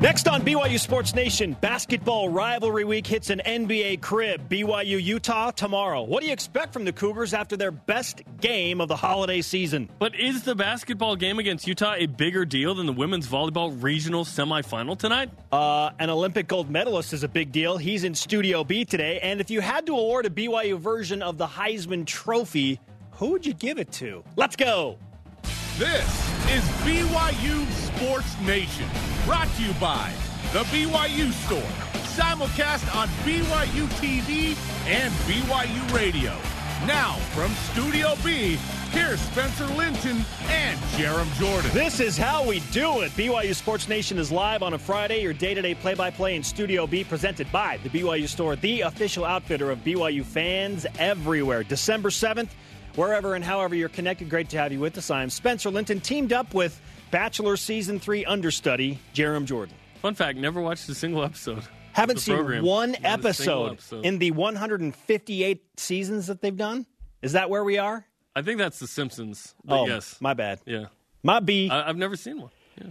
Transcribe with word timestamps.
Next 0.00 0.28
on 0.28 0.40
BYU 0.40 0.80
Sports 0.80 1.14
Nation, 1.14 1.54
basketball 1.60 2.30
rivalry 2.30 2.84
week 2.84 3.06
hits 3.06 3.28
an 3.28 3.42
NBA 3.44 4.00
crib. 4.00 4.48
BYU 4.48 5.02
Utah 5.02 5.50
tomorrow. 5.50 6.00
What 6.04 6.22
do 6.22 6.26
you 6.26 6.32
expect 6.32 6.72
from 6.72 6.86
the 6.86 6.92
Cougars 6.92 7.34
after 7.34 7.54
their 7.54 7.70
best 7.70 8.22
game 8.40 8.80
of 8.80 8.88
the 8.88 8.96
holiday 8.96 9.42
season? 9.42 9.90
But 9.98 10.18
is 10.18 10.42
the 10.44 10.54
basketball 10.54 11.16
game 11.16 11.38
against 11.38 11.66
Utah 11.66 11.96
a 11.98 12.06
bigger 12.06 12.46
deal 12.46 12.74
than 12.74 12.86
the 12.86 12.94
women's 12.94 13.28
volleyball 13.28 13.76
regional 13.82 14.24
semifinal 14.24 14.98
tonight? 14.98 15.32
Uh, 15.52 15.90
an 15.98 16.08
Olympic 16.08 16.48
gold 16.48 16.70
medalist 16.70 17.12
is 17.12 17.22
a 17.22 17.28
big 17.28 17.52
deal. 17.52 17.76
He's 17.76 18.02
in 18.02 18.14
Studio 18.14 18.64
B 18.64 18.86
today. 18.86 19.20
And 19.20 19.38
if 19.38 19.50
you 19.50 19.60
had 19.60 19.84
to 19.84 19.92
award 19.92 20.24
a 20.24 20.30
BYU 20.30 20.78
version 20.78 21.20
of 21.20 21.36
the 21.36 21.46
Heisman 21.46 22.06
Trophy, 22.06 22.80
who 23.10 23.32
would 23.32 23.44
you 23.44 23.52
give 23.52 23.78
it 23.78 23.92
to? 23.92 24.24
Let's 24.34 24.56
go. 24.56 24.96
This 25.80 26.04
is 26.50 26.62
BYU 26.84 27.66
Sports 27.70 28.38
Nation, 28.42 28.86
brought 29.24 29.48
to 29.56 29.62
you 29.62 29.72
by 29.80 30.12
The 30.52 30.64
BYU 30.64 31.32
Store, 31.32 31.58
simulcast 32.04 32.94
on 32.94 33.08
BYU 33.24 33.86
TV 33.96 34.58
and 34.86 35.10
BYU 35.24 35.96
Radio. 35.96 36.36
Now, 36.86 37.14
from 37.34 37.50
Studio 37.72 38.14
B, 38.22 38.58
here's 38.90 39.20
Spencer 39.20 39.64
Linton 39.68 40.22
and 40.48 40.78
Jarom 40.98 41.32
Jordan. 41.38 41.70
This 41.72 41.98
is 41.98 42.18
how 42.18 42.46
we 42.46 42.60
do 42.72 43.00
it. 43.00 43.10
BYU 43.12 43.54
Sports 43.54 43.88
Nation 43.88 44.18
is 44.18 44.30
live 44.30 44.62
on 44.62 44.74
a 44.74 44.78
Friday. 44.78 45.22
Your 45.22 45.32
day 45.32 45.54
to 45.54 45.62
day 45.62 45.74
play 45.74 45.94
by 45.94 46.10
play 46.10 46.36
in 46.36 46.42
Studio 46.42 46.86
B, 46.86 47.04
presented 47.04 47.50
by 47.50 47.78
the 47.82 47.88
BYU 47.88 48.28
Store, 48.28 48.54
the 48.54 48.82
official 48.82 49.24
outfitter 49.24 49.70
of 49.70 49.78
BYU 49.78 50.26
fans 50.26 50.84
everywhere. 50.98 51.62
December 51.62 52.10
7th, 52.10 52.50
wherever 52.96 53.34
and 53.34 53.44
however 53.44 53.74
you're 53.74 53.88
connected. 53.88 54.28
Great 54.28 54.48
to 54.50 54.58
have 54.58 54.72
you 54.72 54.80
with 54.80 54.96
us. 54.98 55.10
I'm 55.10 55.30
Spencer 55.30 55.70
Linton, 55.70 56.00
teamed 56.00 56.32
up 56.32 56.54
with 56.54 56.80
Bachelor 57.10 57.56
Season 57.56 57.98
3 57.98 58.24
understudy, 58.24 58.98
Jarom 59.14 59.44
Jordan. 59.44 59.74
Fun 60.02 60.14
fact 60.14 60.38
never 60.38 60.60
watched 60.60 60.88
a 60.88 60.94
single 60.94 61.22
episode. 61.24 61.62
Haven't 61.92 62.18
seen 62.18 62.36
program. 62.36 62.64
one 62.64 62.92
Not 63.02 63.24
a 63.24 63.34
single 63.34 63.66
episode, 63.66 63.72
episode. 63.72 64.04
in 64.06 64.18
the 64.18 64.30
158 64.30 65.62
seasons 65.76 66.28
that 66.28 66.40
they've 66.40 66.56
done. 66.56 66.86
Is 67.20 67.32
that 67.32 67.50
where 67.50 67.64
we 67.64 67.78
are? 67.78 68.06
I 68.34 68.42
think 68.42 68.58
that's 68.58 68.78
The 68.78 68.86
Simpsons. 68.86 69.54
Oh, 69.68 69.86
yes. 69.86 70.16
my 70.20 70.34
bad. 70.34 70.60
Yeah. 70.64 70.86
My 71.22 71.40
B. 71.40 71.68
I, 71.68 71.88
I've 71.88 71.96
never 71.96 72.16
seen 72.16 72.40
one. 72.40 72.50
Yeah. 72.80 72.90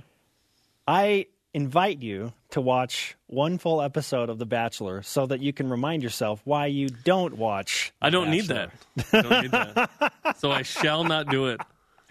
I 0.88 1.28
invite 1.54 2.02
you 2.02 2.34
to 2.52 2.62
watch 2.62 3.16
one 3.28 3.58
full 3.58 3.82
episode 3.82 4.30
of 4.30 4.38
The 4.38 4.46
Bachelor 4.46 5.02
so 5.02 5.26
that 5.26 5.42
you 5.42 5.54
can 5.54 5.70
remind 5.70 6.04
yourself 6.04 6.42
why 6.46 6.68
you 6.68 6.90
don't 6.90 7.38
watch. 7.38 7.92
I 8.02 8.10
don't 8.10 8.30
need 8.30 8.46
that. 8.46 8.72
I 9.12 9.22
don't 9.22 9.42
need 9.42 9.52
that. 9.52 10.38
so 10.38 10.52
I 10.52 10.62
shall 10.62 11.04
not 11.04 11.28
do 11.28 11.48
it. 11.48 11.60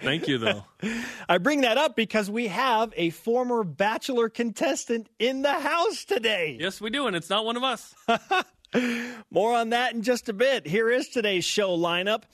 Thank 0.01 0.29
you, 0.29 0.39
though. 0.39 0.65
I 1.29 1.39
bring 1.39 1.63
that 1.63 1.77
up 1.77 1.97
because 1.97 2.31
we 2.31 2.47
have 2.49 2.93
a 2.97 3.11
former 3.11 3.65
Bachelor 3.65 4.29
contestant 4.29 5.09
in 5.19 5.43
the 5.43 5.55
house 5.55 6.05
today. 6.05 6.57
Yes, 6.61 6.81
we 6.81 6.91
do, 6.91 7.07
and 7.09 7.17
it's 7.17 7.31
not 7.31 7.45
one 7.45 7.57
of 7.57 7.65
us. 7.65 7.95
More 9.31 9.55
on 9.57 9.71
that 9.71 9.95
in 9.95 10.03
just 10.03 10.29
a 10.29 10.33
bit. 10.33 10.67
Here 10.67 10.89
is 10.89 11.09
today's 11.09 11.45
show 11.45 11.77
lineup. 11.77 12.25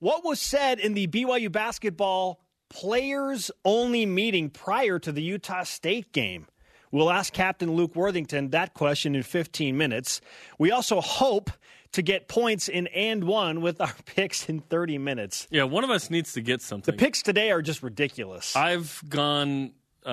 What 0.00 0.24
was 0.24 0.38
said 0.38 0.80
in 0.80 0.92
the 0.92 1.06
BYU 1.06 1.50
basketball 1.50 2.40
players 2.68 3.50
only 3.64 4.04
meeting 4.04 4.50
prior 4.50 4.98
to 4.98 5.12
the 5.12 5.22
Utah 5.22 5.62
State 5.62 6.12
game? 6.12 6.46
We'll 6.94 7.10
ask 7.10 7.32
Captain 7.32 7.72
Luke 7.74 7.96
Worthington 7.96 8.50
that 8.50 8.72
question 8.72 9.16
in 9.16 9.24
15 9.24 9.76
minutes. 9.76 10.20
We 10.60 10.70
also 10.70 11.00
hope 11.00 11.50
to 11.90 12.02
get 12.02 12.28
points 12.28 12.68
in 12.68 12.86
and 12.86 13.24
one 13.24 13.60
with 13.62 13.80
our 13.80 13.92
picks 14.06 14.48
in 14.48 14.60
30 14.60 14.98
minutes. 14.98 15.48
Yeah, 15.50 15.64
one 15.64 15.82
of 15.82 15.90
us 15.90 16.08
needs 16.08 16.34
to 16.34 16.40
get 16.40 16.62
something. 16.62 16.94
The 16.94 16.96
picks 16.96 17.20
today 17.22 17.50
are 17.50 17.62
just 17.62 17.82
ridiculous. 17.82 18.54
I've 18.54 19.02
gone. 19.08 19.72
Uh, 20.06 20.08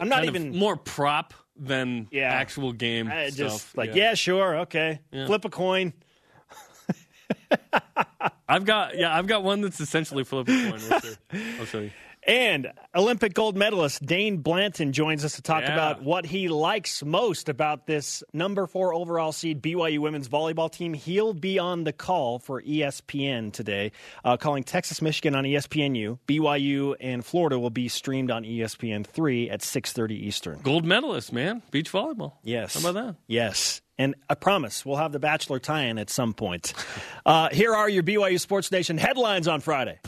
I'm 0.00 0.08
not 0.08 0.20
kind 0.20 0.28
of 0.30 0.36
even- 0.36 0.56
more 0.56 0.76
prop 0.78 1.34
than 1.54 2.08
Yeah. 2.10 2.32
actual 2.32 2.72
game 2.72 3.08
I 3.12 3.28
stuff. 3.28 3.36
just 3.36 3.76
like, 3.76 3.94
yeah, 3.94 4.14
sure, 4.14 4.60
okay. 4.60 5.00
Flip 5.12 5.44
a 5.44 5.50
coin. 5.50 5.92
I've 8.48 8.64
got 8.64 8.96
yeah, 8.96 9.14
I've 9.16 9.26
got 9.26 9.42
one 9.44 9.60
that's 9.60 9.80
essentially 9.80 10.24
flip 10.24 10.48
a 10.48 10.70
coin. 10.70 11.12
I'll 11.58 11.66
show 11.66 11.80
you. 11.80 11.90
And 12.24 12.72
Olympic 12.94 13.34
gold 13.34 13.56
medalist 13.56 14.04
Dain 14.06 14.36
Blanton 14.38 14.92
joins 14.92 15.24
us 15.24 15.32
to 15.34 15.42
talk 15.42 15.62
Yeah. 15.62 15.72
about 15.72 16.02
what 16.02 16.24
he 16.24 16.46
likes 16.48 17.02
most 17.02 17.48
about 17.48 17.86
this 17.86 18.22
number 18.32 18.68
four 18.68 18.94
overall 18.94 19.32
seed 19.32 19.60
BYU 19.60 19.98
women's 19.98 20.28
volleyball 20.28 20.70
team. 20.70 20.94
He'll 20.94 21.34
be 21.34 21.58
on 21.58 21.82
the 21.82 21.92
call 21.92 22.38
for 22.38 22.62
ESPN 22.62 23.50
today, 23.52 23.90
uh, 24.24 24.36
calling 24.36 24.62
Texas 24.62 25.02
Michigan 25.02 25.34
on 25.34 25.42
ESPNU. 25.44 26.18
BYU 26.28 26.94
and 27.00 27.24
Florida 27.26 27.58
will 27.58 27.70
be 27.70 27.88
streamed 27.88 28.30
on 28.30 28.44
ESPN 28.44 29.04
three 29.04 29.50
at 29.50 29.60
six 29.62 29.92
thirty 29.92 30.14
Eastern. 30.14 30.60
Gold 30.62 30.84
medalist, 30.84 31.32
man, 31.32 31.62
beach 31.72 31.90
volleyball. 31.90 32.34
Yes. 32.44 32.80
How 32.80 32.88
about 32.90 33.04
that? 33.04 33.16
Yes. 33.26 33.80
And 33.98 34.14
I 34.30 34.34
promise 34.34 34.86
we'll 34.86 34.96
have 34.96 35.10
the 35.12 35.18
Bachelor 35.20 35.58
tie 35.58 35.82
in 35.82 35.98
at 35.98 36.08
some 36.10 36.34
point. 36.34 36.72
Uh, 37.24 37.48
here 37.50 37.72
are 37.72 37.88
your 37.88 38.02
BYU 38.02 38.40
Sports 38.40 38.72
Nation 38.72 38.98
headlines 38.98 39.46
on 39.46 39.60
Friday. 39.60 40.00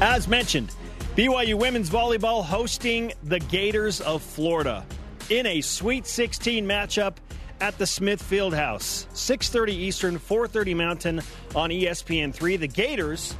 As 0.00 0.28
mentioned, 0.28 0.70
BYU 1.16 1.56
women's 1.56 1.90
volleyball 1.90 2.44
hosting 2.44 3.12
the 3.24 3.40
Gators 3.40 4.00
of 4.00 4.22
Florida 4.22 4.86
in 5.28 5.44
a 5.44 5.60
Sweet 5.60 6.06
16 6.06 6.64
matchup 6.64 7.16
at 7.60 7.76
the 7.78 7.86
Smith 7.86 8.22
Fieldhouse. 8.22 9.06
6:30 9.12 9.72
Eastern, 9.72 10.18
4:30 10.20 10.72
Mountain 10.72 11.20
on 11.52 11.72
E 11.72 11.86
ESPN3. 11.86 12.56
The 12.56 12.68
Gators 12.68 13.34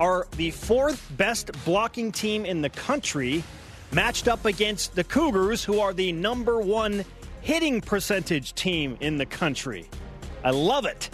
are 0.00 0.26
the 0.36 0.50
fourth 0.50 1.06
best 1.16 1.52
blocking 1.64 2.10
team 2.10 2.44
in 2.44 2.60
the 2.60 2.70
country, 2.70 3.44
matched 3.92 4.26
up 4.26 4.46
against 4.46 4.96
the 4.96 5.04
Cougars, 5.04 5.62
who 5.62 5.78
are 5.78 5.92
the 5.92 6.10
number 6.10 6.60
one 6.60 7.04
hitting 7.40 7.80
percentage 7.80 8.52
team 8.54 8.96
in 8.98 9.16
the 9.16 9.26
country. 9.26 9.88
I 10.42 10.50
love 10.50 10.86
it. 10.86 11.08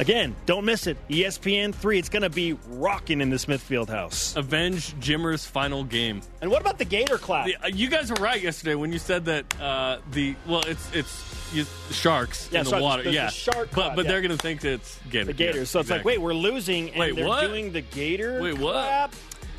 Again, 0.00 0.34
don't 0.46 0.64
miss 0.64 0.86
it. 0.86 0.96
ESPN 1.10 1.74
3. 1.74 1.98
It's 1.98 2.08
going 2.08 2.22
to 2.22 2.30
be 2.30 2.54
rocking 2.68 3.20
in 3.20 3.28
the 3.28 3.38
Smith 3.38 3.62
Fieldhouse. 3.68 4.34
Avenge 4.34 4.98
Jimmer's 4.98 5.44
final 5.44 5.84
game. 5.84 6.22
And 6.40 6.50
what 6.50 6.62
about 6.62 6.78
the 6.78 6.86
Gator 6.86 7.18
clap? 7.18 7.44
The- 7.44 7.56
uh, 7.56 7.66
you 7.66 7.90
guys 7.90 8.08
were 8.10 8.16
right 8.16 8.40
yesterday 8.42 8.74
when 8.74 8.94
you 8.94 8.98
said 8.98 9.26
that 9.26 9.60
uh, 9.60 9.98
the 10.12 10.34
well, 10.46 10.62
it's 10.66 10.90
it's 10.94 11.52
you, 11.52 11.66
sharks 11.90 12.48
Yeah, 12.50 12.60
in 12.60 12.64
the 12.64 12.70
sorry, 12.70 12.82
water. 12.82 13.02
there's 13.02 13.14
a 13.14 13.18
yeah, 13.18 13.28
shark 13.28 13.68
but 13.68 13.74
clap, 13.74 13.96
but 13.96 14.06
yeah. 14.06 14.10
they're 14.12 14.22
going 14.22 14.30
to 14.30 14.42
think 14.42 14.62
that 14.62 14.72
it's 14.72 14.98
Gator. 15.10 15.24
the 15.26 15.32
Gators. 15.34 15.56
Yeah, 15.56 15.64
so 15.64 15.80
it's 15.80 15.90
like, 15.90 16.04
wait, 16.04 16.18
we're 16.18 16.32
losing, 16.32 16.88
and 16.90 16.98
Wait, 16.98 17.14
they're 17.16 17.26
what? 17.26 17.42
doing 17.42 17.70
the 17.72 17.82
Gator 17.82 18.40
Wait, 18.40 18.58
what? 18.58 18.72
clap? 18.72 19.14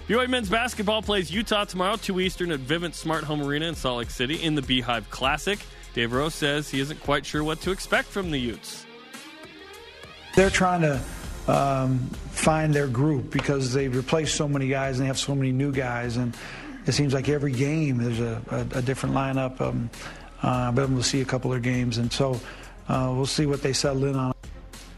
BYU 0.07 0.27
men's 0.27 0.49
basketball 0.49 1.03
plays 1.03 1.31
Utah 1.31 1.65
tomorrow, 1.65 1.97
2 1.97 2.19
Eastern 2.19 2.51
at 2.51 2.59
Vivint 2.61 2.95
Smart 2.95 3.23
Home 3.25 3.43
Arena 3.43 3.67
in 3.67 3.75
Salt 3.75 3.99
Lake 3.99 4.09
City 4.09 4.41
in 4.41 4.55
the 4.55 4.61
Beehive 4.63 5.07
Classic. 5.11 5.59
Dave 5.93 6.11
Rose 6.13 6.33
says 6.33 6.67
he 6.69 6.79
isn't 6.79 6.99
quite 7.01 7.25
sure 7.27 7.43
what 7.43 7.61
to 7.61 7.71
expect 7.71 8.07
from 8.07 8.31
the 8.31 8.39
Utes. 8.39 8.85
They're 10.35 10.49
trying 10.49 10.81
to 10.81 11.01
um, 11.47 11.99
find 12.31 12.73
their 12.73 12.87
group 12.87 13.31
because 13.31 13.73
they've 13.73 13.95
replaced 13.95 14.35
so 14.35 14.47
many 14.47 14.67
guys 14.67 14.97
and 14.97 15.03
they 15.03 15.07
have 15.07 15.19
so 15.19 15.35
many 15.35 15.51
new 15.51 15.71
guys, 15.71 16.17
and 16.17 16.35
it 16.85 16.93
seems 16.93 17.13
like 17.13 17.29
every 17.29 17.51
game 17.51 17.97
there's 17.97 18.19
a, 18.19 18.41
a, 18.49 18.79
a 18.79 18.81
different 18.81 19.15
lineup. 19.15 19.59
Um, 19.61 19.89
uh, 20.43 20.47
I've 20.47 20.75
been 20.75 20.85
able 20.85 20.97
to 20.97 21.03
see 21.03 21.21
a 21.21 21.25
couple 21.25 21.53
of 21.53 21.61
games, 21.61 21.97
and 21.97 22.11
so 22.11 22.39
uh, 22.87 23.11
we'll 23.15 23.25
see 23.25 23.45
what 23.45 23.61
they 23.61 23.73
settle 23.73 24.05
in 24.05 24.15
on. 24.15 24.33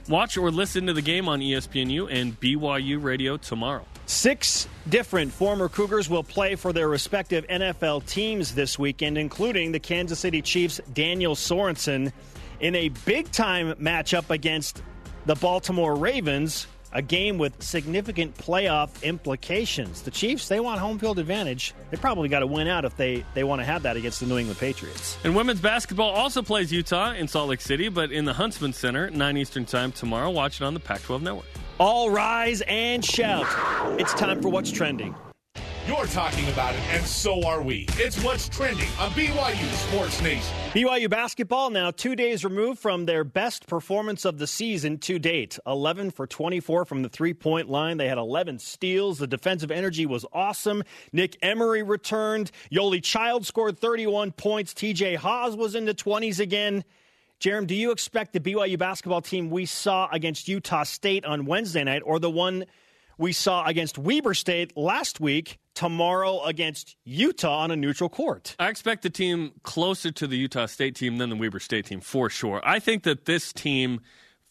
Watch 0.09 0.37
or 0.37 0.51
listen 0.51 0.87
to 0.87 0.93
the 0.93 1.01
game 1.01 1.29
on 1.29 1.39
ESPNU 1.39 2.09
and 2.11 2.37
BYU 2.39 3.01
Radio 3.01 3.37
tomorrow. 3.37 3.85
Six 4.05 4.67
different 4.89 5.31
former 5.31 5.69
Cougars 5.69 6.09
will 6.09 6.23
play 6.23 6.55
for 6.55 6.73
their 6.73 6.89
respective 6.89 7.47
NFL 7.47 8.05
teams 8.05 8.53
this 8.53 8.77
weekend, 8.77 9.17
including 9.17 9.71
the 9.71 9.79
Kansas 9.79 10.19
City 10.19 10.41
Chiefs' 10.41 10.81
Daniel 10.93 11.35
Sorensen 11.35 12.11
in 12.59 12.75
a 12.75 12.89
big 12.89 13.31
time 13.31 13.73
matchup 13.75 14.29
against 14.29 14.81
the 15.25 15.35
Baltimore 15.35 15.95
Ravens, 15.95 16.67
a 16.91 17.01
game 17.01 17.37
with 17.37 17.61
significant 17.61 18.37
playoff 18.37 19.01
implications. 19.03 20.03
The 20.03 20.11
Chiefs, 20.11 20.47
they 20.47 20.59
want 20.59 20.79
home 20.79 20.99
field 20.99 21.19
advantage. 21.19 21.73
They 21.89 21.97
probably 21.97 22.29
got 22.29 22.39
to 22.39 22.47
win 22.47 22.67
out 22.67 22.85
if 22.85 22.95
they, 22.97 23.25
they 23.33 23.43
want 23.43 23.61
to 23.61 23.65
have 23.65 23.83
that 23.83 23.97
against 23.97 24.19
the 24.19 24.25
New 24.27 24.37
England 24.37 24.59
Patriots. 24.59 25.17
And 25.23 25.35
women's 25.35 25.61
basketball 25.61 26.11
also 26.11 26.41
plays 26.41 26.71
Utah 26.71 27.13
in 27.13 27.27
Salt 27.27 27.49
Lake 27.49 27.61
City, 27.61 27.89
but 27.89 28.11
in 28.11 28.25
the 28.25 28.33
Huntsman 28.33 28.73
Center, 28.73 29.09
9 29.09 29.37
Eastern 29.37 29.65
Time 29.65 29.91
tomorrow. 29.91 30.29
Watch 30.29 30.61
it 30.61 30.65
on 30.65 30.73
the 30.73 30.79
Pac 30.79 31.01
12 31.01 31.21
network. 31.21 31.45
All 31.79 32.11
rise 32.11 32.61
and 32.67 33.03
shout. 33.03 33.47
It's 33.99 34.13
time 34.13 34.41
for 34.41 34.49
What's 34.49 34.71
Trending. 34.71 35.15
You're 35.85 36.05
talking 36.05 36.47
about 36.47 36.75
it, 36.75 36.81
and 36.91 37.05
so 37.05 37.45
are 37.45 37.61
we. 37.61 37.85
It's 37.97 38.23
what's 38.23 38.47
trending 38.47 38.87
on 38.97 39.11
BYU 39.11 39.73
Sports 39.73 40.21
Nation. 40.21 40.55
BYU 40.71 41.09
basketball 41.09 41.71
now 41.71 41.91
two 41.91 42.15
days 42.15 42.45
removed 42.45 42.79
from 42.79 43.05
their 43.05 43.25
best 43.25 43.67
performance 43.67 44.23
of 44.23 44.37
the 44.37 44.47
season 44.47 44.97
to 44.99 45.19
date. 45.19 45.59
11 45.67 46.11
for 46.11 46.25
24 46.25 46.85
from 46.85 47.01
the 47.01 47.09
three 47.09 47.33
point 47.33 47.69
line. 47.69 47.97
They 47.97 48.07
had 48.07 48.17
11 48.17 48.59
steals. 48.59 49.19
The 49.19 49.27
defensive 49.27 49.71
energy 49.71 50.05
was 50.05 50.25
awesome. 50.31 50.83
Nick 51.11 51.35
Emery 51.41 51.83
returned. 51.83 52.51
Yoeli 52.71 53.03
Child 53.03 53.45
scored 53.45 53.77
31 53.77 54.31
points. 54.31 54.73
TJ 54.73 55.17
Haws 55.17 55.57
was 55.57 55.75
in 55.75 55.83
the 55.83 55.93
20s 55.93 56.39
again. 56.39 56.85
Jarom, 57.41 57.67
do 57.67 57.75
you 57.75 57.91
expect 57.91 58.31
the 58.31 58.39
BYU 58.39 58.79
basketball 58.79 59.21
team 59.21 59.49
we 59.49 59.65
saw 59.65 60.07
against 60.13 60.47
Utah 60.47 60.83
State 60.83 61.25
on 61.25 61.45
Wednesday 61.45 61.83
night 61.83 62.03
or 62.05 62.19
the 62.19 62.31
one 62.31 62.63
we 63.17 63.33
saw 63.33 63.65
against 63.65 63.97
Weber 63.97 64.33
State 64.33 64.77
last 64.77 65.19
week 65.19 65.59
tomorrow 65.73 66.43
against 66.43 66.95
Utah 67.03 67.59
on 67.59 67.71
a 67.71 67.75
neutral 67.75 68.09
court. 68.09 68.55
I 68.59 68.69
expect 68.69 69.03
the 69.03 69.09
team 69.09 69.53
closer 69.63 70.11
to 70.11 70.27
the 70.27 70.37
Utah 70.37 70.67
State 70.67 70.95
team 70.95 71.17
than 71.17 71.29
the 71.29 71.35
Weber 71.35 71.59
State 71.59 71.85
team 71.85 72.01
for 72.01 72.29
sure. 72.29 72.61
I 72.63 72.79
think 72.79 73.03
that 73.03 73.25
this 73.25 73.51
team 73.53 74.01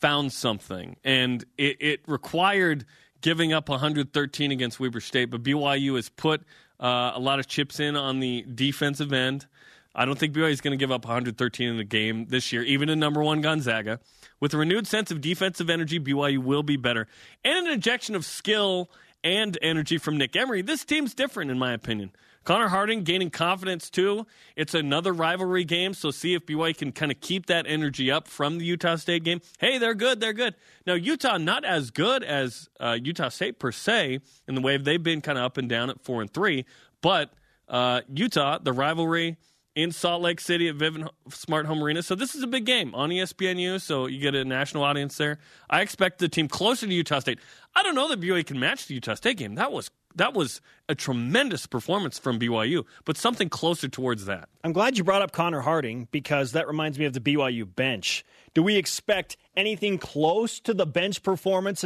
found 0.01 0.33
something, 0.33 0.97
and 1.05 1.45
it, 1.57 1.77
it 1.81 2.01
required 2.07 2.85
giving 3.21 3.53
up 3.53 3.69
113 3.69 4.51
against 4.51 4.81
Weber 4.81 5.01
State, 5.01 5.27
but 5.27 5.43
BYU 5.43 5.95
has 5.97 6.09
put 6.09 6.43
uh, 6.81 7.13
a 7.15 7.21
lot 7.21 7.39
of 7.39 7.47
chips 7.47 7.79
in 7.79 7.97
on 7.97 8.21
the 8.21 8.45
defensive 8.53 9.13
end. 9.13 9.47
I 9.95 10.05
don't 10.05 10.19
think 10.19 10.35
BYU 10.35 10.51
is 10.51 10.61
going 10.61 10.77
to 10.77 10.83
give 10.83 10.91
up 10.91 11.05
113 11.05 11.69
in 11.69 11.77
the 11.77 11.85
game 11.85 12.27
this 12.27 12.53
year, 12.53 12.63
even 12.63 12.89
in 12.89 12.99
number 12.99 13.23
one 13.23 13.41
Gonzaga. 13.41 14.01
With 14.41 14.55
a 14.55 14.57
renewed 14.57 14.87
sense 14.87 15.11
of 15.11 15.21
defensive 15.21 15.71
energy, 15.71 16.01
BYU 16.01 16.39
will 16.39 16.63
be 16.63 16.77
better. 16.77 17.07
And 17.45 17.67
an 17.67 17.73
injection 17.73 18.15
of 18.15 18.25
skill 18.25 18.91
and 19.25 19.57
energy 19.63 19.99
from 19.99 20.17
Nick 20.19 20.35
Emery, 20.37 20.63
this 20.63 20.85
team's 20.85 21.15
different, 21.15 21.51
in 21.51 21.59
my 21.59 21.73
opinion. 21.73 22.13
Connor 22.45 22.69
Harding 22.69 23.05
gaining 23.05 23.31
confidence 23.31 23.89
too. 23.89 24.27
It's 24.57 24.75
another 24.75 25.13
rivalry 25.13 25.65
game, 25.65 25.95
so 25.95 26.11
see 26.11 26.35
if 26.35 26.45
BYU 26.45 26.77
can 26.77 26.93
kind 26.93 27.13
of 27.13 27.21
keep 27.21 27.47
that 27.47 27.67
energy 27.69 28.11
up 28.11 28.27
from 28.27 28.59
the 28.59 28.65
Utah 28.65 28.97
State 28.97 29.23
game. 29.23 29.41
Hey, 29.59 29.79
they're 29.79 29.95
good, 29.95 30.19
they're 30.21 30.33
good. 30.33 30.57
Now 30.87 30.95
Utah 30.95 31.39
not 31.39 31.65
as 31.65 31.91
good 31.91 32.25
as 32.25 32.69
uh, 32.81 32.99
Utah 33.01 33.29
State 33.29 33.61
per 33.61 33.71
se 33.71 34.21
in 34.49 34.55
the 34.55 34.61
way 34.61 34.77
they've 34.77 35.03
been 35.03 35.21
kind 35.21 35.39
of 35.39 35.45
up 35.45 35.57
and 35.57 35.69
down 35.69 35.89
at 35.89 36.03
four 36.03 36.21
and 36.21 36.33
three, 36.33 36.65
but 37.01 37.33
uh, 37.69 38.01
Utah, 38.13 38.59
the 38.59 38.73
rivalry 38.73 39.37
in 39.75 39.91
Salt 39.91 40.23
Lake 40.23 40.41
City 40.41 40.69
at 40.69 40.77
Vivint 40.77 41.09
Smart 41.31 41.67
Home 41.67 41.83
Arena. 41.83 42.03
So 42.03 42.15
this 42.15 42.35
is 42.35 42.43
a 42.43 42.47
big 42.47 42.67
game 42.67 42.95
on 42.95 43.11
ESPNU, 43.11 43.81
so 43.81 44.07
you 44.07 44.21
get 44.21 44.35
a 44.35 44.45
national 44.45 44.85
audience 44.85 45.17
there. 45.17 45.39
I 45.71 45.81
expect 45.81 46.19
the 46.19 46.29
team 46.29 46.49
closer 46.49 46.87
to 46.87 46.93
Utah 46.93 47.21
State. 47.21 47.39
I 47.75 47.83
don't 47.83 47.95
know 47.95 48.09
that 48.09 48.21
BYU 48.21 48.45
can 48.45 48.61
match 48.61 48.87
the 48.87 48.95
Utah 48.95 49.15
State 49.15 49.39
game. 49.39 49.55
That 49.55 49.73
was 49.73 49.91
that 50.15 50.35
was 50.35 50.61
a 50.91 50.95
tremendous 50.95 51.67
performance 51.67 52.19
from 52.19 52.39
BYU, 52.39 52.85
but 53.07 53.17
something 53.17 53.49
closer 53.49 53.89
towards 53.89 54.27
that. 54.27 54.51
I'm 54.63 54.75
glad 54.75 54.99
you 54.99 55.05
brought 55.05 55.23
up 55.23 55.33
Connor 55.33 55.61
Harding 55.61 56.07
because 56.11 56.53
that 56.53 56.67
reminds 56.69 56.99
me 56.99 57.07
of 57.07 57.15
the 57.15 57.21
BYU 57.21 57.65
bench. 57.75 58.25
Do 58.53 58.63
we 58.63 58.77
expect 58.77 59.39
anything 59.57 59.97
close 59.97 60.61
to 60.61 60.75
the 60.75 60.85
bench 60.85 61.23
performance 61.23 61.85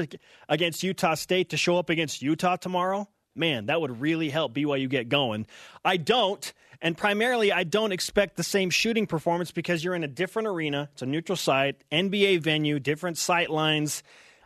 against 0.48 0.82
Utah 0.82 1.14
State 1.14 1.50
to 1.50 1.56
show 1.56 1.78
up 1.78 1.88
against 1.88 2.20
Utah 2.20 2.56
tomorrow? 2.56 3.08
Man, 3.36 3.66
that 3.66 3.80
would 3.80 4.00
really 4.00 4.30
help 4.30 4.54
BYU 4.54 4.88
get 4.88 5.08
going. 5.08 5.46
I 5.84 5.96
don't. 5.96 6.52
And 6.82 6.96
primarily, 6.96 7.52
I 7.52 7.64
don't 7.64 7.92
expect 7.92 8.36
the 8.36 8.42
same 8.42 8.70
shooting 8.70 9.06
performance 9.06 9.50
because 9.50 9.82
you're 9.82 9.94
in 9.94 10.04
a 10.04 10.08
different 10.08 10.48
arena. 10.48 10.88
It's 10.92 11.02
a 11.02 11.06
neutral 11.06 11.36
site, 11.36 11.82
NBA 11.90 12.40
venue, 12.40 12.78
different 12.78 13.18
sight 13.18 13.50
lines. 13.50 14.02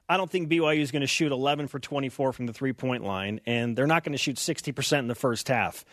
I 0.08 0.16
don't 0.16 0.30
think 0.30 0.48
BYU 0.48 0.80
is 0.80 0.90
going 0.90 1.02
to 1.02 1.06
shoot 1.06 1.32
11 1.32 1.68
for 1.68 1.78
24 1.78 2.32
from 2.32 2.46
the 2.46 2.52
three 2.52 2.72
point 2.72 3.04
line, 3.04 3.40
and 3.46 3.76
they're 3.76 3.86
not 3.86 4.04
going 4.04 4.12
to 4.12 4.18
shoot 4.18 4.36
60% 4.36 4.98
in 4.98 5.08
the 5.08 5.14
first 5.14 5.48
half. 5.48 5.84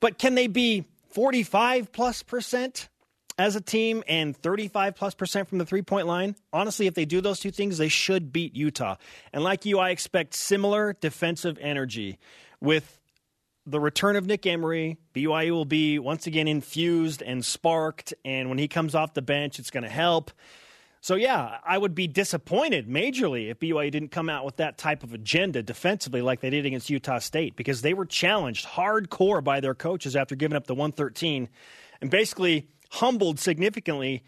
But 0.00 0.18
can 0.18 0.34
they 0.34 0.46
be 0.46 0.84
45 1.10 1.92
plus 1.92 2.22
percent 2.22 2.88
as 3.38 3.56
a 3.56 3.60
team 3.60 4.02
and 4.08 4.36
35 4.36 4.96
plus 4.96 5.14
percent 5.14 5.48
from 5.48 5.58
the 5.58 5.64
three 5.64 5.82
point 5.82 6.06
line? 6.06 6.36
Honestly, 6.52 6.86
if 6.86 6.94
they 6.94 7.04
do 7.04 7.20
those 7.20 7.40
two 7.40 7.50
things, 7.50 7.78
they 7.78 7.88
should 7.88 8.32
beat 8.32 8.54
Utah. 8.54 8.96
And 9.32 9.42
like 9.44 9.64
you, 9.64 9.78
I 9.78 9.90
expect 9.90 10.34
similar 10.34 10.94
defensive 11.00 11.56
energy 11.60 12.18
with 12.60 12.98
the 13.68 13.78
return 13.78 14.16
of 14.16 14.26
Nick 14.26 14.46
Emery, 14.46 14.96
BYU 15.14 15.50
will 15.50 15.64
be 15.66 15.98
once 15.98 16.26
again 16.26 16.48
infused 16.48 17.20
and 17.20 17.44
sparked. 17.44 18.14
And 18.24 18.48
when 18.48 18.56
he 18.56 18.66
comes 18.66 18.94
off 18.94 19.12
the 19.12 19.22
bench, 19.22 19.58
it's 19.58 19.70
going 19.70 19.84
to 19.84 19.90
help. 19.90 20.30
So, 21.00 21.14
yeah, 21.14 21.58
I 21.64 21.76
would 21.76 21.94
be 21.94 22.06
disappointed 22.08 22.88
majorly 22.88 23.50
if 23.50 23.60
BYU 23.60 23.90
didn't 23.90 24.10
come 24.10 24.28
out 24.28 24.44
with 24.44 24.56
that 24.56 24.78
type 24.78 25.02
of 25.02 25.12
agenda 25.12 25.62
defensively 25.62 26.22
like 26.22 26.40
they 26.40 26.50
did 26.50 26.66
against 26.66 26.90
Utah 26.90 27.18
State 27.18 27.56
because 27.56 27.82
they 27.82 27.94
were 27.94 28.06
challenged 28.06 28.66
hardcore 28.66 29.44
by 29.44 29.60
their 29.60 29.74
coaches 29.74 30.16
after 30.16 30.34
giving 30.34 30.56
up 30.56 30.66
the 30.66 30.74
113 30.74 31.48
and 32.00 32.10
basically 32.10 32.68
humbled 32.88 33.38
significantly 33.38 34.24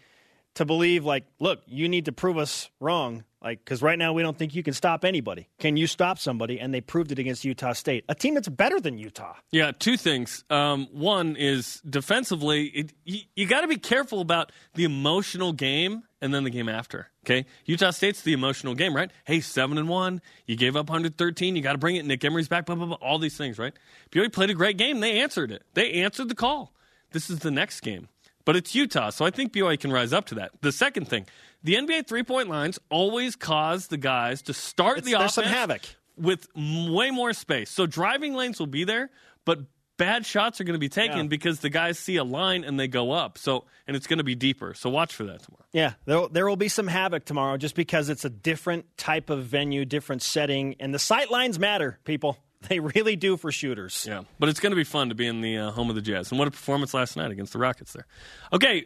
to 0.55 0.65
believe, 0.65 1.05
like, 1.05 1.25
look, 1.39 1.61
you 1.65 1.87
need 1.87 2.05
to 2.05 2.11
prove 2.11 2.37
us 2.37 2.69
wrong 2.79 3.23
like, 3.43 3.63
because 3.65 3.81
right 3.81 3.97
now 3.97 4.13
we 4.13 4.21
don't 4.21 4.37
think 4.37 4.53
you 4.53 4.61
can 4.61 4.73
stop 4.73 5.03
anybody. 5.03 5.49
Can 5.57 5.75
you 5.75 5.87
stop 5.87 6.19
somebody? 6.19 6.59
And 6.59 6.71
they 6.71 6.79
proved 6.79 7.11
it 7.11 7.17
against 7.17 7.43
Utah 7.43 7.73
State, 7.73 8.05
a 8.07 8.13
team 8.13 8.35
that's 8.35 8.47
better 8.47 8.79
than 8.79 8.99
Utah. 8.99 9.33
Yeah, 9.51 9.71
two 9.71 9.97
things. 9.97 10.43
Um, 10.51 10.87
one 10.91 11.35
is 11.35 11.81
defensively, 11.89 12.65
it, 12.65 12.93
you, 13.03 13.21
you 13.35 13.47
got 13.47 13.61
to 13.61 13.67
be 13.67 13.77
careful 13.77 14.21
about 14.21 14.51
the 14.75 14.83
emotional 14.83 15.53
game 15.53 16.03
and 16.21 16.31
then 16.31 16.43
the 16.43 16.51
game 16.51 16.69
after. 16.69 17.07
Okay, 17.25 17.45
Utah 17.65 17.89
State's 17.89 18.21
the 18.21 18.33
emotional 18.33 18.75
game, 18.75 18.95
right? 18.95 19.11
Hey, 19.25 19.41
seven 19.41 19.79
and 19.79 19.89
one, 19.89 20.21
you 20.45 20.55
gave 20.55 20.75
up 20.75 20.87
113, 20.87 21.55
you 21.55 21.63
got 21.63 21.73
to 21.73 21.77
bring 21.79 21.95
it. 21.95 22.05
Nick 22.05 22.23
Emery's 22.23 22.47
back, 22.47 22.67
blah 22.67 22.75
blah 22.75 22.85
blah, 22.85 22.97
all 23.01 23.17
these 23.17 23.37
things, 23.37 23.57
right? 23.57 23.73
BYU 24.11 24.31
played 24.31 24.51
a 24.51 24.55
great 24.55 24.77
game. 24.77 24.99
They 24.99 25.19
answered 25.19 25.51
it. 25.51 25.63
They 25.73 25.93
answered 25.93 26.29
the 26.29 26.35
call. 26.35 26.73
This 27.11 27.29
is 27.29 27.39
the 27.39 27.51
next 27.51 27.81
game, 27.81 28.07
but 28.45 28.55
it's 28.55 28.75
Utah, 28.75 29.09
so 29.09 29.25
I 29.25 29.31
think 29.31 29.53
BYU 29.53 29.79
can 29.79 29.91
rise 29.91 30.13
up 30.13 30.25
to 30.27 30.35
that. 30.35 30.51
The 30.61 30.71
second 30.71 31.07
thing 31.07 31.25
the 31.63 31.75
NBA 31.75 32.07
three 32.07 32.23
point 32.23 32.49
lines 32.49 32.79
always 32.89 33.35
cause 33.35 33.87
the 33.87 33.97
guys 33.97 34.41
to 34.43 34.53
start 34.53 34.99
it's, 34.99 35.07
the 35.07 35.13
offense 35.13 35.33
some 35.35 35.45
havoc. 35.45 35.81
with 36.17 36.47
way 36.55 37.11
more 37.11 37.33
space. 37.33 37.69
So 37.69 37.85
driving 37.85 38.33
lanes 38.33 38.59
will 38.59 38.67
be 38.67 38.83
there, 38.83 39.09
but 39.45 39.59
bad 39.97 40.25
shots 40.25 40.59
are 40.59 40.63
going 40.63 40.73
to 40.73 40.79
be 40.79 40.89
taken 40.89 41.17
yeah. 41.17 41.23
because 41.27 41.59
the 41.59 41.69
guys 41.69 41.99
see 41.99 42.15
a 42.15 42.23
line 42.23 42.63
and 42.63 42.79
they 42.79 42.87
go 42.87 43.11
up. 43.11 43.37
So 43.37 43.65
and 43.85 43.95
it's 43.95 44.07
going 44.07 44.17
to 44.17 44.23
be 44.23 44.35
deeper. 44.35 44.73
So 44.73 44.89
watch 44.89 45.13
for 45.13 45.25
that 45.25 45.43
tomorrow. 45.43 45.65
Yeah, 45.71 45.93
there 46.05 46.27
there 46.29 46.47
will 46.47 46.55
be 46.55 46.69
some 46.69 46.87
havoc 46.87 47.25
tomorrow 47.25 47.57
just 47.57 47.75
because 47.75 48.09
it's 48.09 48.25
a 48.25 48.29
different 48.29 48.97
type 48.97 49.29
of 49.29 49.45
venue, 49.45 49.85
different 49.85 50.23
setting, 50.23 50.75
and 50.79 50.93
the 50.93 50.99
sight 50.99 51.29
lines 51.29 51.59
matter, 51.59 51.99
people. 52.03 52.37
They 52.69 52.79
really 52.79 53.15
do 53.15 53.37
for 53.37 53.51
shooters. 53.51 54.05
Yeah, 54.07 54.21
but 54.39 54.47
it's 54.47 54.59
going 54.59 54.71
to 54.71 54.75
be 54.75 54.83
fun 54.83 55.09
to 55.09 55.15
be 55.15 55.25
in 55.25 55.41
the 55.41 55.57
uh, 55.57 55.71
home 55.71 55.89
of 55.89 55.95
the 55.95 56.01
Jazz. 56.01 56.31
And 56.31 56.37
what 56.37 56.47
a 56.47 56.51
performance 56.51 56.93
last 56.93 57.17
night 57.17 57.31
against 57.31 57.53
the 57.53 57.59
Rockets 57.59 57.93
there. 57.93 58.05
Okay, 58.53 58.85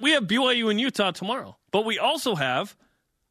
we 0.00 0.12
have 0.12 0.24
BYU 0.24 0.70
and 0.70 0.80
Utah 0.80 1.10
tomorrow, 1.10 1.56
but 1.70 1.84
we 1.84 1.98
also 1.98 2.34
have 2.34 2.76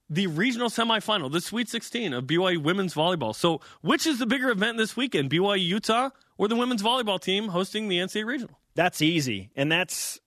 the 0.10 0.28
regional 0.28 0.69
semifinal, 0.69 1.31
the 1.31 1.42
Sweet 1.42 1.69
16 1.69 2.13
of 2.13 2.25
BYU 2.25 2.62
women's 2.62 2.94
volleyball. 2.94 3.36
So, 3.36 3.62
which 3.81 4.06
is 4.06 4.19
the 4.19 4.25
bigger 4.25 4.50
event 4.50 4.78
this 4.78 4.95
weekend, 4.95 5.30
BYU 5.30 5.63
Utah 5.63 6.10
or 6.38 6.48
the 6.48 6.56
women's 6.56 6.84
volleyball 6.84 7.22
team 7.22 7.50
hosting 7.50 7.88
the 7.88 7.98
NCAA 7.98 8.25
regional? 8.25 8.60
That's 8.75 9.01
easy, 9.01 9.51
and 9.56 9.72
that's 9.72 10.19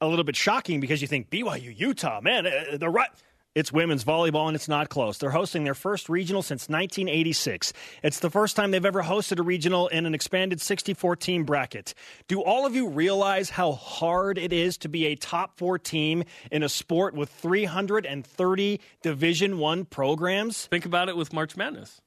a 0.00 0.06
little 0.06 0.24
bit 0.24 0.36
shocking 0.36 0.80
because 0.80 1.00
you 1.00 1.08
think 1.08 1.30
BYU 1.30 1.76
Utah, 1.76 2.20
man, 2.20 2.46
uh, 2.46 2.76
the 2.76 2.88
right. 2.88 3.08
It's 3.54 3.72
women's 3.72 4.04
volleyball, 4.04 4.46
and 4.46 4.54
it's 4.54 4.68
not 4.68 4.88
close. 4.88 5.18
They're 5.18 5.30
hosting 5.30 5.64
their 5.64 5.74
first 5.74 6.08
regional 6.08 6.42
since 6.42 6.68
1986. 6.68 7.72
It's 8.02 8.20
the 8.20 8.30
first 8.30 8.56
time 8.56 8.70
they've 8.70 8.84
ever 8.84 9.02
hosted 9.02 9.38
a 9.38 9.42
regional 9.42 9.88
in 9.88 10.06
an 10.06 10.14
expanded 10.14 10.60
64 10.60 11.16
team 11.16 11.44
bracket. 11.44 11.94
Do 12.28 12.42
all 12.42 12.66
of 12.66 12.74
you 12.76 12.88
realize 12.88 13.50
how 13.50 13.72
hard 13.72 14.38
it 14.38 14.52
is 14.52 14.76
to 14.78 14.88
be 14.88 15.06
a 15.06 15.16
top 15.16 15.58
four 15.58 15.78
team 15.78 16.24
in 16.52 16.62
a 16.62 16.68
sport 16.68 17.14
with 17.14 17.30
330 17.30 18.80
Division 19.02 19.58
One 19.58 19.84
programs? 19.86 20.66
Think 20.66 20.86
about 20.86 21.08
it 21.08 21.16
with 21.16 21.32
March 21.32 21.56
Madness. 21.56 22.02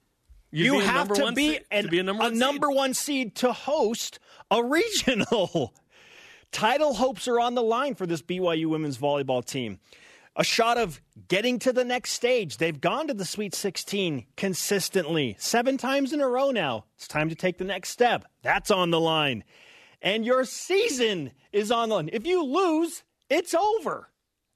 You'd 0.52 0.66
you 0.66 0.80
have 0.80 1.08
to 1.14 1.32
be, 1.32 1.60
an, 1.72 1.86
to 1.86 1.90
be, 1.90 2.00
a 2.00 2.04
number, 2.04 2.24
one, 2.24 2.34
a 2.34 2.36
number 2.36 2.70
one 2.70 2.94
seed 2.94 3.36
to 3.36 3.52
host 3.52 4.20
a 4.52 4.64
regional. 4.64 5.74
Title 6.52 6.94
hopes 6.94 7.28
are 7.30 7.40
on 7.40 7.56
the 7.56 7.64
line 7.64 7.96
for 7.96 8.06
this 8.06 8.22
BYU 8.22 8.68
women's 8.68 8.98
volleyball 8.98 9.44
team 9.44 9.80
a 10.36 10.44
shot 10.44 10.78
of 10.78 11.02
getting 11.28 11.60
to 11.60 11.74
the 11.74 11.84
next 11.84 12.12
stage. 12.12 12.58
They've 12.58 12.80
gone 12.80 13.08
to 13.08 13.14
the 13.14 13.26
Sweet 13.26 13.54
16 13.54 14.26
consistently, 14.38 15.36
seven 15.40 15.78
times 15.78 16.14
in 16.14 16.22
a 16.22 16.28
row 16.28 16.52
now. 16.52 16.86
It's 16.96 17.08
time 17.08 17.30
to 17.30 17.36
take 17.36 17.58
the 17.58 17.64
next 17.64 17.90
step. 17.90 18.26
That's 18.42 18.72
on 18.72 18.92
the 18.92 19.00
line. 19.00 19.44
And 20.02 20.26
your 20.26 20.46
season 20.46 21.32
is 21.52 21.72
on 21.72 21.90
the 21.90 21.96
line. 21.96 22.10
If 22.14 22.26
you 22.26 22.44
lose, 22.44 23.04
it's 23.30 23.54
over. 23.54 24.10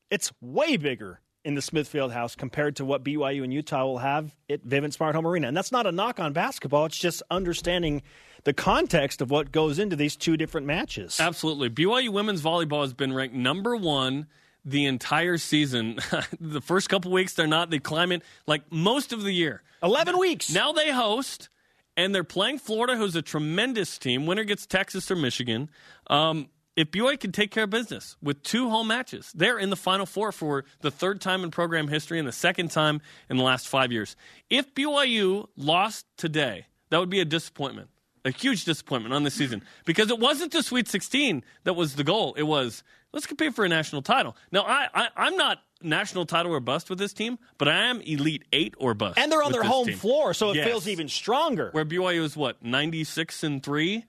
It's 0.09 0.31
way 0.41 0.77
bigger 0.77 1.21
in 1.43 1.55
the 1.55 1.61
Smith 1.61 1.91
Fieldhouse 1.91 2.35
compared 2.35 2.75
to 2.77 2.85
what 2.85 3.03
BYU 3.03 3.43
and 3.43 3.53
Utah 3.53 3.85
will 3.85 3.99
have 3.99 4.35
at 4.49 4.65
Vivint 4.65 4.93
Smart 4.93 5.13
Home 5.13 5.27
Arena. 5.27 5.47
And 5.47 5.55
that's 5.55 5.71
not 5.71 5.85
a 5.85 5.91
knock 5.91 6.19
on 6.19 6.33
basketball, 6.33 6.85
it's 6.85 6.97
just 6.97 7.21
understanding 7.29 8.01
the 8.45 8.53
context 8.53 9.21
of 9.21 9.29
what 9.29 9.51
goes 9.51 9.77
into 9.77 9.95
these 9.95 10.15
two 10.15 10.37
different 10.37 10.67
matches. 10.67 11.19
Absolutely. 11.19 11.69
BYU 11.69 12.09
women's 12.09 12.41
volleyball 12.41 12.81
has 12.81 12.93
been 12.93 13.13
ranked 13.13 13.35
number 13.35 13.75
one 13.75 14.27
the 14.65 14.85
entire 14.85 15.37
season. 15.37 15.99
the 16.39 16.61
first 16.61 16.89
couple 16.89 17.11
weeks, 17.11 17.33
they're 17.33 17.47
not. 17.47 17.69
They 17.69 17.79
climb 17.79 18.11
it 18.11 18.23
like 18.47 18.63
most 18.71 19.13
of 19.13 19.23
the 19.23 19.31
year. 19.31 19.61
11 19.83 20.17
weeks. 20.17 20.51
Now 20.51 20.71
they 20.71 20.91
host, 20.91 21.49
and 21.95 22.13
they're 22.13 22.23
playing 22.23 22.59
Florida, 22.59 22.97
who's 22.97 23.15
a 23.15 23.21
tremendous 23.21 23.97
team. 23.97 24.25
Winner 24.25 24.43
gets 24.43 24.65
Texas 24.65 25.09
or 25.11 25.15
Michigan. 25.15 25.69
Um, 26.07 26.49
if 26.75 26.91
BYU 26.91 27.17
can 27.17 27.31
take 27.31 27.51
care 27.51 27.63
of 27.63 27.69
business 27.69 28.17
with 28.21 28.43
two 28.43 28.69
home 28.69 28.87
matches, 28.87 29.31
they're 29.33 29.57
in 29.57 29.69
the 29.69 29.77
Final 29.77 30.05
Four 30.05 30.31
for 30.33 30.65
the 30.81 30.91
third 30.91 31.21
time 31.21 31.43
in 31.43 31.51
program 31.51 31.87
history 31.87 32.19
and 32.19 32.27
the 32.27 32.33
second 32.33 32.71
time 32.71 33.01
in 33.29 33.37
the 33.37 33.43
last 33.43 33.67
five 33.67 33.91
years. 33.93 34.17
If 34.49 34.73
BYU 34.73 35.47
lost 35.55 36.05
today, 36.17 36.65
that 36.89 36.99
would 36.99 37.09
be 37.09 37.21
a 37.21 37.25
disappointment. 37.25 37.89
a 38.25 38.31
huge 38.31 38.65
disappointment 38.65 39.13
on 39.13 39.23
this 39.23 39.35
season 39.35 39.61
because 39.85 40.09
it 40.09 40.19
wasn't 40.19 40.51
the 40.51 40.63
Sweet 40.63 40.87
16 40.87 41.43
that 41.63 41.73
was 41.75 41.95
the 41.95 42.03
goal. 42.03 42.33
It 42.33 42.43
was 42.43 42.83
let's 43.15 43.25
compete 43.25 43.55
for 43.55 43.65
a 43.65 43.69
national 43.69 44.03
title. 44.03 44.35
Now, 44.51 44.61
I, 44.61 44.87
I 44.93 45.07
I'm 45.15 45.35
not 45.37 45.59
national 45.81 46.25
title 46.27 46.51
or 46.53 46.59
bust 46.59 46.89
with 46.91 46.99
this 46.99 47.13
team, 47.13 47.39
but 47.57 47.67
I 47.67 47.85
am 47.87 48.01
Elite 48.01 48.43
Eight 48.53 48.75
or 48.77 48.93
bust. 48.93 49.17
And 49.17 49.31
they're 49.31 49.41
on 49.41 49.51
their 49.51 49.63
home 49.63 49.87
team. 49.87 49.97
floor, 49.97 50.33
so 50.35 50.51
it 50.51 50.57
Yes. 50.57 50.67
feels 50.67 50.87
even 50.87 51.07
stronger. 51.09 51.69
Where 51.71 51.85
BYU 51.85 52.21
is 52.23 52.37
what 52.37 52.63
96 52.63 53.43
and 53.43 53.63
three 53.63 54.05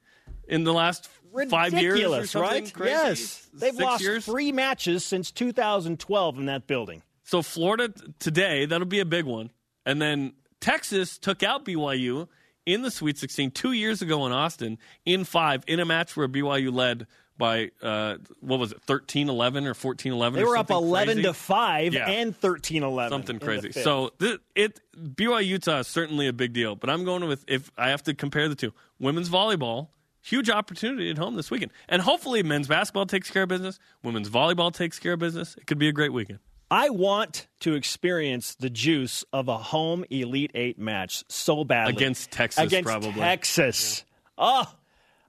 in 0.48 0.64
the 0.64 0.72
last 0.75 1.08
five 1.48 1.72
years, 1.75 2.34
right? 2.34 2.72
crazy? 2.72 2.90
Yes. 2.92 3.48
They've 3.54 3.70
Six 3.75 3.82
lost 3.82 4.02
years? 4.02 4.25
three 4.26 4.52
matches 4.52 5.04
since 5.04 5.30
2012 5.30 6.38
in 6.38 6.46
that 6.46 6.66
building. 6.66 7.02
So 7.25 7.42
Florida 7.42 7.92
today, 8.18 8.66
that'll 8.66 8.86
be 8.86 9.00
a 9.00 9.04
big 9.04 9.25
one. 9.25 9.50
And 9.84 10.00
then 10.00 10.34
Texas 10.60 11.18
took 11.18 11.42
out 11.42 11.64
BYU 11.64 12.28
in 12.64 12.82
the 12.82 12.90
Sweet 12.90 13.18
16 13.18 13.50
two 13.52 13.72
years 13.72 14.02
ago 14.02 14.25
in 14.26 14.32
Austin 14.32 14.78
in 15.04 15.25
five 15.25 15.62
in 15.66 15.78
a 15.80 15.84
match 15.84 16.16
where 16.16 16.28
BYU 16.28 16.72
led 16.72 17.06
by 17.38 17.71
uh, 17.83 18.16
what 18.40 18.59
was 18.59 18.73
it 18.73 18.81
thirteen 18.83 19.28
eleven 19.28 19.66
or 19.66 19.75
14 19.75 20.12
11 20.12 20.38
They 20.38 20.45
were 20.45 20.57
up 20.57 20.71
11 20.71 21.23
to 21.23 21.33
5 21.35 21.95
Yeah. 21.95 22.09
and 22.09 22.37
thirteen 22.37 22.83
eleven. 22.83 23.11
something 23.11 23.38
crazy 23.38 23.73
so 23.73 24.11
th- 24.19 24.40
it 24.55 24.81
BYU 24.97 25.47
Utah 25.47 25.78
is 25.81 25.87
certainly 25.87 26.28
a 26.28 26.33
big 26.33 26.52
deal 26.52 26.76
but 26.76 26.88
I'm 26.90 27.05
going 27.05 27.26
with 27.28 27.45
if 27.49 27.71
I 27.76 27.90
have 27.90 28.02
to 28.05 28.14
compare 28.14 28.49
the 28.49 28.55
two 28.55 28.73
women's 28.99 29.28
volleyball 29.28 29.88
huge 30.23 30.50
opportunity 30.50 31.11
at 31.11 31.19
home 31.19 31.37
this 31.37 31.50
weekend 31.50 31.71
and 31.88 32.02
hopefully 32.02 32.43
men's 32.43 32.66
basketball 32.66 33.07
takes 33.07 33.31
care 33.31 33.45
of 33.45 33.49
business 33.49 33.78
women's 34.02 34.28
volleyball 34.28 34.73
takes 34.73 34.99
care 34.99 35.12
of 35.12 35.19
business 35.21 35.55
it 35.57 35.66
could 35.66 35.78
be 35.78 35.88
a 35.88 35.93
great 35.93 36.12
weekend 36.12 36.38
I 36.69 36.90
want 36.90 37.47
to 37.61 37.75
experience 37.75 38.57
the 38.57 38.69
juice 38.69 39.25
of 39.33 39.47
a 39.47 39.57
home 39.57 40.05
Elite 40.11 40.50
Eight 40.52 40.81
match 40.81 41.23
so 41.28 41.62
badly. 41.62 41.95
Against 41.95 42.33
Texas, 42.33 42.64
Against 42.64 42.88
probably. 42.88 43.12
Texas. 43.12 44.05
Oh, 44.37 44.69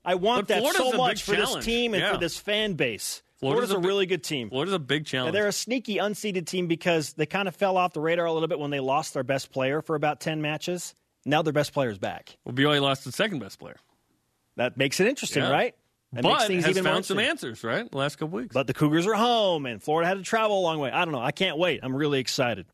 I 0.07 0.15
want 0.15 0.47
that 0.47 0.63
so 0.73 0.93
much 0.93 1.23
for 1.23 1.35
this 1.35 1.55
team 1.63 1.93
and 1.93 2.01
Yeah. 2.01 2.13
for 2.13 2.17
this 2.17 2.37
fan 2.37 2.73
base. 2.73 3.21
Florida's 3.39 3.69
Florida's, 3.69 3.71
a, 3.71 3.77
a 3.77 3.79
big- 3.81 3.87
really 3.87 4.05
good 4.07 4.23
team. 4.23 4.49
Florida's 4.49 4.73
a 4.73 4.79
big 4.79 5.05
challenge 5.05 5.33
They're 5.33 5.47
a 5.47 5.51
sneaky, 5.51 5.97
unseeded 5.97 6.47
team 6.47 6.65
because 6.67 7.13
they 7.13 7.27
kind 7.27 7.47
of 7.47 7.55
fell 7.55 7.77
off 7.77 7.93
the 7.93 8.01
radar 8.01 8.25
a 8.25 8.33
little 8.33 8.47
bit 8.47 8.57
when 8.57 8.71
they 8.71 8.79
lost 8.79 9.13
their 9.13 9.23
best 9.23 9.51
player 9.51 9.83
for 9.83 9.95
about 9.95 10.19
10 10.19 10.41
matches. 10.41 10.95
Now 11.23 11.43
their 11.43 11.53
best 11.53 11.71
player's 11.73 11.99
back. 11.99 12.35
Well, 12.45 12.55
BYU 12.55 12.81
lost 12.81 13.03
the 13.03 13.11
second 13.11 13.37
best 13.39 13.59
player, 13.59 13.77
That 14.55 14.75
makes 14.77 14.99
it 14.99 15.07
interesting, 15.07 15.43
Yeah. 15.43 15.51
right? 15.51 15.75
That 16.13 16.23
makes 16.23 16.37
but 16.39 16.47
things 16.47 16.63
has 16.65 16.77
even 16.77 16.85
found 16.85 17.05
some 17.05 17.19
answers. 17.19 17.63
Right, 17.65 17.91
the 17.91 17.97
last 17.97 18.15
couple 18.15 18.37
weeks. 18.37 18.53
But 18.53 18.65
the 18.65 18.73
Cougars 18.73 19.05
are 19.05 19.13
home, 19.13 19.65
and 19.65 19.83
Florida 19.83 20.07
had 20.07 20.17
to 20.17 20.23
travel 20.23 20.57
a 20.57 20.63
long 20.63 20.79
way. 20.79 20.89
I 20.89 21.03
don't 21.05 21.11
know. 21.11 21.19
I 21.21 21.31
can't 21.33 21.57
wait. 21.57 21.81
I'm 21.83 21.93
really 21.93 22.19
excited. 22.19 22.65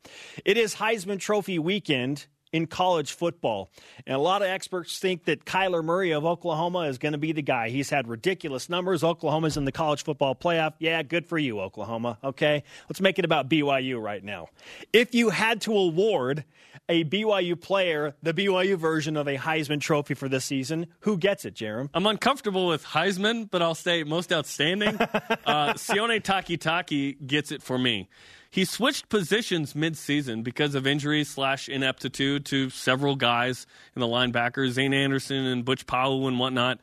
It 0.45 0.55
is 0.57 0.75
Heisman 0.75 1.19
Trophy 1.19 1.57
weekend 1.59 2.27
in 2.53 2.67
college 2.67 3.11
football, 3.11 3.69
and 4.05 4.15
a 4.15 4.19
lot 4.19 4.41
of 4.43 4.47
experts 4.47 4.99
think 4.99 5.25
that 5.25 5.43
Kyler 5.43 5.83
Murray 5.83 6.11
of 6.11 6.23
Oklahoma 6.23 6.81
is 6.81 6.99
going 6.99 7.11
to 7.11 7.17
be 7.17 7.31
the 7.31 7.41
guy. 7.41 7.69
He's 7.69 7.89
had 7.89 8.07
ridiculous 8.07 8.69
numbers. 8.69 9.03
Oklahoma's 9.03 9.57
in 9.57 9.65
the 9.65 9.71
college 9.71 10.03
football 10.03 10.35
playoff. 10.35 10.73
Yeah, 10.77 11.01
good 11.01 11.25
for 11.25 11.37
you, 11.37 11.59
Oklahoma. 11.59 12.19
Okay, 12.23 12.63
let's 12.87 13.01
make 13.01 13.17
it 13.19 13.25
about 13.25 13.49
BYU 13.49 14.01
right 14.01 14.23
now. 14.23 14.47
If 14.93 15.15
you 15.15 15.31
had 15.31 15.61
to 15.61 15.75
award 15.75 16.45
a 16.89 17.03
BYU 17.03 17.59
player 17.59 18.15
the 18.21 18.33
BYU 18.33 18.77
version 18.77 19.17
of 19.17 19.27
a 19.27 19.37
Heisman 19.37 19.81
Trophy 19.81 20.13
for 20.13 20.29
this 20.29 20.45
season, 20.45 20.87
who 21.01 21.17
gets 21.17 21.45
it, 21.45 21.55
Jarom? 21.55 21.89
I'm 21.93 22.05
uncomfortable 22.05 22.67
with 22.67 22.83
Heisman, 22.83 23.49
but 23.49 23.61
I'll 23.61 23.75
say 23.75 24.03
most 24.03 24.31
outstanding. 24.31 24.95
uh, 24.99 25.73
Sione 25.73 26.21
Takitaki 26.21 27.25
gets 27.25 27.51
it 27.51 27.63
for 27.63 27.79
me. 27.79 28.09
He 28.53 28.65
switched 28.65 29.09
positions 29.09 29.73
mid-season 29.73 30.43
because 30.43 30.75
of 30.75 30.85
injury 30.85 31.23
slash 31.23 31.67
ineptitude 31.67 32.45
to 32.45 32.69
several 32.69 33.15
guys 33.15 33.65
in 33.95 33.99
the 33.99 34.05
linebackers, 34.05 34.73
Zayne 34.73 34.93
Anderson 34.93 35.43
and 35.47 35.65
Butch 35.65 35.87
Pau'u 35.87 36.27
and 36.27 36.37
whatnot. 36.37 36.79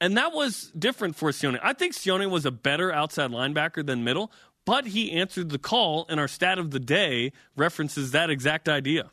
And 0.00 0.16
that 0.16 0.32
was 0.32 0.72
different 0.76 1.14
for 1.14 1.28
Sione. 1.28 1.60
I 1.62 1.74
think 1.74 1.92
Sione 1.92 2.30
was 2.30 2.46
a 2.46 2.50
better 2.50 2.90
outside 2.90 3.30
linebacker 3.30 3.84
than 3.84 4.04
middle, 4.04 4.32
but 4.64 4.86
he 4.86 5.12
answered 5.12 5.50
the 5.50 5.58
call, 5.58 6.06
and 6.08 6.18
our 6.18 6.28
stat 6.28 6.58
of 6.58 6.70
the 6.70 6.80
day 6.80 7.32
references 7.56 8.12
that 8.12 8.30
exact 8.30 8.66
idea. 8.66 9.10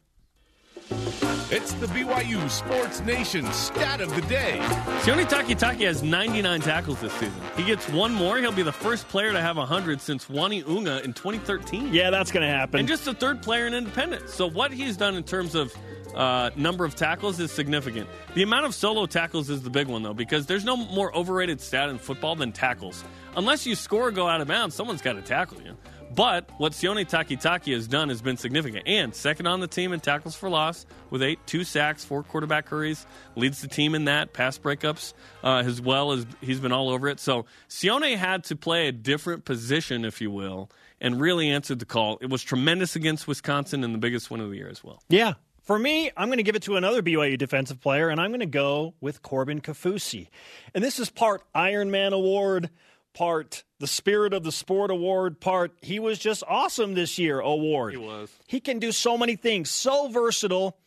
It's 1.51 1.73
the 1.73 1.87
BYU 1.87 2.47
Sports 2.49 3.01
Nation 3.01 3.51
stat 3.53 4.01
of 4.01 4.13
the 4.13 4.21
day. 4.21 4.59
Sione 5.01 5.25
Takitaki 5.25 5.85
has 5.85 6.03
99 6.03 6.61
tackles 6.61 7.01
this 7.01 7.11
season. 7.13 7.41
He 7.57 7.63
gets 7.63 7.89
one 7.89 8.13
more. 8.13 8.37
He'll 8.37 8.51
be 8.51 8.61
the 8.61 8.71
first 8.71 9.07
player 9.07 9.31
to 9.31 9.41
have 9.41 9.57
100 9.57 9.99
since 9.99 10.25
Uani 10.25 10.67
Unga 10.67 11.03
in 11.03 11.13
2013. 11.13 11.93
Yeah, 11.93 12.11
that's 12.11 12.31
going 12.31 12.47
to 12.47 12.53
happen. 12.53 12.79
And 12.79 12.87
just 12.87 13.05
the 13.05 13.13
third 13.13 13.41
player 13.41 13.65
in 13.65 13.73
independence. 13.73 14.33
So 14.33 14.47
what 14.47 14.71
he's 14.71 14.95
done 14.95 15.15
in 15.15 15.23
terms 15.23 15.55
of 15.55 15.75
uh, 16.15 16.51
number 16.55 16.85
of 16.85 16.95
tackles 16.95 17.39
is 17.39 17.51
significant. 17.51 18.07
The 18.35 18.43
amount 18.43 18.65
of 18.65 18.75
solo 18.75 19.05
tackles 19.05 19.49
is 19.49 19.61
the 19.63 19.69
big 19.69 19.87
one, 19.87 20.03
though, 20.03 20.13
because 20.13 20.45
there's 20.45 20.65
no 20.65 20.75
more 20.75 21.15
overrated 21.15 21.61
stat 21.61 21.89
in 21.89 21.97
football 21.97 22.35
than 22.35 22.51
tackles. 22.51 23.03
Unless 23.35 23.65
you 23.65 23.75
score 23.75 24.07
or 24.07 24.11
go 24.11 24.27
out 24.27 24.41
of 24.41 24.47
bounds, 24.47 24.75
someone's 24.75 25.01
got 25.01 25.13
to 25.13 25.21
tackle 25.21 25.61
you. 25.61 25.75
But 26.13 26.49
what 26.57 26.71
Sione 26.73 27.07
Takitaki 27.07 27.73
has 27.73 27.87
done 27.87 28.09
has 28.09 28.21
been 28.21 28.37
significant. 28.37 28.87
And 28.87 29.13
second 29.13 29.47
on 29.47 29.59
the 29.59 29.67
team 29.67 29.93
in 29.93 29.99
tackles 29.99 30.35
for 30.35 30.49
loss 30.49 30.85
with 31.09 31.21
eight, 31.21 31.39
two 31.45 31.63
sacks, 31.63 32.03
four 32.03 32.23
quarterback 32.23 32.67
hurries, 32.67 33.05
leads 33.35 33.61
the 33.61 33.67
team 33.67 33.93
in 33.93 34.05
that, 34.05 34.33
pass 34.33 34.57
breakups, 34.57 35.13
uh, 35.43 35.63
as 35.65 35.81
well 35.81 36.11
as 36.11 36.25
he's 36.41 36.59
been 36.59 36.71
all 36.71 36.89
over 36.89 37.07
it. 37.07 37.19
So 37.19 37.45
Sione 37.69 38.17
had 38.17 38.43
to 38.45 38.55
play 38.55 38.87
a 38.87 38.91
different 38.91 39.45
position, 39.45 40.03
if 40.03 40.19
you 40.19 40.31
will, 40.31 40.69
and 40.99 41.21
really 41.21 41.49
answered 41.49 41.79
the 41.79 41.85
call. 41.85 42.17
It 42.21 42.29
was 42.29 42.43
tremendous 42.43 42.95
against 42.95 43.27
Wisconsin 43.27 43.83
and 43.83 43.93
the 43.93 43.99
biggest 43.99 44.31
win 44.31 44.41
of 44.41 44.49
the 44.49 44.57
year 44.57 44.69
as 44.69 44.83
well. 44.83 45.01
Yeah. 45.09 45.35
For 45.61 45.77
me, 45.77 46.09
I'm 46.17 46.29
going 46.29 46.37
to 46.37 46.43
give 46.43 46.55
it 46.55 46.63
to 46.63 46.77
another 46.77 47.03
BYU 47.03 47.37
defensive 47.37 47.79
player, 47.79 48.09
and 48.09 48.19
I'm 48.19 48.31
going 48.31 48.39
to 48.39 48.47
go 48.47 48.95
with 49.01 49.21
Corbin 49.21 49.61
Kaufusi. 49.61 50.29
And 50.73 50.83
this 50.83 50.97
is 50.97 51.11
part 51.11 51.43
Ironman 51.53 52.11
Award, 52.11 52.71
part 53.13 53.63
the 53.79 53.87
Spirit 53.87 54.33
of 54.33 54.43
the 54.43 54.51
Sport 54.51 54.91
Award, 54.91 55.39
part 55.39 55.71
he 55.81 55.99
was 55.99 56.19
just 56.19 56.43
awesome 56.47 56.93
this 56.93 57.17
year 57.17 57.39
award. 57.39 57.93
He 57.93 57.97
was. 57.97 58.29
He 58.47 58.59
can 58.59 58.79
do 58.79 58.91
so 58.91 59.17
many 59.17 59.35
things, 59.35 59.69
so 59.69 60.09
versatile. 60.09 60.77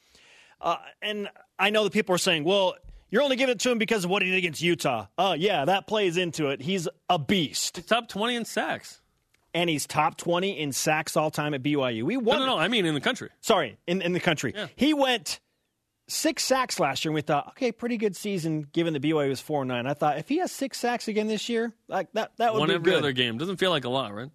Uh, 0.61 0.77
and 1.01 1.29
I 1.59 1.71
know 1.71 1.85
that 1.85 1.93
people 1.93 2.15
are 2.15 2.19
saying, 2.19 2.45
well, 2.45 2.75
you're 3.11 3.23
only 3.23 3.37
giving 3.37 3.53
it 3.55 3.61
to 3.61 3.71
him 3.71 3.79
because 3.79 4.05
of 4.05 4.11
what 4.11 4.23
he 4.23 4.31
did 4.31 4.39
against 4.39 4.63
Utah. 4.63 5.07
Uh, 5.19 5.37
yeah, 5.39 5.65
that 5.67 5.87
plays 5.87 6.17
into 6.17 6.49
it. 6.49 6.63
He's 6.63 6.89
a 7.11 7.19
beast. 7.19 7.87
Top 7.87 8.09
20 8.09 8.37
in 8.37 8.45
sacks. 8.45 9.01
And 9.55 9.69
he's 9.69 9.87
top 9.87 10.17
20 10.17 10.59
in 10.59 10.73
sacks 10.73 11.15
all 11.15 11.31
time 11.31 11.53
at 11.53 11.63
BYU. 11.63 12.05
We 12.05 12.17
No, 12.17 12.39
no, 12.39 12.47
no. 12.47 12.59
I 12.59 12.69
mean 12.69 12.87
in 12.87 12.95
the 12.95 13.03
country. 13.03 13.29
sorry, 13.43 13.77
in, 13.87 14.01
in 14.01 14.15
the 14.15 14.21
country. 14.21 14.55
Yeah. 14.57 14.69
He 14.77 14.95
went 14.95 15.41
six 16.13 16.43
sacks 16.45 16.79
last 16.79 17.05
year, 17.05 17.11
and 17.11 17.15
we 17.15 17.23
thought, 17.23 17.49
okay, 17.49 17.73
pretty 17.73 17.97
good 17.97 18.15
season 18.17 18.67
given 18.73 18.93
the 18.93 19.01
BYU 19.01 19.29
was 19.29 19.41
four 19.41 19.65
nine. 19.65 19.87
I 19.87 19.95
thought 19.95 20.19
if 20.19 20.29
he 20.29 20.39
has 20.39 20.53
six 20.53 20.79
sacks 20.79 21.09
again 21.09 21.27
this 21.27 21.49
year, 21.49 21.73
like 21.89 22.13
that, 22.13 22.33
that 22.39 22.53
would 22.53 22.61
One 22.61 22.69
be 22.69 22.75
every 22.75 22.85
good. 22.93 22.99
other 22.99 23.13
game. 23.13 23.39
Doesn't 23.39 23.57
feel 23.57 23.71
like 23.71 23.85
a 23.85 23.89
lot, 23.91 24.15
right? 24.15 24.31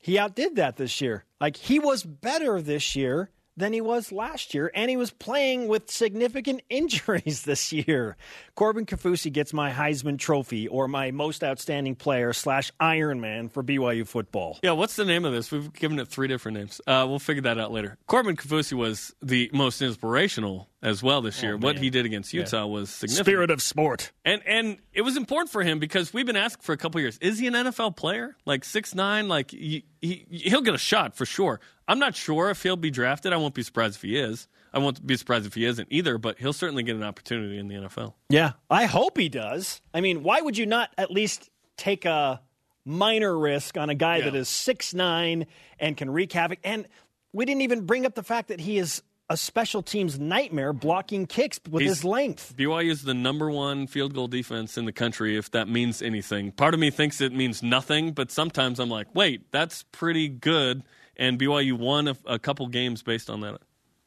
He 0.00 0.18
outdid 0.18 0.56
that 0.56 0.76
this 0.76 1.00
year. 1.00 1.24
Like 1.40 1.56
he 1.56 1.78
was 1.78 2.02
better 2.02 2.60
this 2.62 2.96
year 2.96 3.30
than 3.56 3.72
he 3.74 3.80
was 3.82 4.10
last 4.12 4.54
year, 4.54 4.70
and 4.74 4.88
he 4.90 4.96
was 4.96 5.10
playing 5.10 5.68
with 5.68 5.90
significant 5.90 6.62
injuries 6.70 7.42
this 7.42 7.72
year. 7.72 8.16
Corbin 8.60 8.84
Kaufusi 8.84 9.32
gets 9.32 9.54
my 9.54 9.70
Heisman 9.70 10.18
Trophy 10.18 10.68
or 10.68 10.86
my 10.86 11.12
Most 11.12 11.42
Outstanding 11.42 11.94
Player 11.94 12.34
slash 12.34 12.70
Iron 12.78 13.18
Man 13.18 13.48
for 13.48 13.62
BYU 13.62 14.06
football. 14.06 14.58
Yeah, 14.62 14.72
what's 14.72 14.96
the 14.96 15.06
name 15.06 15.24
of 15.24 15.32
this? 15.32 15.50
We've 15.50 15.72
given 15.72 15.98
it 15.98 16.08
three 16.08 16.28
different 16.28 16.58
names. 16.58 16.78
Uh, 16.86 17.06
we'll 17.08 17.20
figure 17.20 17.40
that 17.44 17.58
out 17.58 17.72
later. 17.72 17.96
Corbin 18.06 18.36
Kaufusi 18.36 18.74
was 18.74 19.14
the 19.22 19.48
most 19.54 19.80
inspirational 19.80 20.68
as 20.82 21.02
well 21.02 21.22
this 21.22 21.42
year. 21.42 21.56
what 21.56 21.78
he 21.78 21.88
did 21.88 22.04
against 22.04 22.34
Utah 22.34 22.66
was 22.66 22.90
significant. 22.90 23.26
Spirit 23.26 23.50
of 23.50 23.62
sport. 23.62 24.12
And 24.26 24.42
and 24.46 24.76
it 24.92 25.00
was 25.00 25.16
important 25.16 25.50
for 25.50 25.62
him 25.62 25.78
because 25.78 26.12
we've 26.12 26.26
been 26.26 26.36
asking 26.36 26.60
for 26.62 26.74
a 26.74 26.76
couple 26.76 27.00
years. 27.00 27.16
Is 27.22 27.38
he 27.38 27.46
an 27.46 27.54
NFL 27.54 27.96
player? 27.96 28.36
Like 28.44 28.66
six 28.66 28.94
nine? 28.94 29.26
Like 29.26 29.52
he, 29.52 29.86
he 30.02 30.26
he'll 30.28 30.60
get 30.60 30.74
a 30.74 30.78
shot 30.78 31.16
for 31.16 31.24
sure. 31.24 31.60
I'm 31.88 31.98
not 31.98 32.14
sure 32.14 32.50
if 32.50 32.62
he'll 32.62 32.76
be 32.76 32.90
drafted. 32.90 33.32
I 33.32 33.38
won't 33.38 33.54
be 33.54 33.62
surprised 33.62 33.96
if 33.96 34.02
he 34.02 34.18
is. 34.18 34.48
I 34.72 34.78
won't 34.78 35.04
be 35.06 35.16
surprised 35.16 35.46
if 35.46 35.54
he 35.54 35.64
isn't 35.64 35.88
either. 35.90 36.18
But 36.18 36.38
he'll 36.38 36.52
certainly 36.52 36.82
get 36.82 36.96
an 36.96 37.02
opportunity 37.02 37.58
in 37.58 37.68
the 37.68 37.74
NFL. 37.76 38.14
Yeah, 38.28 38.52
I 38.70 38.84
hope 38.86 39.18
he 39.18 39.28
does. 39.28 39.80
I 39.94 40.00
mean, 40.00 40.22
why 40.22 40.40
would 40.40 40.56
you 40.56 40.66
not 40.66 40.90
at 40.98 41.10
least 41.10 41.48
take 41.76 42.04
a 42.04 42.40
minor 42.84 43.36
risk 43.38 43.76
on 43.76 43.90
a 43.90 43.94
guy 43.94 44.18
Yeah. 44.18 44.24
that 44.26 44.34
is 44.34 44.48
six 44.48 44.94
nine 44.94 45.46
and 45.78 45.96
can 45.96 46.10
wreak 46.10 46.32
havoc? 46.32 46.58
And 46.64 46.86
we 47.32 47.44
didn't 47.44 47.62
even 47.62 47.86
bring 47.86 48.06
up 48.06 48.14
the 48.14 48.22
fact 48.22 48.48
that 48.48 48.60
he 48.60 48.78
is 48.78 49.02
a 49.28 49.36
special 49.36 49.80
teams 49.80 50.18
nightmare 50.18 50.72
blocking 50.72 51.24
kicks 51.24 51.60
with 51.70 51.82
He's- 51.82 51.98
his 51.98 52.04
length. 52.04 52.52
BYU 52.56 52.90
is 52.90 53.02
the 53.04 53.14
number 53.14 53.48
one 53.48 53.86
field 53.86 54.12
goal 54.12 54.26
defense 54.26 54.76
in 54.76 54.86
the 54.86 54.92
country, 54.92 55.36
if 55.36 55.50
that 55.52 55.68
means 55.68 56.02
anything. 56.02 56.50
Part 56.50 56.74
of 56.74 56.80
me 56.80 56.90
thinks 56.90 57.20
it 57.20 57.32
means 57.32 57.62
nothing, 57.62 58.10
but 58.12 58.32
sometimes 58.32 58.80
I'm 58.80 58.88
like, 58.90 59.06
wait, 59.14 59.52
that's 59.52 59.84
pretty 59.92 60.28
good. 60.28 60.82
And 61.16 61.38
BYU 61.38 61.74
won 61.78 62.08
a, 62.08 62.16
a 62.26 62.38
couple 62.40 62.66
games 62.66 63.04
based 63.04 63.30
on 63.30 63.40
that. 63.42 63.60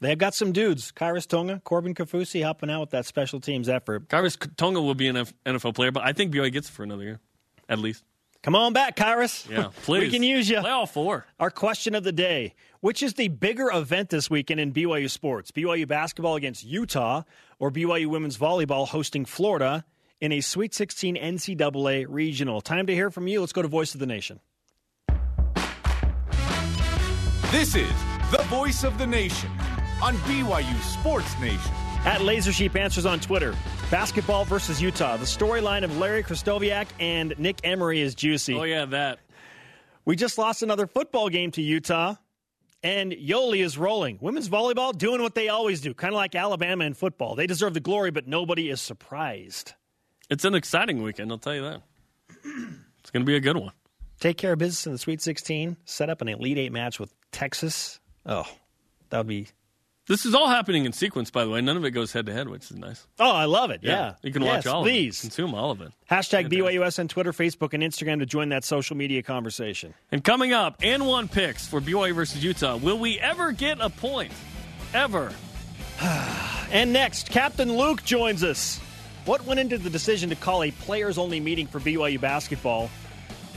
They've 0.03 0.17
got 0.17 0.33
some 0.33 0.51
dudes: 0.51 0.91
Khyiris 0.91 1.25
Tonga, 1.25 1.61
Corbin 1.63 1.95
Kaufusi, 1.95 2.41
helping 2.41 2.69
out 2.69 2.81
with 2.81 2.89
that 2.89 3.05
special 3.05 3.39
teams 3.39 3.69
effort. 3.69 4.09
Khyiris 4.09 4.37
Tonga 4.57 4.81
will 4.81 4.95
be 4.95 5.07
an 5.07 5.15
NFL 5.45 5.75
player, 5.75 5.91
but 5.91 6.03
I 6.03 6.11
think 6.11 6.33
BYU 6.33 6.51
gets 6.51 6.67
it 6.67 6.73
for 6.73 6.83
another 6.83 7.03
year, 7.03 7.19
at 7.69 7.79
least. 7.79 8.03
Come 8.41 8.53
on 8.53 8.73
back, 8.73 8.97
Khyiris. 8.97 9.49
Yeah, 9.49 9.69
please. 9.83 10.01
we 10.01 10.09
can 10.11 10.21
use 10.21 10.49
you. 10.49 10.59
Play 10.59 10.71
all 10.71 10.85
four. 10.85 11.25
Our 11.39 11.49
question 11.49 11.95
of 11.95 12.03
the 12.03 12.11
day 12.11 12.53
Which 12.81 13.01
is 13.01 13.13
the 13.13 13.29
bigger 13.29 13.69
event 13.71 14.09
this 14.09 14.29
weekend 14.29 14.59
in 14.59 14.73
BYU 14.73 15.09
sports? 15.09 15.51
BYU 15.51 15.87
basketball 15.87 16.35
against 16.35 16.65
Utah 16.65 17.23
or 17.57 17.71
BYU 17.71 18.07
women's 18.07 18.37
volleyball 18.37 18.85
hosting 18.85 19.23
Florida 19.23 19.85
in 20.19 20.33
a 20.33 20.41
Sweet 20.41 20.73
16 20.73 21.15
NCAA 21.15 22.07
regional? 22.09 22.59
Time 22.59 22.87
to 22.87 22.93
hear 22.93 23.09
from 23.09 23.29
you. 23.29 23.39
Let's 23.39 23.53
go 23.53 23.61
to 23.61 23.69
Voice 23.69 23.93
of 23.93 24.01
the 24.01 24.05
Nation. 24.05 24.41
This 27.51 27.75
is 27.75 27.93
the 28.31 28.43
voice 28.49 28.83
of 28.83 28.97
the 28.97 29.07
nation 29.07 29.49
on 30.03 30.17
BYU 30.17 30.81
Sports 30.81 31.39
Nation. 31.39 31.71
At 32.03 32.21
Laser 32.21 32.51
Sheep 32.51 32.75
Answers 32.75 33.05
on 33.05 33.21
Twitter, 33.21 33.55
basketball 33.89 34.43
versus 34.43 34.81
Utah. 34.81 35.15
The 35.15 35.23
storyline 35.23 35.85
of 35.85 35.97
Larry 35.97 36.23
Krystkowiak 36.23 36.87
and 36.99 37.33
Nick 37.39 37.61
Emery 37.63 38.01
is 38.01 38.13
juicy. 38.13 38.53
Oh, 38.53 38.63
yeah, 38.63 38.83
that. 38.83 39.19
We 40.03 40.17
just 40.17 40.37
lost 40.37 40.61
another 40.61 40.87
football 40.87 41.29
game 41.29 41.51
to 41.51 41.61
Utah, 41.61 42.15
and 42.83 43.13
Yoeli 43.13 43.63
is 43.63 43.77
rolling. 43.77 44.17
Women's 44.19 44.49
volleyball 44.49 44.97
doing 44.97 45.21
what 45.21 45.35
they 45.35 45.47
always 45.47 45.79
do, 45.79 45.93
kind 45.93 46.13
of 46.13 46.17
like 46.17 46.35
Alabama 46.35 46.83
in 46.83 46.95
football. 46.95 47.35
They 47.35 47.47
deserve 47.47 47.73
the 47.73 47.79
glory, 47.79 48.11
but 48.11 48.27
nobody 48.27 48.69
is 48.69 48.81
surprised. 48.81 49.71
It's 50.29 50.43
an 50.43 50.53
exciting 50.53 51.01
weekend, 51.01 51.31
I'll 51.31 51.37
tell 51.37 51.55
you 51.55 51.61
that. 51.61 51.81
It's 52.99 53.11
going 53.11 53.25
to 53.25 53.29
be 53.29 53.35
a 53.35 53.41
good 53.41 53.57
one. 53.57 53.73
Take 54.21 54.37
care 54.37 54.53
of 54.53 54.59
business 54.59 54.85
in 54.85 54.93
the 54.93 54.97
Sweet 54.97 55.21
16, 55.21 55.75
set 55.83 56.09
up 56.09 56.21
an 56.21 56.29
Elite 56.29 56.57
Eight 56.57 56.71
match 56.71 57.01
with 57.01 57.13
Texas. 57.31 57.99
Oh, 58.25 58.47
that 59.09 59.17
would 59.17 59.27
be. 59.27 59.47
This 60.05 60.25
is 60.25 60.35
all 60.35 60.49
happening 60.49 60.83
in 60.83 60.91
sequence, 60.91 61.31
by 61.31 61.45
the 61.45 61.49
way. 61.49 61.61
None 61.61 61.77
of 61.77 61.85
it 61.85 61.91
goes 61.91 62.11
head 62.11 62.25
to 62.25 62.33
head, 62.33 62.49
which 62.49 62.69
is 62.69 62.75
nice. 62.75 63.07
Oh, 63.19 63.31
I 63.31 63.45
love 63.45 63.71
it. 63.71 63.79
Yeah. 63.83 64.15
You 64.21 64.33
can 64.33 64.41
Yes, 64.41 64.65
watch 64.65 64.73
all 64.73 64.83
please. 64.83 65.19
of 65.19 65.23
it. 65.23 65.27
Consume 65.29 65.55
all 65.55 65.71
of 65.71 65.79
it. 65.81 65.93
Hashtag 66.11 66.49
BYUS 66.49 66.99
on 66.99 67.07
Twitter, 67.07 67.31
Facebook, 67.31 67.73
and 67.73 67.81
Instagram 67.81 68.19
to 68.19 68.25
join 68.25 68.49
that 68.49 68.65
social 68.65 68.97
media 68.97 69.23
conversation. 69.23 69.93
And 70.11 70.21
coming 70.21 70.51
up, 70.51 70.75
and 70.83 71.07
one 71.07 71.29
picks 71.29 71.65
for 71.65 71.79
BYU 71.79 72.13
versus 72.15 72.43
Utah. 72.43 72.75
Will 72.75 72.99
we 72.99 73.17
ever 73.19 73.53
get 73.53 73.77
a 73.79 73.89
point? 73.89 74.33
Ever? 74.93 75.31
And 76.71 76.91
next, 76.91 77.29
Captain 77.29 77.71
Luke 77.77 78.03
joins 78.03 78.43
us. 78.43 78.79
What 79.25 79.45
went 79.45 79.59
into 79.59 79.77
the 79.77 79.91
decision 79.91 80.29
to 80.31 80.35
call 80.35 80.63
a 80.63 80.71
players 80.71 81.19
only 81.19 81.39
meeting 81.39 81.67
for 81.67 81.79
BYU 81.79 82.19
basketball? 82.19 82.89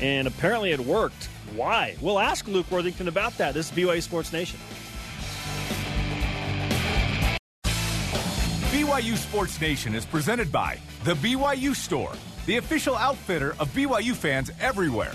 And 0.02 0.28
apparently 0.28 0.70
it 0.72 0.80
worked. 0.80 1.30
Why? 1.54 1.96
We'll 2.02 2.18
ask 2.18 2.46
Luke 2.46 2.70
Worthington 2.70 3.08
about 3.08 3.38
that. 3.38 3.54
This 3.54 3.70
is 3.72 3.76
BYU 3.76 4.02
Sports 4.02 4.34
Nation. 4.34 4.60
BYU 8.96 9.14
Sports 9.18 9.60
Nation 9.60 9.94
is 9.94 10.06
presented 10.06 10.50
by 10.50 10.78
The 11.04 11.12
BYU 11.16 11.74
Store, 11.76 12.12
the 12.46 12.56
official 12.56 12.96
outfitter 12.96 13.54
of 13.58 13.68
BYU 13.74 14.14
fans 14.16 14.50
everywhere. 14.58 15.12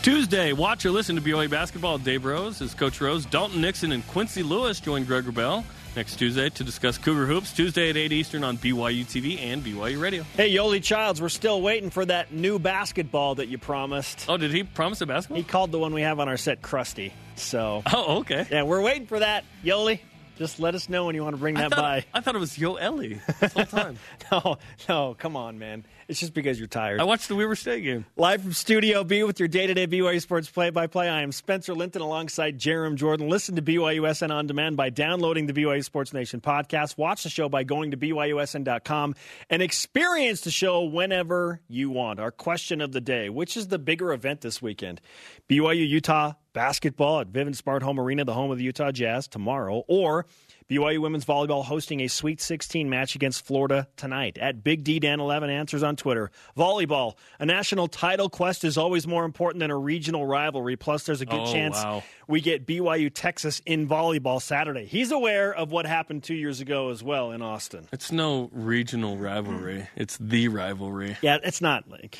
Tuesday, 0.00 0.54
watch 0.54 0.86
or 0.86 0.90
listen 0.90 1.16
to 1.16 1.20
BYU 1.20 1.50
basketball. 1.50 1.98
Dave 1.98 2.24
Rose 2.24 2.62
is 2.62 2.72
Coach 2.72 2.98
Rose. 3.02 3.26
Dalton 3.26 3.60
Nixon 3.60 3.92
and 3.92 4.06
Quincy 4.06 4.42
Lewis 4.42 4.80
join 4.80 5.04
Greg 5.04 5.24
Wrubell 5.24 5.64
next 5.94 6.16
Tuesday 6.16 6.48
to 6.48 6.64
discuss 6.64 6.96
Cougar 6.96 7.26
Hoops. 7.26 7.52
Tuesday 7.52 7.90
at 7.90 7.98
8 7.98 8.10
Eastern 8.10 8.42
on 8.42 8.56
BYU 8.56 9.04
TV 9.04 9.38
and 9.38 9.62
BYU 9.62 10.00
Radio. 10.00 10.22
Hey, 10.38 10.50
Yoeli 10.54 10.82
Childs, 10.82 11.20
we're 11.20 11.28
still 11.28 11.60
waiting 11.60 11.90
for 11.90 12.06
that 12.06 12.32
new 12.32 12.58
basketball 12.58 13.34
that 13.34 13.48
you 13.48 13.58
promised. 13.58 14.24
Oh, 14.30 14.38
did 14.38 14.50
he 14.50 14.62
promise 14.64 15.02
a 15.02 15.06
basketball? 15.06 15.36
He 15.36 15.44
called 15.44 15.72
the 15.72 15.78
one 15.78 15.92
we 15.92 16.00
have 16.02 16.20
on 16.20 16.28
our 16.30 16.38
set 16.38 16.62
crusty. 16.62 17.12
So, 17.36 17.82
Oh, 17.92 18.20
okay. 18.20 18.46
yeah, 18.50 18.62
we're 18.62 18.80
waiting 18.80 19.06
for 19.06 19.18
that. 19.18 19.44
Yoeli, 19.62 20.00
just 20.40 20.58
let 20.58 20.74
us 20.74 20.88
know 20.88 21.04
when 21.04 21.14
you 21.14 21.22
want 21.22 21.34
to 21.34 21.38
bring 21.38 21.54
I 21.58 21.68
that 21.68 21.72
thought, 21.72 21.82
by. 21.82 22.04
I 22.14 22.22
thought 22.22 22.34
it 22.34 22.38
was 22.38 22.56
Yo 22.56 22.76
Ellie 22.76 23.20
this 23.40 23.52
whole 23.52 23.66
time. 23.66 23.98
No, 24.32 24.58
no, 24.88 25.14
come 25.18 25.36
on, 25.36 25.58
man. 25.58 25.84
It's 26.06 26.20
just 26.20 26.34
because 26.34 26.58
you're 26.58 26.68
tired. 26.68 27.00
I 27.00 27.04
watched 27.04 27.26
the 27.28 27.34
Weber 27.34 27.56
State 27.56 27.82
game. 27.82 28.06
Live 28.16 28.42
from 28.42 28.52
Studio 28.52 29.02
B 29.02 29.22
with 29.24 29.38
your 29.40 29.48
day 29.48 29.66
to 29.66 29.74
day 29.74 29.86
BYU 29.88 30.20
Sports 30.22 30.48
play 30.48 30.70
by 30.70 30.86
play. 30.86 31.08
I 31.08 31.22
am 31.22 31.32
Spencer 31.32 31.74
Linton 31.74 32.00
alongside 32.00 32.58
Jarom 32.58 32.94
Jordan. 32.94 33.28
Listen 33.28 33.56
to 33.56 33.62
BYUSN 33.62 34.30
on 34.30 34.46
demand 34.46 34.76
by 34.76 34.88
downloading 34.90 35.46
the 35.46 35.52
BYU 35.52 35.84
Sports 35.84 36.12
Nation 36.12 36.40
podcast. 36.40 36.96
Watch 36.96 37.24
the 37.24 37.28
show 37.28 37.48
by 37.48 37.64
going 37.64 37.90
to 37.90 37.96
BYUSN.com 37.96 39.16
and 39.50 39.62
experience 39.62 40.42
the 40.42 40.50
show 40.52 40.84
whenever 40.84 41.60
you 41.68 41.90
want. 41.90 42.20
Our 42.20 42.30
question 42.30 42.80
of 42.80 42.92
the 42.92 43.00
day 43.00 43.28
Which 43.28 43.56
is 43.56 43.68
the 43.68 43.78
bigger 43.78 44.12
event 44.12 44.40
this 44.42 44.62
weekend? 44.62 45.00
BYU 45.48 45.86
Utah 45.88 46.34
basketball 46.52 47.20
at 47.20 47.28
Vivint 47.32 47.56
Smart 47.56 47.82
Home 47.82 47.98
Arena, 48.00 48.24
the 48.24 48.34
home 48.34 48.50
of 48.50 48.58
the 48.58 48.64
Utah 48.64 48.90
Jazz, 48.92 49.28
tomorrow, 49.28 49.84
or 49.88 50.26
BYU 50.68 51.00
women's 51.00 51.24
volleyball 51.24 51.64
hosting 51.64 52.00
a 52.00 52.06
Sweet 52.08 52.40
16 52.40 52.88
match 52.88 53.16
against 53.16 53.44
Florida 53.44 53.88
tonight. 53.96 54.38
At 54.38 54.62
Big 54.62 54.84
D 54.84 55.00
Dan 55.00 55.18
11 55.18 55.50
answers 55.50 55.82
on 55.82 55.96
Twitter. 55.96 56.30
Volleyball, 56.56 57.14
a 57.40 57.46
national 57.46 57.88
title 57.88 58.28
quest 58.30 58.62
is 58.62 58.78
always 58.78 59.06
more 59.06 59.24
important 59.24 59.60
than 59.60 59.70
a 59.72 59.76
regional 59.76 60.26
rivalry. 60.26 60.76
Plus, 60.76 61.04
there's 61.04 61.20
a 61.20 61.26
good 61.26 61.40
Oh, 61.40 61.52
chance 61.52 61.74
wow. 61.76 62.02
we 62.28 62.40
get 62.40 62.66
BYU 62.66 63.10
Texas 63.12 63.60
in 63.66 63.88
volleyball 63.88 64.40
Saturday. 64.40 64.84
He's 64.86 65.10
aware 65.10 65.52
of 65.52 65.72
what 65.72 65.86
happened 65.86 66.22
two 66.22 66.34
years 66.36 66.60
ago 66.60 66.90
as 66.90 67.02
well 67.02 67.32
in 67.32 67.42
Austin. 67.42 67.88
It's 67.92 68.12
no 68.12 68.48
regional 68.52 69.16
rivalry. 69.16 69.78
Mm. 69.80 69.88
It's 69.96 70.18
the 70.18 70.48
rivalry. 70.48 71.16
Yeah, 71.20 71.38
it's 71.42 71.60
not 71.60 71.88
like 71.90 72.18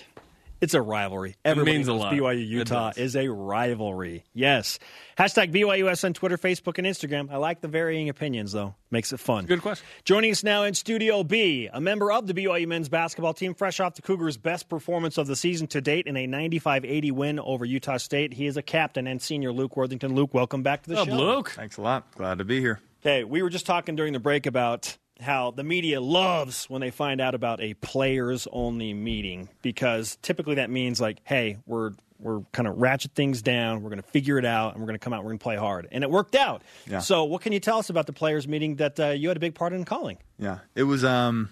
it's 0.61 0.75
a 0.75 0.83
rivalry. 0.83 1.37
Everybody 1.45 1.77
means 1.77 1.89
a 1.89 1.93
lot. 1.93 2.13
BYU 2.13 2.47
Utah 2.47 2.93
is 2.97 3.17
a 3.17 3.29
rivalry. 3.29 4.25
Yes. 4.35 4.79
Hashtag 5.19 5.53
BYUS 5.53 6.05
on 6.05 6.13
Twitter, 6.13 6.37
Facebook, 6.37 6.79
and 6.79 6.87
Instagram. 6.87 7.31
I 7.31 7.37
like 7.37 7.61
the 7.61 7.69
varying 7.69 8.09
opinions 8.09 8.53
though. 8.53 8.75
Makes 8.91 9.13
it 9.13 9.21
fun. 9.21 9.47
Good 9.47 9.63
question. 9.63 9.87
Joining 10.05 10.31
us 10.31 10.43
now 10.43 10.65
in 10.65 10.75
Studio 10.75 11.23
B, 11.23 11.69
a 11.73 11.81
member 11.81 12.11
of 12.11 12.27
the 12.27 12.35
BYU 12.35 12.67
men's 12.67 12.89
basketball 12.89 13.35
team, 13.35 13.55
fresh 13.55 13.81
off 13.81 13.95
the 13.95 14.03
Cougars' 14.03 14.37
best 14.37 14.69
performance 14.69 15.19
of 15.19 15.27
the 15.27 15.37
season 15.37 15.67
to 15.69 15.81
date 15.81 16.07
in 16.07 16.17
a 16.17 16.27
95-80 16.27 17.13
win 17.13 17.39
over 17.39 17.65
Utah 17.65 17.99
State. 17.99 18.35
He 18.35 18.47
is 18.47 18.57
a 18.57 18.63
captain 18.63 19.07
and 19.07 19.23
senior 19.23 19.53
Luke 19.53 19.77
Worthington. 19.77 20.15
Luke, 20.15 20.35
welcome 20.35 20.63
back 20.63 20.83
to 20.83 20.91
the 20.91 20.97
What's 20.97 21.11
up, 21.11 21.19
show. 21.19 21.25
Luke? 21.25 21.51
Thanks 21.51 21.77
a 21.77 21.83
lot. 21.83 22.11
Glad 22.17 22.39
to 22.39 22.45
be 22.45 22.61
here. 22.61 22.81
Okay, 23.03 23.25
we 23.25 23.43
were 23.43 23.51
just 23.51 23.65
talking 23.65 23.97
during 23.97 24.13
the 24.13 24.21
break 24.21 24.47
about 24.47 24.97
how 25.21 25.51
the 25.51 25.65
media 25.65 26.01
loves 26.01 26.65
when 26.69 26.81
they 26.81 26.91
find 26.91 27.21
out 27.21 27.35
about 27.35 27.61
a 27.61 27.75
players 27.75 28.49
only 28.53 28.95
meeting 28.95 29.49
because 29.63 30.19
typically 30.23 30.57
that 30.57 30.71
means 30.71 31.01
like, 31.01 31.19
hey, 31.25 31.59
we're 31.67 31.93
we're 32.19 32.41
kind 32.53 32.69
of 32.69 32.77
ratchet 32.79 33.13
things 33.13 33.41
down, 33.43 33.83
we're 33.83 33.89
going 33.91 34.03
to 34.03 34.09
figure 34.09 34.39
it 34.39 34.45
out, 34.45 34.73
and 34.73 34.81
we're 34.83 34.87
going 34.87 34.99
to 34.99 35.03
come 35.03 35.13
out, 35.13 35.23
we're 35.25 35.31
going 35.31 35.39
to 35.39 35.43
play 35.43 35.57
hard, 35.57 35.89
and 35.91 36.05
it 36.05 36.11
worked 36.11 36.35
out. 36.35 36.63
Yeah. 36.87 36.99
So, 36.99 37.25
what 37.25 37.41
can 37.41 37.53
you 37.53 37.61
tell 37.61 37.79
us 37.79 37.89
about 37.91 38.07
the 38.07 38.13
players 38.13 38.47
meeting 38.47 38.77
that 38.77 39.01
uh, 39.01 39.09
you 39.09 39.29
had 39.29 39.37
a 39.37 39.41
big 39.41 39.55
part 39.55 39.73
in 39.73 39.85
calling? 39.85 40.19
Yeah, 40.39 40.59
it 40.75 40.83
was. 40.83 41.05
Um, 41.05 41.49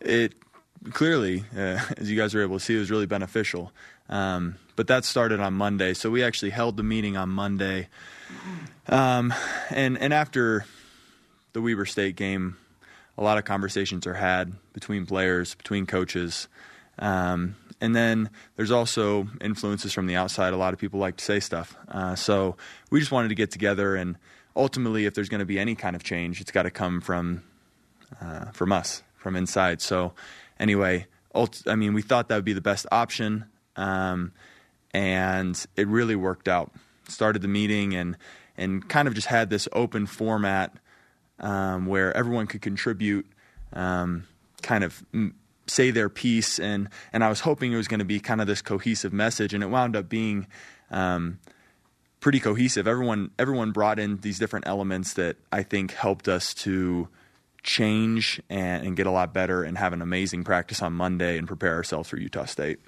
it 0.00 0.34
clearly, 0.92 1.44
uh, 1.56 1.80
as 1.96 2.10
you 2.10 2.16
guys 2.16 2.34
were 2.34 2.42
able 2.42 2.58
to 2.58 2.64
see, 2.64 2.76
it 2.76 2.78
was 2.78 2.90
really 2.90 3.06
beneficial. 3.06 3.72
Um, 4.08 4.56
but 4.76 4.86
that 4.88 5.04
started 5.04 5.40
on 5.40 5.54
Monday, 5.54 5.94
so 5.94 6.10
we 6.10 6.22
actually 6.22 6.50
held 6.50 6.76
the 6.76 6.82
meeting 6.82 7.16
on 7.16 7.30
Monday. 7.30 7.88
Um, 8.88 9.32
and 9.70 9.98
and 9.98 10.12
after 10.12 10.66
the 11.52 11.62
Weber 11.62 11.86
State 11.86 12.16
game, 12.16 12.56
a 13.16 13.22
lot 13.22 13.38
of 13.38 13.44
conversations 13.44 14.06
are 14.06 14.14
had 14.14 14.52
between 14.72 15.06
players, 15.06 15.54
between 15.54 15.86
coaches. 15.86 16.48
Um, 16.98 17.56
and 17.80 17.94
then 17.94 18.30
there's 18.56 18.70
also 18.70 19.28
influences 19.40 19.92
from 19.92 20.06
the 20.06 20.16
outside. 20.16 20.52
A 20.52 20.56
lot 20.56 20.72
of 20.72 20.80
people 20.80 21.00
like 21.00 21.16
to 21.16 21.24
say 21.24 21.40
stuff. 21.40 21.76
Uh, 21.88 22.14
so 22.14 22.56
we 22.90 23.00
just 23.00 23.12
wanted 23.12 23.28
to 23.28 23.34
get 23.34 23.50
together 23.50 23.96
and 23.96 24.16
ultimately, 24.56 25.06
if 25.06 25.14
there's 25.14 25.28
going 25.28 25.40
to 25.40 25.46
be 25.46 25.58
any 25.58 25.74
kind 25.74 25.96
of 25.96 26.02
change, 26.02 26.40
it's 26.40 26.50
got 26.50 26.64
to 26.64 26.70
come 26.70 27.00
from 27.00 27.42
uh, 28.20 28.46
from 28.52 28.72
us, 28.72 29.02
from 29.16 29.36
inside. 29.36 29.80
So 29.80 30.12
anyway, 30.58 31.06
ult- 31.34 31.62
I 31.66 31.74
mean, 31.76 31.94
we 31.94 32.02
thought 32.02 32.28
that 32.28 32.36
would 32.36 32.44
be 32.44 32.52
the 32.52 32.60
best 32.60 32.86
option, 32.92 33.46
um, 33.76 34.32
and 34.92 35.64
it 35.76 35.88
really 35.88 36.16
worked 36.16 36.48
out. 36.48 36.72
Started 37.08 37.42
the 37.42 37.48
meeting 37.48 37.94
and 37.94 38.16
and 38.56 38.88
kind 38.88 39.08
of 39.08 39.14
just 39.14 39.26
had 39.26 39.50
this 39.50 39.68
open 39.72 40.06
format 40.06 40.76
um, 41.40 41.86
where 41.86 42.16
everyone 42.16 42.46
could 42.46 42.62
contribute, 42.62 43.26
um, 43.72 44.24
kind 44.62 44.84
of 44.84 45.04
say 45.66 45.90
their 45.90 46.08
piece, 46.08 46.58
and 46.58 46.88
and 47.12 47.24
I 47.24 47.28
was 47.28 47.40
hoping 47.40 47.72
it 47.72 47.76
was 47.76 47.88
going 47.88 48.00
to 48.00 48.04
be 48.04 48.20
kind 48.20 48.40
of 48.40 48.46
this 48.46 48.62
cohesive 48.62 49.12
message, 49.12 49.54
and 49.54 49.62
it 49.62 49.68
wound 49.68 49.96
up 49.96 50.08
being. 50.08 50.46
Um, 50.90 51.38
pretty 52.20 52.40
cohesive. 52.40 52.88
Everyone 52.88 53.30
everyone 53.38 53.70
brought 53.72 53.98
in 53.98 54.16
these 54.20 54.38
different 54.38 54.66
elements 54.66 55.12
that 55.14 55.36
I 55.52 55.62
think 55.62 55.92
helped 55.92 56.26
us 56.26 56.54
to 56.54 57.08
change 57.62 58.40
and, 58.48 58.86
and 58.86 58.96
get 58.96 59.06
a 59.06 59.10
lot 59.10 59.34
better 59.34 59.62
and 59.62 59.76
have 59.76 59.92
an 59.92 60.00
amazing 60.00 60.42
practice 60.42 60.80
on 60.80 60.94
Monday 60.94 61.36
and 61.36 61.46
prepare 61.46 61.74
ourselves 61.74 62.08
for 62.08 62.16
Utah 62.16 62.46
State. 62.46 62.78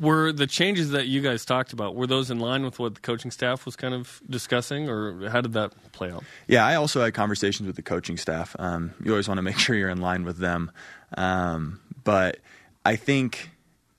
Were 0.00 0.32
the 0.32 0.46
changes 0.46 0.90
that 0.90 1.06
you 1.06 1.20
guys 1.20 1.44
talked 1.44 1.72
about 1.72 1.94
were 1.94 2.06
those 2.06 2.30
in 2.30 2.40
line 2.40 2.64
with 2.64 2.78
what 2.80 2.96
the 2.96 3.00
coaching 3.00 3.30
staff 3.30 3.64
was 3.64 3.76
kind 3.76 3.94
of 3.94 4.20
discussing, 4.28 4.88
or 4.88 5.28
how 5.28 5.40
did 5.40 5.52
that 5.52 5.72
play 5.92 6.10
out? 6.10 6.24
Yeah, 6.48 6.66
I 6.66 6.74
also 6.74 7.02
had 7.02 7.14
conversations 7.14 7.66
with 7.66 7.76
the 7.76 7.82
coaching 7.82 8.16
staff. 8.16 8.56
Um, 8.58 8.92
you 9.02 9.12
always 9.12 9.28
want 9.28 9.38
to 9.38 9.42
make 9.42 9.58
sure 9.64 9.76
you're 9.76 9.90
in 9.90 10.00
line 10.00 10.24
with 10.24 10.38
them, 10.38 10.72
um, 11.16 11.80
but 12.02 12.38
I 12.84 12.96
think 12.96 13.50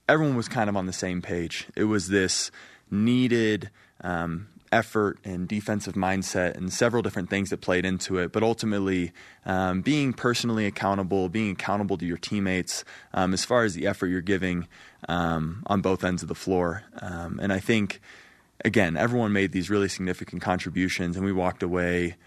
everyone 0.10 0.36
was 0.36 0.50
kind 0.50 0.70
of 0.70 0.76
on 0.76 0.86
the 0.86 0.94
same 0.94 1.22
page. 1.22 1.68
It 1.76 1.86
was 1.86 2.10
this 2.10 2.52
needed 2.92 3.70
um, 4.02 4.48
effort 4.76 5.18
and 5.24 5.48
defensive 5.48 5.94
mindset 5.94 6.58
and 6.58 6.72
several 6.72 7.02
different 7.02 7.30
things 7.30 7.50
that 7.50 7.62
played 7.62 7.86
into 7.86 8.18
it. 8.18 8.34
But 8.34 8.44
ultimately, 8.44 9.14
um, 9.46 9.82
being 9.82 10.12
personally 10.12 10.66
accountable, 10.66 11.30
being 11.30 11.52
accountable 11.52 11.98
to 11.98 12.06
your 12.06 12.18
teammates 12.18 12.84
um, 13.14 13.34
as 13.34 13.46
far 13.46 13.64
as 13.64 13.74
the 13.74 13.88
effort 13.88 14.08
you're 14.08 14.20
giving 14.20 14.68
um, 15.08 15.64
on 15.68 15.80
both 15.82 16.04
ends 16.04 16.22
of 16.24 16.28
the 16.28 16.36
floor. 16.36 16.84
Um, 17.00 17.40
and 17.42 17.54
I 17.54 17.60
think, 17.60 18.02
again, 18.66 18.98
everyone 18.98 19.32
made 19.32 19.54
these 19.54 19.70
really 19.70 19.88
significant 19.88 20.42
contributions, 20.42 21.16
and 21.16 21.26
we 21.26 21.32
walked 21.32 21.64
away. 21.64 22.18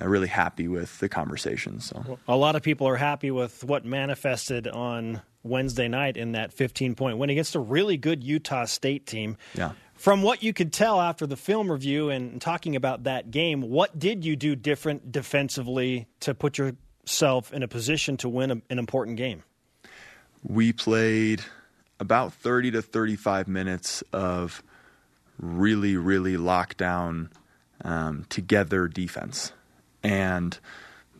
Uh, 0.00 0.06
really 0.06 0.28
happy 0.28 0.68
with 0.68 1.00
the 1.00 1.08
conversation. 1.08 1.80
So 1.80 2.20
a 2.28 2.36
lot 2.36 2.54
of 2.54 2.62
people 2.62 2.86
are 2.86 2.96
happy 2.96 3.32
with 3.32 3.64
what 3.64 3.84
manifested 3.84 4.68
on 4.68 5.20
Wednesday 5.42 5.88
night 5.88 6.16
in 6.16 6.32
that 6.32 6.52
15 6.52 6.94
point 6.94 7.18
win 7.18 7.28
against 7.28 7.56
a 7.56 7.58
really 7.58 7.96
good 7.96 8.22
Utah 8.22 8.66
State 8.66 9.04
team. 9.04 9.36
Yeah. 9.54 9.72
From 10.00 10.22
what 10.22 10.42
you 10.42 10.54
could 10.54 10.72
tell 10.72 10.98
after 10.98 11.26
the 11.26 11.36
film 11.36 11.70
review 11.70 12.08
and 12.08 12.40
talking 12.40 12.74
about 12.74 13.04
that 13.04 13.30
game, 13.30 13.60
what 13.60 13.98
did 13.98 14.24
you 14.24 14.34
do 14.34 14.56
different 14.56 15.12
defensively 15.12 16.06
to 16.20 16.34
put 16.34 16.56
yourself 16.56 17.52
in 17.52 17.62
a 17.62 17.68
position 17.68 18.16
to 18.16 18.28
win 18.30 18.50
a, 18.50 18.62
an 18.70 18.78
important 18.78 19.18
game? 19.18 19.42
We 20.42 20.72
played 20.72 21.42
about 21.98 22.32
30 22.32 22.70
to 22.70 22.80
35 22.80 23.46
minutes 23.46 24.02
of 24.10 24.62
really, 25.38 25.98
really 25.98 26.38
lockdown, 26.38 27.28
um, 27.84 28.24
together 28.30 28.88
defense. 28.88 29.52
And 30.02 30.58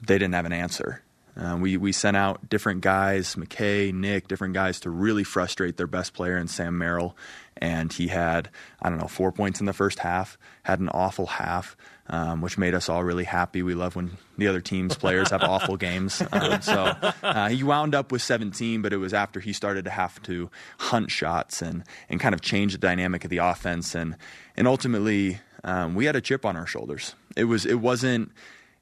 they 0.00 0.14
didn't 0.14 0.32
have 0.32 0.46
an 0.46 0.54
answer. 0.54 1.02
Uh, 1.36 1.56
we 1.58 1.76
we 1.76 1.92
sent 1.92 2.16
out 2.16 2.48
different 2.48 2.80
guys, 2.80 3.34
McKay, 3.34 3.94
Nick, 3.94 4.28
different 4.28 4.54
guys 4.54 4.80
to 4.80 4.90
really 4.90 5.24
frustrate 5.24 5.76
their 5.76 5.86
best 5.86 6.12
player 6.12 6.36
in 6.36 6.48
Sam 6.48 6.76
Merrill, 6.76 7.16
and 7.60 7.92
he 7.92 8.08
had 8.08 8.48
I 8.80 8.88
don't 8.88 8.98
know 8.98 9.06
four 9.06 9.32
points 9.32 9.60
in 9.60 9.66
the 9.66 9.72
first 9.72 10.00
half, 10.00 10.38
had 10.62 10.80
an 10.80 10.88
awful 10.88 11.26
half, 11.26 11.76
um, 12.08 12.40
which 12.40 12.58
made 12.58 12.74
us 12.74 12.88
all 12.88 13.04
really 13.04 13.24
happy. 13.24 13.62
We 13.62 13.74
love 13.74 13.96
when 13.96 14.16
the 14.38 14.48
other 14.48 14.60
team's 14.60 14.96
players 14.96 15.30
have 15.30 15.42
awful 15.42 15.76
games. 15.78 16.22
Um, 16.32 16.62
so 16.62 16.94
uh, 17.22 17.48
he 17.48 17.62
wound 17.62 17.94
up 17.94 18.10
with 18.12 18.22
17, 18.22 18.82
but 18.82 18.92
it 18.92 18.98
was 18.98 19.14
after 19.14 19.40
he 19.40 19.52
started 19.52 19.84
to 19.84 19.90
have 19.90 20.22
to 20.24 20.50
hunt 20.78 21.10
shots 21.10 21.62
and 21.62 21.84
and 22.08 22.20
kind 22.20 22.34
of 22.34 22.40
change 22.40 22.72
the 22.72 22.78
dynamic 22.78 23.24
of 23.24 23.30
the 23.30 23.38
offense, 23.38 23.94
and 23.94 24.16
and 24.56 24.66
ultimately 24.66 25.40
um, 25.64 25.94
we 25.94 26.06
had 26.06 26.16
a 26.16 26.20
chip 26.20 26.44
on 26.44 26.56
our 26.56 26.66
shoulders. 26.66 27.14
It 27.36 27.44
was 27.44 27.66
it 27.66 27.80
wasn't 27.80 28.32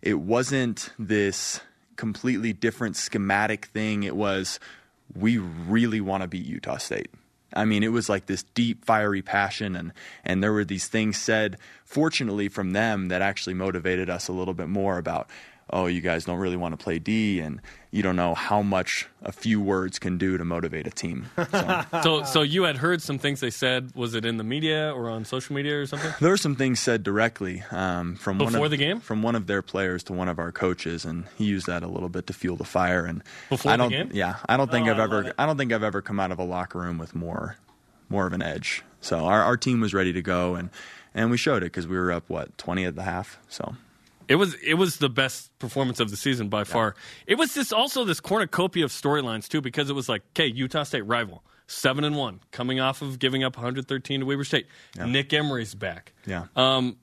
it 0.03 0.21
wasn't 0.21 0.91
this 0.99 1.61
completely 1.99 2.55
different 2.55 2.97
schematic 2.97 3.67
thing. 3.67 4.05
It 4.05 4.17
was, 4.17 4.59
we 5.15 5.37
really 5.37 6.01
want 6.01 6.23
to 6.23 6.29
beat 6.29 6.47
Utah 6.47 6.79
State. 6.79 7.11
I 7.55 7.65
mean, 7.65 7.83
it 7.83 7.93
was 7.93 8.09
like 8.09 8.27
this 8.27 8.43
deep, 8.55 8.85
fiery 8.85 9.23
passion, 9.23 9.75
and 9.75 9.93
and 10.25 10.43
there 10.43 10.53
were 10.53 10.65
these 10.65 10.89
things 10.89 11.17
said, 11.17 11.57
fortunately, 11.85 12.49
from 12.49 12.73
them 12.73 13.09
that 13.09 13.23
actually 13.23 13.55
motivated 13.55 14.11
us 14.11 14.29
a 14.29 14.33
little 14.33 14.55
bit 14.55 14.69
more 14.69 14.99
about 14.99 15.29
oh, 15.71 15.87
you 15.87 16.01
guys 16.01 16.25
don't 16.25 16.39
really 16.39 16.57
want 16.57 16.79
to 16.79 16.83
play 16.83 16.99
D, 16.99 17.41
and 17.41 17.61
you 17.91 18.03
don't 18.03 18.17
know 18.17 18.35
how 18.35 18.63
much 18.63 19.07
a 19.23 19.33
few 19.33 19.61
words 19.61 19.99
can 19.99 20.19
do 20.19 20.37
to 20.39 20.45
motivate 20.45 20.87
a 20.87 20.91
team. 20.91 21.31
So, 21.37 21.85
so, 22.03 22.23
so, 22.25 22.43
you 22.43 22.65
had 22.65 22.77
heard 22.77 23.01
some 23.03 23.19
things 23.19 23.41
they 23.41 23.51
said. 23.51 23.95
Was 23.95 24.15
it 24.15 24.25
in 24.25 24.37
the 24.37 24.45
media 24.45 24.93
or 24.93 25.09
on 25.09 25.25
social 25.25 25.55
media 25.55 25.81
or 25.81 25.87
something? 25.87 26.13
There 26.21 26.31
were 26.31 26.37
some 26.37 26.57
things 26.57 26.81
said 26.81 27.03
directly 27.03 27.63
um, 27.71 28.17
from 28.17 28.39
before 28.39 28.61
one 28.61 28.65
of, 28.65 28.71
the 28.71 28.77
game 28.77 29.01
from 29.01 29.23
one 29.23 29.35
of 29.35 29.47
their 29.47 29.63
players 29.63 30.03
to 30.05 30.13
one 30.13 30.29
of 30.29 30.39
our 30.39 30.53
coaches, 30.53 31.05
and 31.05 31.25
he 31.37 31.45
used 31.45 31.67
that 31.67 31.83
a 31.83 31.89
little 31.89 32.09
bit 32.09 32.27
to 32.27 32.33
fuel 32.33 32.57
the 32.57 32.65
fire. 32.65 33.05
And 33.05 33.23
before 33.49 33.73
I 33.73 33.77
don't, 33.77 33.91
the 33.91 33.97
game, 33.97 34.11
yeah, 34.13 34.37
I 34.49 34.57
don't 34.57 34.71
think 34.71 34.89
Oh, 34.89 34.93
I've 34.93 35.01
I 35.01 35.05
ever. 35.05 35.33
I 35.39 35.47
don't 35.47 35.57
think 35.57 35.73
I've 35.73 35.83
ever 35.83 36.03
come 36.03 36.21
out 36.21 36.33
of 36.33 36.39
a 36.39 36.45
locker 36.45 36.79
room 36.79 36.99
with 36.99 37.15
more, 37.15 37.57
more 38.09 38.27
of 38.27 38.33
an 38.33 38.43
edge. 38.43 38.83
So 39.01 39.27
our 39.27 39.43
our 39.43 39.57
team 39.57 39.81
was 39.81 39.95
ready 39.95 40.13
to 40.13 40.23
go, 40.23 40.55
and 40.55 40.71
and 41.15 41.31
we 41.31 41.37
showed 41.37 41.63
it 41.63 41.67
because 41.67 41.87
we 41.87 41.97
were 41.97 42.13
up 42.13 42.29
what 42.29 42.57
twenty 42.59 42.85
at 42.85 42.95
the 42.95 43.03
half. 43.03 43.39
So 43.49 43.75
It 44.29 44.37
was 44.37 44.55
it 44.63 44.75
was 44.75 44.99
the 44.99 45.09
best 45.09 45.57
performance 45.59 46.01
of 46.01 46.11
the 46.11 46.17
season 46.17 46.49
by 46.49 46.65
far. 46.65 46.95
It 47.27 47.37
was 47.37 47.55
this 47.55 47.73
also 47.73 48.05
this 48.05 48.21
cornucopia 48.21 48.85
of 48.85 48.91
storylines 48.91 49.49
too 49.49 49.61
because 49.61 49.89
it 49.91 49.95
was 49.95 50.09
like, 50.09 50.23
okay, 50.31 50.47
Utah 50.47 50.83
State 50.83 51.07
rival, 51.07 51.43
seven 51.67 52.05
and 52.05 52.15
one, 52.17 52.41
coming 52.51 52.79
off 52.79 53.01
of 53.03 53.19
giving 53.19 53.43
up 53.43 53.57
113 53.57 54.21
to 54.21 54.27
Weber 54.27 54.45
State. 54.45 54.67
Nick 54.99 55.33
Emery's 55.33 55.75
back. 55.75 56.13
yeah. 56.27 56.45
Um, 56.57 56.97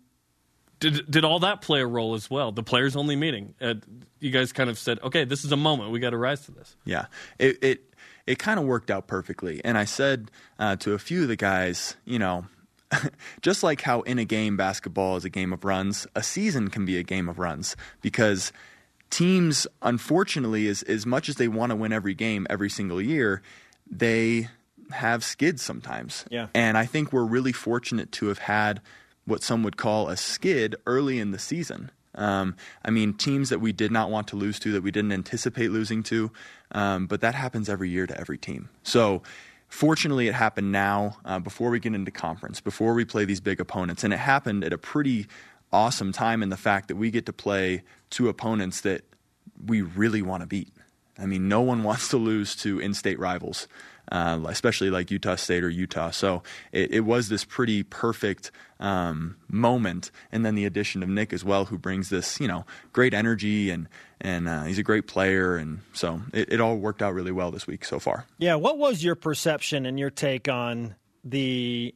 did 0.80 1.10
did 1.10 1.24
all 1.24 1.40
that 1.40 1.62
play 1.62 1.80
a 1.82 1.88
role 1.88 2.16
as 2.16 2.30
well? 2.30 2.52
The 2.52 2.62
players 2.62 2.96
only 2.96 3.16
meeting. 3.16 3.56
Uh, 3.62 3.76
you 4.20 4.30
guys 4.30 4.52
kind 4.52 4.70
of 4.70 4.78
said, 4.78 5.00
okay, 5.04 5.24
this 5.24 5.46
is 5.46 5.52
a 5.52 5.58
moment. 5.58 5.92
We 5.92 6.00
got 6.00 6.10
to 6.10 6.18
rise 6.18 6.42
to 6.46 6.52
this. 6.52 6.76
Yeah, 6.84 7.06
it 7.40 7.64
it, 7.64 7.94
it 8.28 8.40
kind 8.40 8.60
of 8.60 8.66
worked 8.66 8.92
out 8.92 9.08
perfectly. 9.08 9.62
And 9.64 9.78
I 9.78 9.86
said 9.86 10.30
uh, 10.60 10.76
to 10.78 10.94
a 10.94 11.00
few 11.00 11.24
of 11.24 11.28
the 11.30 11.38
guys, 11.38 11.96
you 12.04 12.20
know, 12.20 12.46
just 13.42 13.64
like 13.64 13.82
how 13.82 14.02
in 14.02 14.20
a 14.20 14.26
game 14.26 14.58
basketball 14.58 15.16
is 15.16 15.26
a 15.26 15.30
game 15.30 15.54
of 15.54 15.64
runs, 15.64 16.08
a 16.16 16.24
season 16.24 16.70
can 16.70 16.86
be 16.86 16.98
a 16.98 17.04
game 17.04 17.30
of 17.30 17.40
runs 17.40 17.76
because 18.02 18.52
teams, 19.10 19.68
unfortunately, 19.82 20.68
as 20.68 20.84
as 20.84 21.06
much 21.06 21.30
as 21.30 21.36
they 21.36 21.48
want 21.48 21.72
to 21.72 21.76
win 21.76 21.94
every 21.94 22.14
game 22.14 22.46
every 22.50 22.70
single 22.70 23.02
year, 23.02 23.42
they 23.90 24.50
have 24.92 25.24
skids 25.24 25.62
sometimes. 25.62 26.26
Yeah. 26.30 26.48
And 26.54 26.78
I 26.78 26.86
think 26.86 27.12
we're 27.12 27.24
really 27.24 27.52
fortunate 27.52 28.12
to 28.14 28.28
have 28.28 28.40
had 28.40 28.82
what 29.26 29.42
some 29.42 29.64
would 29.64 29.78
call 29.78 30.10
a 30.10 30.18
skid 30.18 30.76
early 30.86 31.20
in 31.20 31.32
the 31.32 31.40
season. 31.40 31.92
Um, 32.14 32.56
I 32.84 32.92
mean, 32.92 33.14
teams 33.14 33.50
that 33.50 33.60
we 33.60 33.72
did 33.74 33.92
not 33.92 34.10
want 34.10 34.28
to 34.30 34.36
lose 34.36 34.60
to, 34.60 34.72
that 34.74 34.84
we 34.84 34.92
didn't 34.92 35.12
anticipate 35.12 35.72
losing 35.72 36.02
to, 36.04 36.32
um, 36.72 37.08
but 37.08 37.22
that 37.22 37.36
happens 37.36 37.68
every 37.68 37.90
year 37.90 38.08
to 38.08 38.18
every 38.18 38.38
team. 38.38 38.70
So, 38.84 39.22
fortunately, 39.68 40.28
it 40.28 40.34
happened 40.34 40.72
now 40.72 41.18
uh, 41.26 41.40
before 41.40 41.70
we 41.70 41.80
get 41.80 41.94
into 41.94 42.12
conference, 42.12 42.62
before 42.62 42.94
we 42.94 43.06
play 43.06 43.26
these 43.26 43.42
big 43.42 43.60
opponents, 43.60 44.04
and 44.04 44.14
it 44.14 44.18
happened 44.20 44.64
at 44.64 44.74
a 44.74 44.78
pretty 44.78 45.28
awesome 45.72 46.12
time 46.12 46.42
in 46.42 46.50
the 46.50 46.58
fact 46.58 46.88
that 46.88 46.96
we 46.96 47.12
get 47.12 47.26
to 47.26 47.34
play 47.34 47.84
two 48.10 48.30
opponents 48.30 48.82
that 48.82 49.04
we 49.66 49.82
really 49.82 50.22
want 50.22 50.42
to 50.42 50.48
beat. 50.48 50.72
I 51.18 51.26
mean, 51.26 51.48
no 51.48 51.62
one 51.62 51.84
wants 51.90 52.10
to 52.10 52.18
lose 52.18 52.56
to 52.58 52.80
in-state 52.80 53.20
rivals, 53.20 53.68
uh, 54.12 54.40
especially 54.48 54.90
like 54.90 55.12
Utah 55.12 55.36
State 55.36 55.64
or 55.64 55.70
Utah. 55.70 56.12
So 56.12 56.44
it, 56.72 56.92
it 56.92 57.00
was 57.02 57.30
this 57.30 57.44
pretty 57.44 57.84
perfect 57.84 58.52
um, 58.80 59.38
moment, 59.48 60.12
and 60.32 60.46
then 60.46 60.56
the 60.56 60.66
addition 60.66 61.04
of 61.04 61.10
Nick 61.10 61.34
as 61.34 61.44
well, 61.44 61.66
who 61.66 61.78
brings 61.78 62.10
this, 62.10 62.40
you 62.40 62.48
know, 62.48 62.66
great 62.94 63.14
energy 63.14 63.70
and 63.70 63.88
and 64.26 64.48
uh, 64.48 64.64
he's 64.64 64.80
a 64.80 64.84
great 64.84 65.08
player, 65.08 65.56
and 65.56 65.80
so 65.94 66.22
it, 66.34 66.54
it 66.54 66.60
all 66.62 66.76
worked 66.78 67.02
out 67.02 67.14
really 67.14 67.32
well 67.32 67.52
this 67.52 67.68
week 67.68 67.86
so 67.86 68.00
far. 68.00 68.26
Yeah, 68.40 68.56
what 68.56 68.78
was 68.78 69.04
your 69.04 69.16
perception 69.16 69.86
and 69.86 70.00
your 70.00 70.10
take 70.10 70.50
on 70.50 70.96
the 71.24 71.94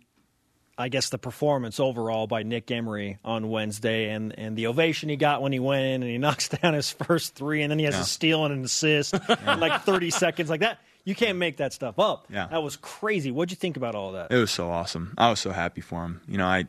I 0.78 0.88
guess 0.88 1.10
the 1.10 1.18
performance 1.18 1.78
overall 1.80 2.26
by 2.26 2.44
Nick 2.44 2.72
Emery 2.72 3.18
on 3.26 3.50
Wednesday 3.50 4.12
and, 4.12 4.34
and 4.40 4.56
the 4.56 4.68
ovation 4.68 5.10
he 5.10 5.18
got 5.18 5.42
when 5.42 5.52
he 5.52 5.60
went 5.60 5.84
in 5.84 6.04
and 6.04 6.10
he 6.10 6.18
knocks 6.26 6.48
down 6.48 6.74
his 6.74 6.90
first 6.90 7.36
three 7.36 7.64
and 7.64 7.70
then 7.70 7.80
he 7.80 7.86
has 7.86 7.96
Yeah. 7.96 8.02
a 8.02 8.06
steal 8.06 8.46
and 8.46 8.54
an 8.54 8.64
assist 8.64 9.14
in 9.14 9.60
like 9.60 9.82
30 9.84 10.10
seconds 10.10 10.50
like 10.50 10.62
that. 10.62 10.80
You 11.04 11.16
can't 11.16 11.38
make 11.38 11.58
that 11.58 11.74
stuff 11.74 12.00
up. 12.00 12.28
Yeah. 12.30 12.48
That 12.48 12.64
was 12.64 12.78
crazy. 12.78 13.30
What'd 13.30 13.52
you 13.52 13.58
think 13.58 13.76
about 13.76 13.94
all 13.94 14.14
that? 14.14 14.32
It 14.32 14.38
was 14.38 14.52
so 14.52 14.70
awesome. 14.70 15.14
I 15.18 15.30
was 15.30 15.42
so 15.42 15.52
happy 15.52 15.82
for 15.82 16.04
him. 16.06 16.22
You 16.30 16.38
know, 16.38 16.46
I 16.48 16.64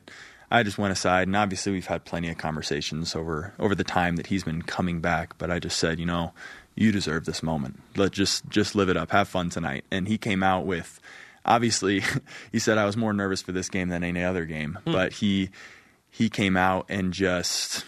I 0.51 0.63
just 0.63 0.79
went 0.79 0.93
aside 0.93 1.29
and 1.29 1.37
obviously 1.37 1.73
we've 1.73 1.87
had 1.87 2.05
plenty 2.05 2.29
of 2.29 2.39
conversations 2.39 3.15
over 3.15 3.55
over 3.59 3.75
the 3.75 3.85
time 3.85 4.17
that 4.17 4.27
he's 4.27 4.45
been 4.45 4.63
coming 4.63 5.01
back, 5.01 5.39
but 5.39 5.51
I 5.51 5.59
just 5.59 5.79
said, 5.79 5.99
you 5.99 6.07
know, 6.07 6.33
you 6.75 6.93
deserve 6.93 7.25
this 7.25 7.43
moment. 7.43 7.81
Let 7.97 8.13
just 8.13 8.49
just 8.49 8.75
live 8.75 8.89
it 8.89 8.97
up. 8.97 9.11
Have 9.11 9.29
fun 9.29 9.51
tonight. 9.51 9.85
And 9.91 10.09
he 10.09 10.19
came 10.19 10.43
out 10.43 10.67
with 10.67 11.01
obviously 11.45 12.03
he 12.53 12.59
said 12.59 12.79
I 12.79 12.85
was 12.85 12.97
more 12.97 13.13
nervous 13.13 13.43
for 13.43 13.53
this 13.53 13.69
game 13.69 13.89
than 13.89 14.03
any 14.03 14.25
other 14.25 14.45
game, 14.45 14.79
hmm. 14.85 14.93
but 14.93 15.13
he 15.15 15.51
he 16.11 16.29
came 16.29 16.57
out 16.57 16.87
and 16.89 17.13
just 17.13 17.85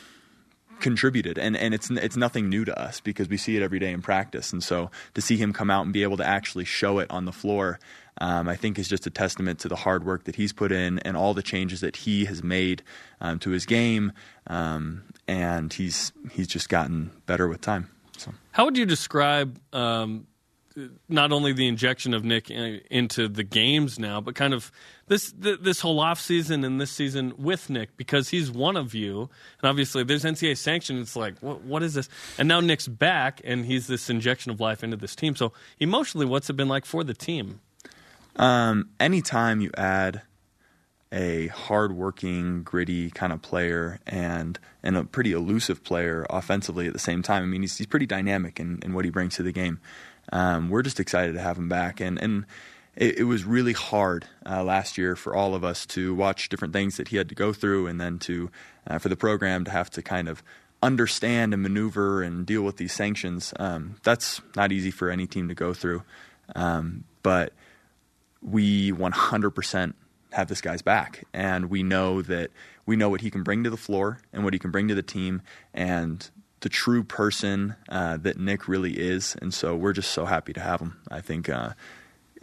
contributed. 0.83 1.39
And 1.39 1.57
and 1.57 1.73
it's 1.73 1.91
it's 1.91 2.17
nothing 2.17 2.51
new 2.51 2.67
to 2.67 2.79
us 2.79 3.01
because 3.01 3.29
we 3.29 3.39
see 3.39 3.57
it 3.57 3.63
every 3.63 3.79
day 3.79 3.93
in 3.93 4.03
practice. 4.03 4.53
And 4.53 4.63
so 4.63 4.91
to 5.15 5.23
see 5.23 5.39
him 5.39 5.55
come 5.55 5.71
out 5.71 5.85
and 5.85 5.93
be 5.93 6.03
able 6.03 6.19
to 6.19 6.27
actually 6.27 6.67
show 6.67 6.99
it 6.99 7.11
on 7.11 7.25
the 7.25 7.33
floor 7.33 7.79
um, 8.19 8.49
I 8.49 8.57
think 8.57 8.79
is 8.79 8.89
just 8.89 9.07
a 9.07 9.11
testament 9.11 9.59
to 9.61 9.69
the 9.69 9.77
hard 9.77 10.05
work 10.05 10.25
that 10.25 10.37
he's 10.37 10.53
put 10.53 10.71
in 10.71 10.99
and 11.01 11.17
all 11.17 11.35
the 11.35 11.43
changes 11.43 11.81
that 11.81 11.97
he 11.97 12.27
has 12.27 12.43
made 12.43 12.83
um, 13.21 13.39
to 13.41 13.51
his 13.51 13.67
game. 13.67 14.13
Um, 14.47 15.05
and 15.27 15.73
he's 15.73 16.13
he's 16.31 16.47
just 16.47 16.69
gotten 16.69 17.11
better 17.27 17.49
with 17.49 17.61
time. 17.61 17.89
So. 18.19 18.33
How 18.53 18.65
would 18.67 18.77
you 18.77 18.87
describe 18.87 19.59
um, 19.73 20.27
not 21.09 21.33
only 21.33 21.53
the 21.53 21.69
injection 21.69 22.15
of 22.15 22.25
Nick 22.25 22.51
in- 22.51 22.81
into 22.91 23.29
the 23.29 23.45
games 23.45 23.99
now, 23.99 24.21
but 24.21 24.35
kind 24.35 24.55
of 24.55 24.73
this 25.09 25.33
th- 25.33 25.61
this 25.61 25.81
whole 25.81 26.01
off 26.01 26.21
season 26.21 26.65
and 26.65 26.81
this 26.81 26.91
season 26.91 27.35
with 27.37 27.71
Nick 27.71 27.97
because 27.97 28.29
he's 28.29 28.51
one 28.51 28.77
of 28.77 28.95
you, 28.95 29.31
and 29.61 29.71
obviously 29.71 30.05
there's 30.05 30.25
NCAA 30.25 30.57
sanction. 30.57 30.99
It's 30.99 31.17
like 31.17 31.39
what 31.41 31.63
what 31.63 31.83
is 31.83 31.95
this? 31.95 32.09
And 32.39 32.49
now 32.49 32.61
Nick's 32.61 32.89
back, 32.89 33.41
and 33.45 33.65
he's 33.65 33.87
this 33.87 34.09
injection 34.11 34.51
of 34.51 34.61
life 34.61 34.83
into 34.83 34.97
this 34.97 35.15
team. 35.15 35.37
So 35.37 35.53
emotionally, 35.79 36.27
what's 36.27 36.49
it 36.51 36.55
been 36.55 36.69
like 36.69 36.85
for 36.85 37.05
the 37.05 37.15
team? 37.15 37.61
Um, 38.37 38.91
anytime 38.99 39.61
you 39.61 39.71
add 39.77 40.23
a 41.13 41.49
hardworking, 41.49 42.63
gritty 42.63 43.11
kind 43.11 43.33
of 43.33 43.43
player 43.43 44.01
and 44.07 44.59
and 44.83 44.97
a 44.97 45.05
pretty 45.05 45.33
elusive 45.33 45.85
player 45.85 46.27
offensively 46.31 46.87
at 46.87 46.95
the 46.95 46.99
same 46.99 47.23
time, 47.23 47.43
I 47.43 47.47
mean 47.47 47.61
he's, 47.61 47.77
he's 47.77 47.87
pretty 47.87 48.07
dynamic 48.07 48.59
in, 48.59 48.81
in 48.83 48.95
what 48.95 49.05
he 49.05 49.11
brings 49.11 49.37
to 49.37 49.43
the 49.43 49.53
game. 49.53 49.79
Um, 50.33 50.71
we're 50.71 50.83
just 50.83 50.99
excited 50.99 51.35
to 51.35 51.41
have 51.41 51.59
him 51.59 51.69
back, 51.69 52.01
and 52.01 52.19
and 52.21 52.47
it, 52.97 53.19
it 53.19 53.25
was 53.25 53.45
really 53.45 53.75
hard 53.75 54.27
uh, 54.45 54.65
last 54.65 54.99
year 54.99 55.15
for 55.15 55.37
all 55.37 55.55
of 55.55 55.63
us 55.63 55.87
to 55.87 56.15
watch 56.15 56.49
different 56.49 56.73
things 56.73 56.97
that 56.97 57.09
he 57.09 57.17
had 57.17 57.29
to 57.29 57.35
go 57.35 57.53
through, 57.53 57.87
and 57.87 58.01
then 58.01 58.19
to 58.21 58.51
uh, 58.87 58.99
for 58.99 59.09
the 59.09 59.17
program 59.17 59.65
to 59.65 59.71
have 59.71 59.91
to 59.91 60.03
kind 60.03 60.29
of 60.29 60.43
understand 60.83 61.53
and 61.53 61.63
maneuver 61.63 62.23
and 62.23 62.45
deal 62.45 62.63
with 62.63 62.79
these 62.79 62.93
sanctions. 62.93 63.55
Um, 63.59 63.97
that's 64.03 64.41
not 64.57 64.73
easy 64.73 64.91
for 64.91 65.11
any 65.11 65.27
team 65.27 65.49
to 65.49 65.55
go 65.55 65.75
through, 65.75 66.03
um, 66.57 67.05
but 67.23 67.53
we 68.41 68.91
100% 68.91 69.95
have 70.33 70.49
this 70.49 70.61
guy's 70.61 70.83
back, 70.83 71.25
and 71.33 71.71
we 71.71 71.83
know 71.83 72.23
that 72.23 72.51
we 72.87 72.97
know 72.97 73.11
what 73.11 73.21
he 73.21 73.31
can 73.31 73.43
bring 73.43 73.63
to 73.65 73.71
the 73.71 73.77
floor 73.77 74.19
and 74.33 74.45
what 74.45 74.53
he 74.53 74.59
can 74.59 74.71
bring 74.71 74.89
to 74.89 74.95
the 74.95 75.03
team, 75.03 75.43
and 75.73 76.31
the 76.63 76.69
true 76.69 77.05
person 77.05 77.77
uh, 77.89 78.17
that 78.19 78.39
Nick 78.39 78.67
really 78.67 78.93
is. 78.93 79.37
And 79.43 79.53
so 79.53 79.77
we're 79.77 79.93
just 79.93 80.13
so 80.13 80.25
happy 80.25 80.53
to 80.55 80.61
have 80.61 80.81
him. 80.81 81.01
I 81.11 81.21
think 81.21 81.49
uh, 81.49 81.71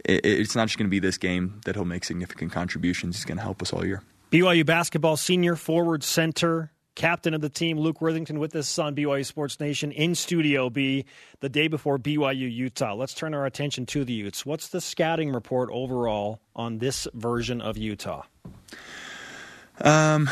it, 0.04 0.24
it's 0.24 0.54
not 0.54 0.68
just 0.68 0.78
going 0.78 0.86
to 0.86 0.90
be 0.90 1.00
this 1.00 1.18
game 1.18 1.60
that 1.64 1.74
he'll 1.74 1.84
make 1.84 2.04
significant 2.04 2.52
contributions. 2.52 3.16
He's 3.16 3.24
going 3.24 3.38
to 3.38 3.42
help 3.42 3.60
us 3.60 3.72
all 3.72 3.84
year. 3.84 4.02
BYU 4.30 4.64
basketball 4.64 5.16
senior 5.16 5.56
forward 5.56 6.04
center 6.04 6.70
captain 6.94 7.34
of 7.34 7.40
the 7.40 7.48
team, 7.48 7.78
Luke 7.78 8.00
Worthington, 8.00 8.38
with 8.38 8.54
us 8.54 8.78
on 8.78 8.94
BYU 8.94 9.24
Sports 9.24 9.58
Nation 9.58 9.90
in 9.90 10.14
Studio 10.14 10.68
B 10.68 11.06
the 11.40 11.48
day 11.48 11.66
before 11.66 11.98
BYU 11.98 12.52
Utah. 12.52 12.94
Let's 12.94 13.14
turn 13.14 13.32
our 13.32 13.46
attention 13.46 13.86
to 13.86 14.04
the 14.04 14.12
Utes. 14.12 14.44
What's 14.44 14.68
the 14.68 14.80
scouting 14.80 15.32
report 15.32 15.70
overall 15.72 16.40
on 16.54 16.78
this 16.78 17.08
version 17.14 17.60
of 17.60 17.78
Utah? 17.78 18.24
Um, 19.80 20.28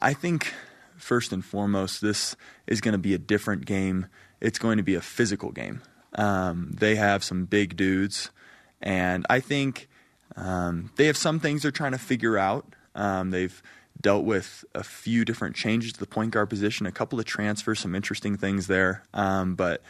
I 0.00 0.12
think 0.14 0.54
first 1.02 1.32
and 1.32 1.44
foremost, 1.44 2.00
this 2.00 2.36
is 2.66 2.80
going 2.80 2.92
to 2.92 2.98
be 2.98 3.14
a 3.14 3.18
different 3.18 3.66
game. 3.66 4.06
It's 4.40 4.58
going 4.58 4.76
to 4.76 4.82
be 4.82 4.94
a 4.94 5.00
physical 5.00 5.50
game. 5.50 5.82
Um, 6.14 6.70
they 6.72 6.96
have 6.96 7.24
some 7.24 7.46
big 7.46 7.76
dudes, 7.76 8.30
and 8.80 9.26
I 9.28 9.40
think 9.40 9.88
um, 10.36 10.90
they 10.96 11.06
have 11.06 11.16
some 11.16 11.40
things 11.40 11.62
they're 11.62 11.70
trying 11.70 11.92
to 11.92 11.98
figure 11.98 12.38
out. 12.38 12.74
Um, 12.94 13.30
they've 13.30 13.62
dealt 14.00 14.24
with 14.24 14.64
a 14.74 14.82
few 14.82 15.24
different 15.24 15.56
changes 15.56 15.92
to 15.94 16.00
the 16.00 16.06
point 16.06 16.32
guard 16.32 16.50
position, 16.50 16.86
a 16.86 16.92
couple 16.92 17.18
of 17.18 17.24
transfers, 17.24 17.80
some 17.80 17.94
interesting 17.94 18.36
things 18.36 18.66
there. 18.66 19.02
Um, 19.14 19.54
but 19.54 19.82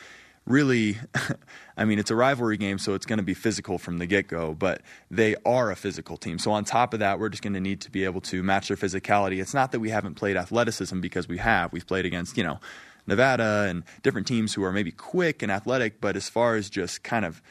really, 0.46 0.96
I 1.76 1.84
mean, 1.84 1.98
it's 1.98 2.10
a 2.10 2.14
rivalry 2.14 2.56
game, 2.56 2.78
so 2.78 2.94
it's 2.94 3.06
going 3.06 3.18
to 3.18 3.24
be 3.24 3.34
physical 3.34 3.78
from 3.78 3.98
the 3.98 4.06
get 4.06 4.28
go, 4.28 4.54
but 4.54 4.82
they 5.10 5.36
are 5.44 5.70
a 5.70 5.76
physical 5.76 6.16
team. 6.16 6.38
So, 6.38 6.52
on 6.52 6.64
top 6.64 6.94
of 6.94 7.00
that, 7.00 7.18
we're 7.18 7.28
just 7.28 7.42
going 7.42 7.54
to 7.54 7.60
need 7.60 7.80
to 7.82 7.90
be 7.90 8.04
able 8.04 8.20
to 8.22 8.42
match 8.42 8.68
their 8.68 8.76
physicality. 8.76 9.40
It's 9.40 9.54
not 9.54 9.72
that 9.72 9.80
we 9.80 9.90
haven't 9.90 10.14
played 10.14 10.36
athleticism 10.36 11.00
because 11.00 11.28
we 11.28 11.38
have. 11.38 11.72
We've 11.72 11.86
played 11.86 12.06
against, 12.06 12.36
you 12.36 12.44
know, 12.44 12.60
Nevada 13.06 13.66
and 13.68 13.84
different 14.02 14.26
teams 14.26 14.54
who 14.54 14.62
are 14.64 14.72
maybe 14.72 14.92
quick 14.92 15.42
and 15.42 15.50
athletic, 15.50 16.00
but 16.00 16.16
as 16.16 16.28
far 16.28 16.56
as 16.56 16.70
just 16.70 17.02
kind 17.02 17.24
of 17.24 17.42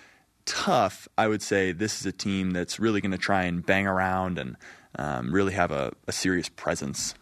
tough, 0.46 1.08
I 1.18 1.28
would 1.28 1.42
say 1.42 1.72
this 1.72 2.00
is 2.00 2.06
a 2.06 2.12
team 2.12 2.52
that's 2.52 2.80
really 2.80 3.02
going 3.02 3.12
to 3.12 3.18
try 3.18 3.44
and 3.44 3.66
bang 3.66 3.86
around 3.86 4.38
and 4.38 4.58
um, 4.96 5.32
really 5.32 5.54
have 5.54 5.72
a, 5.72 5.94
a 6.08 6.12
serious 6.12 6.50
presence. 6.50 7.16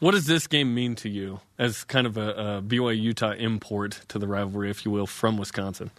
What 0.00 0.12
does 0.12 0.26
this 0.26 0.46
game 0.46 0.74
mean 0.74 0.94
to 0.96 1.10
you 1.10 1.40
as 1.58 1.84
kind 1.84 2.06
of 2.06 2.16
a, 2.16 2.30
a 2.30 2.62
BYU 2.62 3.00
Utah 3.00 3.32
import 3.32 4.00
to 4.08 4.18
the 4.18 4.26
rivalry, 4.26 4.70
if 4.70 4.84
you 4.86 4.90
will, 4.90 5.06
from 5.06 5.36
Wisconsin? 5.36 5.90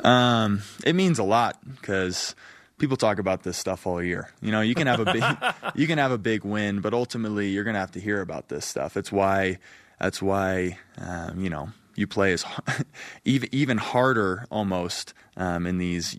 Um, 0.00 0.62
it 0.84 0.94
means 0.94 1.20
a 1.20 1.24
lot 1.24 1.56
because 1.76 2.34
people 2.78 2.96
talk 2.96 3.20
about 3.20 3.44
this 3.44 3.56
stuff 3.56 3.86
all 3.86 4.02
year. 4.02 4.30
You 4.42 4.50
know, 4.50 4.60
you 4.60 4.74
can 4.74 4.88
have 4.88 4.98
a 4.98 5.12
big 5.12 5.24
you 5.76 5.86
can 5.86 5.98
have 5.98 6.10
a 6.10 6.18
big 6.18 6.44
win, 6.44 6.80
but 6.80 6.92
ultimately 6.94 7.50
you're 7.50 7.64
going 7.64 7.74
to 7.74 7.80
have 7.80 7.92
to 7.92 8.00
hear 8.00 8.20
about 8.20 8.48
this 8.48 8.64
stuff. 8.64 8.96
It's 8.96 9.12
why 9.12 9.58
that's 10.00 10.20
why 10.20 10.78
um, 10.98 11.40
you 11.40 11.48
know 11.48 11.70
you 11.94 12.08
play 12.08 12.32
as 12.32 12.44
even 13.24 13.48
even 13.52 13.78
harder 13.78 14.46
almost 14.50 15.14
um, 15.36 15.64
in 15.64 15.78
these 15.78 16.18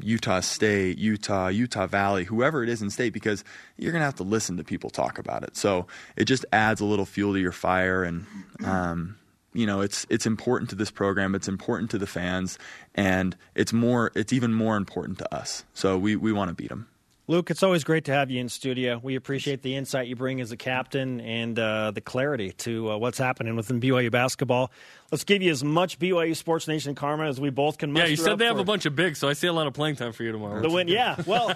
Utah 0.00 0.40
State, 0.40 0.98
Utah, 0.98 1.48
Utah 1.48 1.86
Valley, 1.86 2.24
whoever 2.24 2.62
it 2.62 2.68
is 2.68 2.82
in 2.82 2.90
state, 2.90 3.12
because 3.12 3.44
you're 3.76 3.92
going 3.92 4.00
to 4.00 4.06
have 4.06 4.16
to 4.16 4.22
listen 4.22 4.56
to 4.56 4.64
people 4.64 4.90
talk 4.90 5.18
about 5.18 5.42
it. 5.42 5.56
So 5.56 5.86
it 6.16 6.24
just 6.24 6.44
adds 6.52 6.80
a 6.80 6.84
little 6.84 7.06
fuel 7.06 7.32
to 7.34 7.40
your 7.40 7.52
fire, 7.52 8.04
and 8.04 8.26
um, 8.64 9.16
you 9.52 9.66
know 9.66 9.80
it's 9.80 10.06
it's 10.08 10.26
important 10.26 10.70
to 10.70 10.76
this 10.76 10.90
program. 10.90 11.34
It's 11.34 11.48
important 11.48 11.90
to 11.90 11.98
the 11.98 12.06
fans, 12.06 12.58
and 12.94 13.36
it's 13.54 13.72
more 13.72 14.12
it's 14.14 14.32
even 14.32 14.54
more 14.54 14.76
important 14.76 15.18
to 15.18 15.34
us. 15.34 15.64
So 15.74 15.98
we 15.98 16.16
we 16.16 16.32
want 16.32 16.48
to 16.48 16.54
beat 16.54 16.68
them. 16.68 16.88
Luke, 17.30 17.50
it's 17.50 17.62
always 17.62 17.84
great 17.84 18.06
to 18.06 18.12
have 18.12 18.30
you 18.30 18.40
in 18.40 18.48
studio. 18.48 18.98
We 19.02 19.14
appreciate 19.14 19.60
the 19.60 19.76
insight 19.76 20.08
you 20.08 20.16
bring 20.16 20.40
as 20.40 20.50
a 20.50 20.56
captain 20.56 21.20
and 21.20 21.58
uh, 21.58 21.90
the 21.90 22.00
clarity 22.00 22.52
to 22.52 22.92
uh, 22.92 22.96
what's 22.96 23.18
happening 23.18 23.54
within 23.54 23.82
BYU 23.82 24.10
basketball. 24.10 24.70
Let's 25.12 25.24
give 25.24 25.42
you 25.42 25.50
as 25.50 25.62
much 25.62 25.98
BYU 25.98 26.34
Sports 26.34 26.66
Nation 26.66 26.94
karma 26.94 27.24
as 27.24 27.38
we 27.38 27.50
both 27.50 27.76
can. 27.76 27.92
Muster. 27.92 28.06
Yeah, 28.06 28.10
you 28.10 28.16
said 28.16 28.38
they 28.38 28.46
have 28.46 28.58
a 28.58 28.64
bunch 28.64 28.86
of 28.86 28.96
bigs, 28.96 29.18
so 29.18 29.28
I 29.28 29.34
see 29.34 29.46
a 29.46 29.52
lot 29.52 29.66
of 29.66 29.74
playing 29.74 29.96
time 29.96 30.12
for 30.12 30.22
you 30.22 30.32
tomorrow. 30.32 30.62
The 30.62 30.70
win, 30.70 30.88
yeah. 30.88 31.16
Well, 31.26 31.54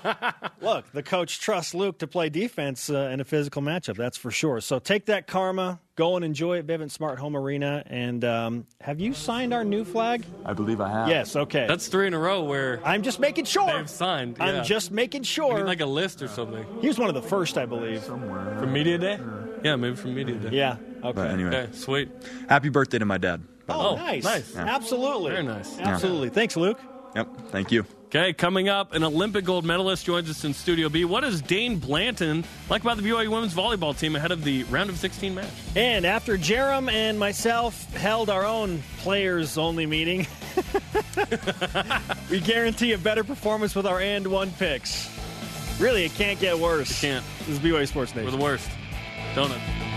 look, 0.60 0.92
the 0.92 1.02
coach 1.02 1.40
trusts 1.40 1.72
Luke 1.72 1.98
to 2.00 2.06
play 2.06 2.28
defense 2.28 2.90
uh, 2.90 3.08
in 3.10 3.20
a 3.20 3.24
physical 3.24 3.62
matchup. 3.62 3.96
That's 3.96 4.18
for 4.18 4.30
sure. 4.30 4.60
So 4.60 4.78
take 4.78 5.06
that 5.06 5.26
karma, 5.26 5.80
go 5.96 6.16
and 6.16 6.24
enjoy 6.24 6.58
it, 6.58 6.66
Vivint 6.66 6.90
Smart 6.90 7.18
Home 7.18 7.36
Arena. 7.36 7.82
And 7.86 8.24
um, 8.24 8.66
have 8.80 9.00
you 9.00 9.12
signed 9.14 9.52
our 9.52 9.64
new 9.64 9.84
flag? 9.84 10.24
I 10.44 10.52
believe 10.52 10.80
I 10.80 10.88
have. 10.90 11.08
Yes. 11.08 11.36
Okay. 11.36 11.66
That's 11.66 11.88
three 11.88 12.06
in 12.06 12.14
a 12.14 12.18
row 12.18 12.44
where 12.44 12.80
I'm 12.84 13.02
just 13.02 13.20
making 13.20 13.44
sure. 13.46 13.66
they've 13.72 13.88
signed. 13.88 14.36
I'm 14.40 14.64
just 14.64 14.90
making 14.90 15.24
sure. 15.24 15.64
like 15.64 15.80
a 15.80 15.86
list 15.86 16.22
or 16.22 16.28
something 16.28 16.64
he 16.80 16.88
was 16.88 16.98
one 16.98 17.08
of 17.08 17.14
the 17.14 17.22
first, 17.22 17.58
I 17.58 17.66
believe. 17.66 18.02
somewhere 18.04 18.58
from 18.58 18.72
media 18.72 18.98
day. 18.98 19.18
Yeah, 19.62 19.76
maybe 19.76 19.96
from 19.96 20.14
media 20.14 20.34
day. 20.36 20.50
Yeah. 20.56 20.76
Okay. 21.04 21.12
But 21.12 21.30
anyway, 21.30 21.56
Okay, 21.56 21.72
sweet. 21.72 22.10
happy 22.48 22.68
birthday 22.68 22.98
to 22.98 23.04
my 23.04 23.18
dad. 23.18 23.42
Oh, 23.68 23.90
Oh, 23.90 23.96
nice. 23.96 24.24
nice. 24.24 24.54
Yeah. 24.54 24.74
Absolutely. 24.74 25.30
Very 25.30 25.44
nice. 25.44 25.78
Absolutely. 25.78 26.30
Thanks, 26.30 26.56
Luke. 26.56 26.80
Yep. 27.14 27.28
Thank 27.50 27.70
you. 27.70 27.86
Okay, 28.14 28.34
coming 28.34 28.68
up, 28.68 28.92
an 28.92 29.04
Olympic 29.04 29.46
gold 29.46 29.64
medalist 29.64 30.04
joins 30.04 30.28
us 30.28 30.44
in 30.44 30.52
Studio 30.52 30.90
B. 30.90 31.06
What 31.06 31.22
does 31.22 31.40
Dain 31.40 31.78
Blanton 31.78 32.44
like 32.68 32.82
about 32.82 32.98
the 32.98 33.02
BYU 33.02 33.28
women's 33.28 33.54
volleyball 33.54 33.98
team 33.98 34.16
ahead 34.16 34.32
of 34.32 34.44
the 34.44 34.64
round 34.64 34.90
of 34.90 34.98
16 34.98 35.34
match? 35.34 35.48
And 35.74 36.04
after 36.04 36.36
Jarom 36.36 36.92
and 36.92 37.18
myself 37.18 37.90
held 37.94 38.28
our 38.28 38.44
own 38.44 38.82
players 38.98 39.56
only 39.56 39.86
meeting, 39.86 40.26
we 42.30 42.40
guarantee 42.40 42.92
a 42.92 42.98
better 42.98 43.24
performance 43.24 43.74
with 43.74 43.86
our 43.86 43.98
and 43.98 44.26
one 44.26 44.50
picks. 44.50 45.08
Really, 45.80 46.04
it 46.04 46.12
can't 46.12 46.38
get 46.38 46.58
worse. 46.58 46.90
It 46.90 47.06
can't. 47.06 47.24
This 47.38 47.48
is 47.48 47.58
BYU 47.60 47.88
Sports 47.88 48.14
Nation. 48.14 48.30
We're 48.30 48.36
the 48.36 48.44
worst. 48.44 48.68
Don't 49.34 49.52
it? 49.52 49.91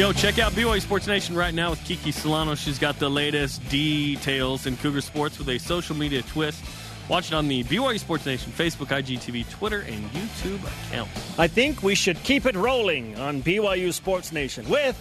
Yo, 0.00 0.14
check 0.14 0.38
out 0.38 0.52
BYU 0.52 0.80
Sports 0.80 1.06
Nation 1.06 1.36
right 1.36 1.52
now 1.52 1.68
with 1.68 1.84
Kiki 1.84 2.10
Solano. 2.10 2.54
She's 2.54 2.78
got 2.78 2.98
the 2.98 3.10
latest 3.10 3.62
details 3.68 4.64
in 4.64 4.78
Cougar 4.78 5.02
sports 5.02 5.38
with 5.38 5.46
a 5.50 5.58
social 5.58 5.94
media 5.94 6.22
twist. 6.22 6.64
Watch 7.10 7.26
it 7.26 7.34
on 7.34 7.48
the 7.48 7.64
BYU 7.64 8.00
Sports 8.00 8.24
Nation 8.24 8.50
Facebook, 8.50 8.86
IGTV, 8.86 9.50
Twitter, 9.50 9.80
and 9.80 10.10
YouTube 10.12 10.60
accounts. 10.88 11.38
I 11.38 11.48
think 11.48 11.82
we 11.82 11.94
should 11.94 12.16
keep 12.22 12.46
it 12.46 12.54
rolling 12.54 13.18
on 13.18 13.42
BYU 13.42 13.92
Sports 13.92 14.32
Nation 14.32 14.66
with 14.70 14.96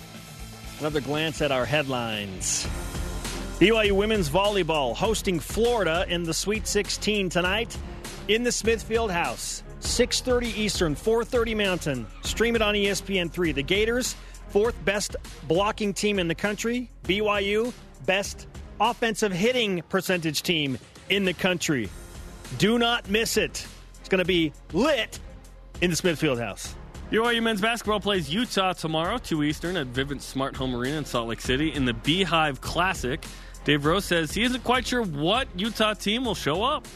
another 0.81 0.99
glance 0.99 1.41
at 1.41 1.53
our 1.53 1.63
headlines. 1.63 2.67
BYU 3.57 3.93
women's 3.93 4.29
volleyball 4.29 4.93
hosting 4.93 5.39
Florida 5.39 6.05
in 6.09 6.23
the 6.23 6.33
Sweet 6.33 6.67
16 6.67 7.29
tonight 7.29 7.77
in 8.27 8.43
the 8.43 8.51
Smith 8.51 8.85
Fieldhouse. 8.85 9.63
6:30 9.79 10.57
Eastern, 10.57 10.93
4:30 10.93 11.55
Mountain. 11.55 12.05
Stream 12.21 12.57
it 12.57 12.61
on 12.61 12.75
E 12.75 12.87
ESPN3. 12.87 13.53
The 13.55 13.63
Gators, 13.63 14.15
fourth 14.49 14.75
best 14.85 15.15
blocking 15.47 15.93
team 15.93 16.19
in 16.19 16.27
the 16.27 16.35
country. 16.35 16.89
BYU, 17.03 17.73
best 18.05 18.47
offensive 18.79 19.31
hitting 19.31 19.81
percentage 19.89 20.41
team 20.43 20.77
in 21.09 21.25
the 21.25 21.33
country. 21.33 21.89
Do 22.57 22.79
not 22.79 23.09
miss 23.09 23.37
it. 23.37 23.65
It's 23.99 24.09
going 24.09 24.19
to 24.19 24.25
be 24.25 24.53
lit 24.73 25.19
in 25.81 25.89
the 25.89 25.95
Smith 25.95 26.19
Fieldhouse. 26.19 26.73
BYU 27.11 27.41
men's 27.41 27.61
basketball 27.61 27.99
plays 27.99 28.31
Utah 28.31 28.73
tomorrow, 28.73 29.17
2 29.17 29.43
Eastern, 29.43 29.77
at 29.77 29.87
Vivint 29.87 30.21
Smart 30.21 30.55
Home 30.57 30.75
Arena 30.75 30.97
in 30.97 31.05
Salt 31.05 31.27
Lake 31.27 31.41
City 31.41 31.73
in 31.73 31.85
the 31.85 31.93
Beehive 31.93 32.61
Classic. 32.61 33.23
Dave 33.65 33.85
Rose 33.85 34.05
says 34.05 34.31
he 34.31 34.43
isn't 34.43 34.63
quite 34.63 34.85
sure 34.87 35.03
what 35.03 35.47
Utah 35.55 35.93
team 35.93 36.25
will 36.25 36.35
show 36.35 36.63
up. 36.63 36.87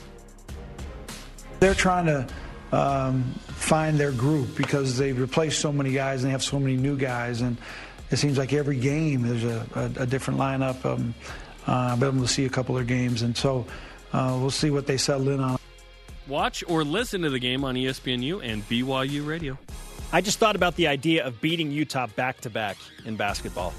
They're 1.60 1.74
trying 1.74 2.06
to 2.06 2.28
um, 2.72 3.34
find 3.64 3.98
their 3.98 4.12
group 4.12 4.56
because 4.56 4.98
they've 4.98 5.18
replaced 5.18 5.60
so 5.60 5.72
many 5.72 5.94
guys 5.94 6.22
and 6.22 6.28
they 6.28 6.32
have 6.32 6.44
so 6.44 6.60
many 6.60 6.76
new 6.76 6.98
guys, 6.98 7.42
and 7.42 7.58
it 8.12 8.18
seems 8.18 8.38
like 8.38 8.54
every 8.54 8.78
game 8.78 9.22
there's 9.22 9.44
a, 9.44 9.66
a, 9.76 10.04
a 10.04 10.06
different 10.06 10.40
lineup. 10.40 10.86
Um, 10.86 11.16
uh, 11.68 11.92
I've 11.94 12.00
been 12.00 12.10
able 12.10 12.28
to 12.28 12.32
see 12.32 12.46
a 12.46 12.50
couple 12.50 12.78
of 12.78 12.86
their 12.86 12.98
games, 12.98 13.22
and 13.22 13.36
so 13.36 13.66
uh, 14.12 14.38
we'll 14.40 14.52
see 14.52 14.70
what 14.70 14.86
they 14.86 14.98
settle 14.98 15.30
in 15.30 15.40
on. 15.40 15.58
Watch 16.28 16.64
or 16.68 16.84
listen 16.84 17.22
to 17.22 17.30
the 17.30 17.40
game 17.40 17.64
on 17.64 17.76
ESPNU 17.76 18.42
and 18.44 18.68
BYU 18.68 19.26
Radio. 19.26 19.58
I 20.12 20.22
just 20.22 20.40
thought 20.40 20.56
about 20.56 20.76
the 20.76 20.88
idea 20.88 21.26
of 21.26 21.42
beating 21.42 21.72
Utah 21.72 22.08
back 22.08 22.42
to 22.42 22.50
back 22.50 22.78
in 23.06 23.16
basketball. 23.16 23.74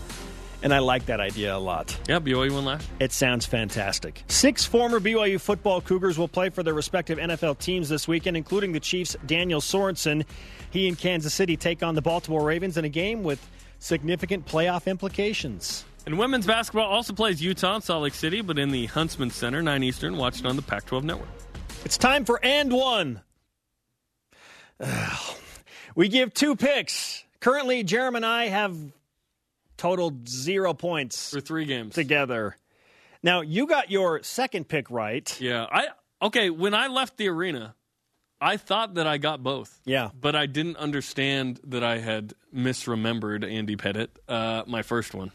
And 0.64 0.72
I 0.72 0.78
like 0.78 1.04
that 1.06 1.20
idea 1.20 1.54
a 1.54 1.58
lot. 1.58 1.94
Yeah, 2.08 2.20
BYU 2.20 2.50
won 2.50 2.64
last. 2.64 2.88
It 2.98 3.12
sounds 3.12 3.44
fantastic. 3.44 4.24
Six 4.28 4.64
former 4.64 4.98
BYU 4.98 5.38
football 5.38 5.82
Cougars 5.82 6.16
will 6.16 6.26
play 6.26 6.48
for 6.48 6.62
their 6.62 6.72
respective 6.72 7.18
NFL 7.18 7.58
teams 7.58 7.90
this 7.90 8.08
weekend, 8.08 8.38
including 8.38 8.72
the 8.72 8.80
Chiefs' 8.80 9.14
Daniel 9.26 9.60
Sorensen. 9.60 10.24
He 10.70 10.88
and 10.88 10.98
Kansas 10.98 11.34
City 11.34 11.58
take 11.58 11.82
on 11.82 11.94
the 11.94 12.00
Baltimore 12.00 12.42
Ravens 12.42 12.78
in 12.78 12.86
a 12.86 12.88
game 12.88 13.22
with 13.22 13.46
significant 13.78 14.46
playoff 14.46 14.86
implications. 14.86 15.84
And 16.06 16.18
women's 16.18 16.46
basketball 16.46 16.90
also 16.90 17.12
plays 17.12 17.42
Utah 17.42 17.76
in 17.76 17.82
Salt 17.82 18.02
Lake 18.02 18.14
City, 18.14 18.40
but 18.40 18.58
in 18.58 18.70
the 18.70 18.86
Huntsman 18.86 19.30
Center, 19.30 19.60
9 19.60 19.82
Eastern. 19.82 20.16
Watch 20.16 20.40
it 20.40 20.46
on 20.46 20.56
the 20.56 20.62
Pac 20.62 20.86
12 20.86 21.04
network. 21.04 21.28
It's 21.84 21.98
time 21.98 22.24
for 22.24 22.42
and 22.42 22.72
one. 22.72 23.20
we 25.94 26.08
give 26.08 26.32
two 26.32 26.56
picks. 26.56 27.22
Currently, 27.40 27.84
Jeremy 27.84 28.16
and 28.16 28.26
I 28.26 28.46
have 28.46 28.74
totaled 29.76 30.28
zero 30.28 30.74
points 30.74 31.30
For 31.30 31.40
three 31.40 31.64
games. 31.64 31.94
together. 31.94 32.56
Now, 33.22 33.40
you 33.40 33.66
got 33.66 33.90
your 33.90 34.22
second 34.22 34.68
pick 34.68 34.90
right. 34.90 35.40
Yeah. 35.40 35.66
I 35.70 35.86
Okay, 36.22 36.48
when 36.50 36.74
I 36.74 36.86
left 36.86 37.16
the 37.16 37.28
arena, 37.28 37.74
I 38.40 38.56
thought 38.56 38.94
that 38.94 39.06
I 39.06 39.18
got 39.18 39.42
both. 39.42 39.80
Yeah. 39.84 40.10
But 40.18 40.34
I 40.36 40.46
didn't 40.46 40.76
understand 40.76 41.60
that 41.64 41.82
I 41.84 41.98
had 41.98 42.34
misremembered 42.54 43.44
Andy 43.50 43.76
Pettit, 43.76 44.18
uh, 44.28 44.62
my 44.66 44.82
first 44.82 45.14
one. 45.14 45.32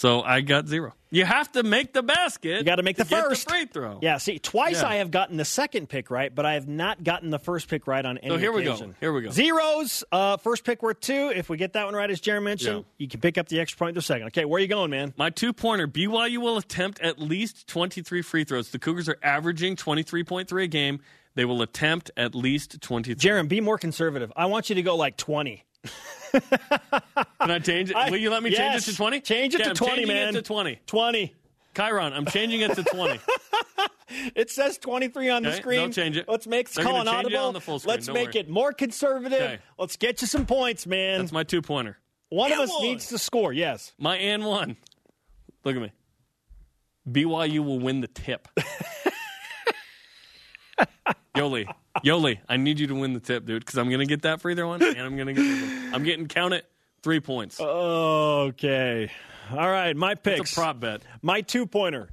So 0.00 0.22
I 0.22 0.40
got 0.40 0.66
zero. 0.66 0.94
You 1.10 1.26
have 1.26 1.52
to 1.52 1.62
make 1.62 1.92
the 1.92 2.02
basket. 2.02 2.56
You 2.56 2.64
got 2.64 2.76
to 2.76 2.82
make 2.82 2.96
the 2.96 3.04
get 3.04 3.22
first 3.22 3.46
free 3.50 3.66
throw. 3.66 3.98
Yeah, 4.00 4.16
see, 4.16 4.38
twice 4.38 4.80
Yeah. 4.80 4.88
I 4.88 4.94
have 4.94 5.10
gotten 5.10 5.36
the 5.36 5.44
second 5.44 5.90
pick 5.90 6.10
right, 6.10 6.34
but 6.34 6.46
I 6.46 6.54
have 6.54 6.66
not 6.66 7.04
gotten 7.04 7.28
the 7.28 7.38
first 7.38 7.68
pick 7.68 7.86
right 7.86 8.02
on 8.02 8.16
any 8.16 8.30
So 8.30 8.38
here 8.38 8.50
we 8.50 8.62
go. 8.64 8.94
Here 8.98 9.12
we 9.12 9.20
go. 9.20 9.30
Zeros. 9.30 10.02
Uh, 10.10 10.38
first 10.38 10.64
pick 10.64 10.82
worth 10.82 11.00
two. 11.00 11.30
If 11.36 11.50
we 11.50 11.58
get 11.58 11.74
that 11.74 11.84
one 11.84 11.92
right, 11.94 12.08
as 12.10 12.18
Jeremy 12.18 12.46
mentioned, 12.46 12.76
Yeah. 12.78 12.84
you 12.96 13.08
can 13.08 13.20
pick 13.20 13.36
up 13.36 13.48
the 13.48 13.60
extra 13.60 13.76
point 13.76 13.94
the 13.94 14.00
second. 14.00 14.28
Okay, 14.28 14.46
where 14.46 14.56
are 14.56 14.62
you 14.62 14.68
going, 14.68 14.90
man? 14.90 15.12
My 15.18 15.28
two 15.28 15.52
pointer 15.52 15.86
BYU 15.86 16.38
will 16.38 16.56
attempt 16.56 16.98
at 17.00 17.18
least 17.18 17.66
23 17.66 18.22
free 18.22 18.44
throws. 18.44 18.70
The 18.70 18.78
Cougars 18.78 19.06
are 19.06 19.18
averaging 19.22 19.76
23.3 19.76 20.64
a 20.64 20.66
game. 20.66 21.00
They 21.34 21.44
will 21.44 21.60
attempt 21.60 22.10
at 22.16 22.34
least 22.34 22.80
twenty. 22.80 23.14
Jeremy, 23.14 23.48
be 23.48 23.60
more 23.60 23.78
conservative. 23.78 24.32
I 24.34 24.46
want 24.46 24.68
you 24.68 24.74
to 24.76 24.82
go 24.82 24.96
like 24.96 25.16
20. 25.16 25.62
Can 26.32 27.50
I 27.50 27.58
change 27.58 27.90
it? 27.90 27.96
Will 28.10 28.16
you 28.18 28.30
let 28.30 28.42
me 28.42 28.50
Yes. 28.50 28.58
change 28.58 28.88
it 28.88 28.90
to 28.92 28.96
20? 28.96 29.20
Change 29.20 29.54
it 29.54 29.58
Yeah, 29.60 29.64
to 29.64 29.70
I'm 29.70 29.76
20, 29.76 29.92
changing 29.96 30.14
man. 30.14 30.28
it 30.28 30.32
to 30.32 30.42
20. 30.42 30.80
20. 30.86 31.34
Chiron, 31.76 32.12
I'm 32.12 32.26
changing 32.26 32.60
it 32.62 32.74
to 32.74 32.82
20. 32.82 33.18
It 34.34 34.50
says 34.50 34.76
23 34.78 35.28
on 35.30 35.44
the 35.44 35.52
screen. 35.52 35.78
don't 35.78 35.92
change 35.92 36.16
it. 36.16 36.28
Let's 36.28 36.48
make 36.48 36.68
They're 36.68 36.84
call 36.84 37.00
an 37.00 37.06
audible. 37.06 37.38
on 37.38 37.54
the 37.54 37.60
full 37.60 37.78
screen, 37.78 37.94
Let's 37.94 38.06
don't 38.06 38.14
make 38.14 38.30
worry. 38.34 38.40
it 38.40 38.48
more 38.48 38.72
conservative. 38.72 39.40
Okay. 39.40 39.58
Let's 39.78 39.96
get 39.96 40.20
you 40.20 40.26
some 40.26 40.46
points, 40.46 40.84
man. 40.84 41.20
That's 41.20 41.30
my 41.30 41.44
two 41.44 41.62
pointer. 41.62 41.96
one 42.28 42.50
of 42.50 42.58
us 42.58 42.70
one. 42.70 42.82
needs 42.82 43.06
to 43.10 43.18
score. 43.18 43.52
Yes. 43.52 43.92
My 43.98 44.16
and 44.16 44.44
one. 44.44 44.76
Look 45.64 45.76
at 45.76 45.82
me. 45.82 45.92
BYU 47.08 47.60
will 47.64 47.78
win 47.78 48.00
the 48.00 48.08
tip. 48.08 48.48
Yoeli, 51.36 51.72
Yoeli, 52.04 52.38
I 52.48 52.56
need 52.56 52.78
you 52.78 52.86
to 52.88 52.94
win 52.94 53.14
the 53.14 53.20
tip, 53.20 53.46
dude, 53.46 53.64
because 53.64 53.78
I'm 53.78 53.90
gonna 53.90 54.06
get 54.06 54.22
that 54.22 54.40
free 54.40 54.54
throw 54.54 54.68
one, 54.68 54.82
and 54.82 54.98
I'm 54.98 55.16
gonna 55.16 55.32
get. 55.32 55.94
I'm 55.94 56.04
getting 56.04 56.26
count 56.26 56.54
it 56.54 56.66
three 57.02 57.20
points. 57.20 57.60
Okay. 57.60 59.10
All 59.50 59.70
right, 59.70 59.96
my 59.96 60.14
picks. 60.14 60.40
It's 60.40 60.52
a 60.52 60.54
prop 60.54 60.80
bet. 60.80 61.02
My 61.22 61.40
two 61.40 61.66
pointer. 61.66 62.08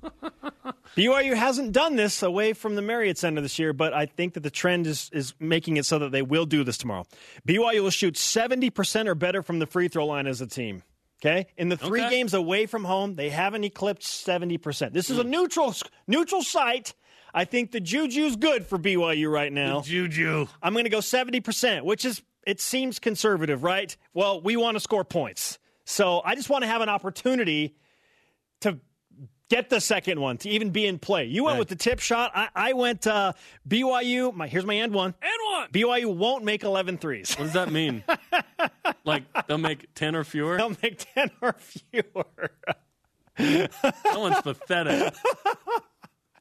BYU 0.95 1.35
hasn't 1.35 1.71
done 1.71 1.95
this 1.95 2.23
away 2.23 2.53
from 2.53 2.73
the 2.75 2.81
Marriott 2.81 3.19
Center 3.19 3.41
this 3.41 3.59
year, 3.59 3.73
but 3.73 3.93
I 3.93 4.07
think 4.07 4.33
that 4.33 4.39
the 4.39 4.49
trend 4.49 4.87
is, 4.87 5.11
is 5.13 5.35
making 5.39 5.77
it 5.77 5.85
so 5.85 5.99
that 5.99 6.11
they 6.11 6.23
will 6.23 6.45
do 6.45 6.63
this 6.63 6.77
tomorrow. 6.77 7.05
BYU 7.47 7.83
will 7.83 7.91
shoot 7.91 8.15
70% 8.15 9.07
or 9.07 9.13
better 9.13 9.43
from 9.43 9.59
the 9.59 9.67
free 9.67 9.87
throw 9.87 10.07
line 10.07 10.25
as 10.25 10.41
a 10.41 10.47
team. 10.47 10.81
Okay? 11.21 11.47
In 11.57 11.69
the 11.69 11.77
three 11.77 12.01
Okay. 12.01 12.09
games 12.09 12.33
away 12.33 12.65
from 12.65 12.83
home, 12.83 13.15
they 13.15 13.29
haven't 13.29 13.63
eclipsed 13.63 14.25
70%. 14.25 14.93
This 14.93 15.09
is 15.09 15.19
a 15.19 15.23
hmm. 15.23 15.29
neutral 15.29 15.75
neutral 16.07 16.43
site. 16.43 16.93
I 17.37 17.45
think 17.45 17.71
the 17.71 17.79
juju's 17.79 18.35
good 18.35 18.65
for 18.65 18.79
BYU 18.79 19.31
right 19.31 19.53
now. 19.53 19.81
Juju. 19.81 20.47
I'm 20.61 20.73
going 20.73 20.85
to 20.85 20.89
go 20.89 20.97
70%, 20.99 21.83
which 21.83 22.03
is, 22.03 22.23
it 22.47 22.59
seems 22.59 22.97
conservative, 22.97 23.61
right? 23.63 23.95
Well, 24.15 24.41
we 24.41 24.55
want 24.55 24.75
to 24.75 24.79
score 24.79 25.03
points. 25.03 25.59
So 25.85 26.19
I 26.25 26.33
just 26.33 26.49
want 26.49 26.63
to 26.63 26.67
have 26.67 26.81
an 26.81 26.89
opportunity 26.89 27.75
to 28.61 28.79
get 29.49 29.69
the 29.69 29.79
second 29.79 30.19
one, 30.19 30.37
to 30.39 30.49
even 30.49 30.71
be 30.71 30.87
in 30.87 30.97
play. 30.97 31.25
You 31.25 31.43
went 31.43 31.53
Right. 31.53 31.59
with 31.59 31.67
the 31.69 31.75
tip 31.75 31.99
shot. 31.99 32.31
I, 32.33 32.49
I 32.55 32.73
went 32.73 33.05
uh, 33.05 33.33
BYU. 33.69 34.33
My, 34.33 34.47
here's 34.47 34.65
my 34.65 34.75
end 34.75 34.93
one. 34.93 35.13
And 35.21 35.31
one. 35.53 35.69
BYU 35.69 36.15
won't 36.15 36.43
make 36.43 36.63
11 36.63 36.97
threes. 36.97 37.35
What 37.35 37.45
does 37.45 37.53
that 37.53 37.71
mean? 37.71 38.03
like 39.05 39.23
they'll 39.47 39.57
make 39.59 39.93
ten 39.93 40.15
or 40.15 40.23
fewer? 40.23 40.57
They'll 40.57 40.75
make 40.81 41.05
10 41.13 41.29
or 41.41 41.53
fewer. 41.59 42.49
That 43.37 44.15
one's 44.15 44.41
pathetic. 44.41 45.13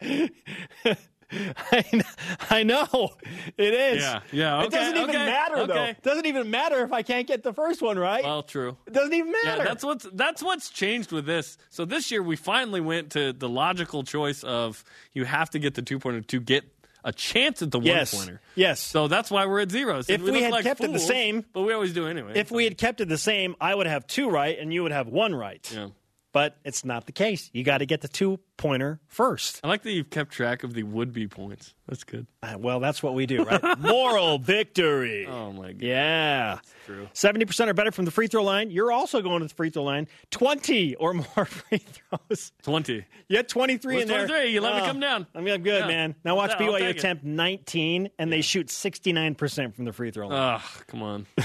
I, 0.02 0.96
I 2.50 2.62
know. 2.62 3.11
It 3.59 3.74
is. 3.74 4.02
Yeah, 4.02 4.20
yeah, 4.30 4.62
It 4.64 4.70
doesn't 4.70 4.96
even 4.96 5.11
okay, 5.11 5.26
matter, 5.26 5.66
though. 5.66 5.72
okay. 5.74 5.90
It 5.90 6.02
doesn't 6.02 6.26
even 6.26 6.50
matter 6.50 6.85
if 6.85 6.92
I 6.92 7.02
can't 7.02 7.26
get 7.26 7.42
the 7.42 7.52
first 7.52 7.82
one 7.82 7.98
right. 7.98 8.22
Well, 8.22 8.42
true. 8.42 8.76
it 8.87 8.92
doesn't 8.92 9.12
even 9.12 9.32
matter. 9.32 9.62
Yeah, 9.62 9.64
that's 9.64 9.85
what's 9.85 10.06
that's 10.12 10.42
what's 10.42 10.70
changed 10.70 11.11
with 11.12 11.26
this. 11.26 11.59
So 11.70 11.85
this 11.85 12.11
year 12.12 12.22
we 12.22 12.37
finally 12.37 12.80
went 12.80 13.11
to 13.12 13.32
the 13.32 13.48
logical 13.48 14.04
choice 14.04 14.44
of 14.44 14.85
you 15.14 15.24
have 15.24 15.50
to 15.50 15.59
get 15.59 15.74
the 15.74 15.82
two 15.82 15.98
pointer 15.98 16.20
to 16.20 16.40
get 16.40 16.64
a 17.04 17.12
chance 17.12 17.62
at 17.62 17.70
the 17.70 17.80
Yes. 17.80 18.12
one 18.14 18.24
pointer. 18.24 18.40
Yes. 18.56 18.80
So 18.80 19.06
that's 19.09 19.30
why 19.30 19.46
we're 19.46 19.61
at 19.61 19.70
zeros. 19.70 20.09
If 20.11 20.22
we 20.22 20.30
look 20.32 20.42
had 20.42 20.50
like 20.52 20.64
kept 20.64 20.80
it 20.82 20.92
the 20.92 20.98
same- 20.98 21.44
but 21.52 21.62
we 21.62 21.72
always 21.72 21.92
do 21.92 22.06
anyway. 22.06 22.32
if 22.35 22.50
we 22.50 22.64
had 22.64 22.76
kept 22.78 23.00
it 23.00 23.09
the 23.09 23.18
same, 23.18 23.54
I 23.61 23.74
would 23.74 23.87
have 23.87 24.06
two 24.09 24.28
right 24.28 24.59
and 24.59 24.72
you 24.72 24.82
would 24.82 24.92
have 24.92 25.06
one 25.09 25.35
right. 25.35 25.68
yeah. 25.72 25.88
But 26.37 26.59
it's 26.64 26.85
not 26.85 27.07
the 27.07 27.12
case. 27.12 27.49
You 27.55 27.64
got 27.64 27.79
to 27.79 27.87
get 27.87 28.03
the 28.03 28.09
two 28.09 28.38
pointer 28.59 29.01
first. 29.09 29.59
I 29.64 29.68
like 29.68 29.83
that 29.85 29.92
you've 29.92 30.11
kept 30.11 30.33
track 30.33 30.64
of 30.64 30.75
the 30.75 30.83
would 30.83 31.11
be 31.14 31.27
points. 31.27 31.72
That's 31.88 32.05
good. 32.05 32.27
Uh, 32.42 32.57
well, 32.59 32.79
that's 32.79 33.03
what 33.03 33.14
we 33.14 33.25
do, 33.25 33.42
right? 33.42 33.62
Moral 33.79 34.37
victory. 34.38 35.27
Oh 35.27 35.53
my 35.53 35.72
god. 35.72 35.81
Yeah. 35.83 36.59
true. 36.85 37.09
70% 37.14 37.68
or 37.68 37.72
better 37.72 37.90
from 37.90 38.05
the 38.05 38.11
free 38.11 38.27
throw 38.27 38.42
line. 38.44 38.70
You're 38.70 38.92
also 38.92 39.22
going 39.22 39.40
to 39.40 39.49
the 39.49 39.55
free 39.55 39.70
throw 39.70 39.85
line. 39.85 40.09
20 40.31 40.96
or 40.96 41.14
more 41.14 41.25
free 41.46 41.79
throws. 41.79 42.53
Twenty. 42.62 43.07
You 43.29 43.38
had 43.38 43.49
23 43.49 43.94
Where's 43.94 44.03
in 44.03 44.09
there. 44.09 44.27
23? 44.27 44.53
You 44.53 44.61
let 44.61 44.75
me 44.75 44.83
Oh, 44.83 44.85
come 44.85 45.01
down. 45.01 45.27
I 45.35 45.40
mean, 45.40 45.55
I'm 45.55 45.62
good, 45.62 45.81
Yeah. 45.85 45.87
man. 45.88 46.14
Now 46.22 46.37
watch 46.37 46.51
Yeah, 46.61 46.66
BYU 46.66 46.83
it. 46.90 46.96
attempt 46.99 47.25
19, 47.25 48.11
and 48.18 48.31
they 48.31 48.42
shoot 48.42 48.66
69% 48.66 49.75
from 49.75 49.87
the 49.87 49.92
free 49.94 50.11
throw 50.11 50.29
line. 50.29 50.61
Ugh, 50.61 50.85
come 50.87 51.03
on. 51.03 51.27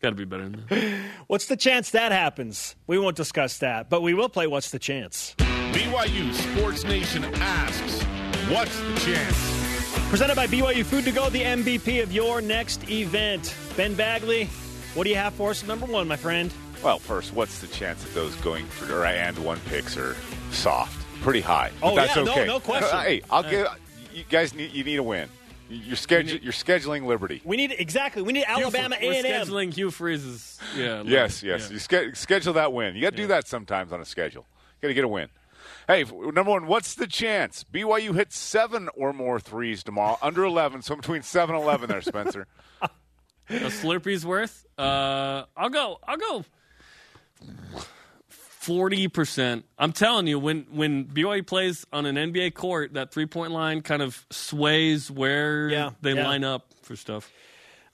Got 0.00 0.10
to 0.10 0.14
be 0.14 0.24
better 0.24 0.48
than 0.48 0.64
that. 0.68 1.00
What's 1.26 1.46
the 1.46 1.56
chance 1.56 1.90
that 1.90 2.12
happens? 2.12 2.76
We 2.86 2.98
won't 2.98 3.16
discuss 3.16 3.58
that, 3.58 3.90
but 3.90 4.00
we 4.02 4.14
will 4.14 4.28
play 4.28 4.46
What's 4.46 4.70
the 4.70 4.78
Chance? 4.78 5.34
BYU 5.38 6.32
Sports 6.32 6.84
Nation 6.84 7.24
asks, 7.36 8.02
what's 8.50 8.78
the 8.80 8.94
chance? 9.00 10.08
Presented 10.08 10.36
by 10.36 10.46
BYU 10.46 10.84
Food 10.84 11.04
to 11.04 11.10
Go, 11.12 11.28
the 11.30 11.42
MVP 11.42 12.02
of 12.02 12.12
your 12.12 12.40
next 12.40 12.88
event. 12.88 13.54
Ben 13.76 13.94
Bagley, 13.94 14.44
what 14.94 15.04
do 15.04 15.10
you 15.10 15.16
have 15.16 15.34
for 15.34 15.50
us? 15.50 15.66
Number 15.66 15.84
one, 15.86 16.06
my 16.08 16.16
friend. 16.16 16.52
Well, 16.82 16.98
first, 17.00 17.32
what's 17.34 17.58
the 17.60 17.66
chance 17.66 18.02
that 18.04 18.14
those 18.14 18.34
going 18.36 18.66
for 18.66 19.04
and 19.04 19.36
one 19.38 19.58
picks 19.68 19.96
are 19.96 20.16
soft? 20.52 21.04
Pretty 21.22 21.40
high. 21.40 21.72
But 21.80 21.92
Oh, 21.92 21.96
that's 21.96 22.16
yeah, 22.16 22.22
no- 22.22 22.32
okay. 22.32 22.46
no 22.46 22.60
question. 22.60 22.98
Hey, 23.00 23.22
I'll 23.30 23.42
give 23.42 23.66
you 24.14 24.24
guys 24.30 24.54
need 24.54 24.72
you 24.72 24.84
need 24.84 24.96
a 24.96 25.02
win. 25.02 25.28
You're 25.68 25.96
schedule, 25.96 26.38
you're 26.40 26.52
scheduling 26.52 27.04
Liberty. 27.04 27.42
We 27.44 27.56
need 27.56 27.74
exactly. 27.78 28.22
We 28.22 28.32
need 28.32 28.44
Alabama 28.46 28.96
A 29.00 29.16
and 29.16 29.26
M. 29.26 29.46
scheduling 29.46 29.72
Hugh 29.72 29.90
Freeze's. 29.90 30.58
Yeah. 30.76 31.02
Yes, 31.04 31.42
yeah. 31.42 31.52
yes. 31.52 31.70
You 31.70 31.78
ske- 31.78 32.14
schedule 32.16 32.54
that 32.54 32.72
win. 32.72 32.94
You 32.94 33.02
got 33.02 33.10
to 33.10 33.16
do 33.16 33.26
that 33.28 33.46
sometimes 33.46 33.92
on 33.92 34.00
a 34.00 34.04
schedule. 34.04 34.46
You 34.76 34.82
got 34.82 34.88
to 34.88 34.94
get 34.94 35.04
a 35.04 35.08
win. 35.08 35.28
Hey, 35.86 36.04
number 36.04 36.50
one, 36.50 36.66
what's 36.66 36.94
the 36.94 37.06
chance? 37.06 37.64
BYU 37.64 38.14
hits 38.14 38.38
seven 38.38 38.88
or 38.94 39.12
more 39.12 39.40
threes 39.40 39.82
tomorrow, 39.82 40.18
under 40.20 40.44
11, 40.44 40.82
so 40.82 40.94
between 40.94 41.22
7 41.22 41.54
and 41.54 41.64
11 41.64 41.88
there, 41.88 42.02
Spencer. 42.02 42.46
a 43.50 43.70
Slurpee's 43.70 44.26
worth. 44.26 44.66
Uh, 44.76 45.44
I'll 45.56 45.70
go. 45.70 45.98
I'll 46.06 46.18
go. 46.18 46.44
Forty 48.68 49.08
percent. 49.08 49.64
I'm 49.78 49.92
telling 49.92 50.26
you, 50.26 50.38
when 50.38 50.66
when 50.70 51.06
BYU 51.06 51.46
plays 51.46 51.86
on 51.90 52.04
an 52.04 52.16
NBA 52.16 52.52
court, 52.52 52.92
that 52.92 53.10
three 53.12 53.24
point 53.24 53.52
line 53.52 53.80
kind 53.80 54.02
of 54.02 54.26
sways 54.30 55.10
where 55.10 55.70
Yeah, 55.70 55.90
they 56.02 56.12
yeah. 56.12 56.26
line 56.26 56.44
up 56.44 56.66
for 56.82 56.94
stuff. 56.94 57.32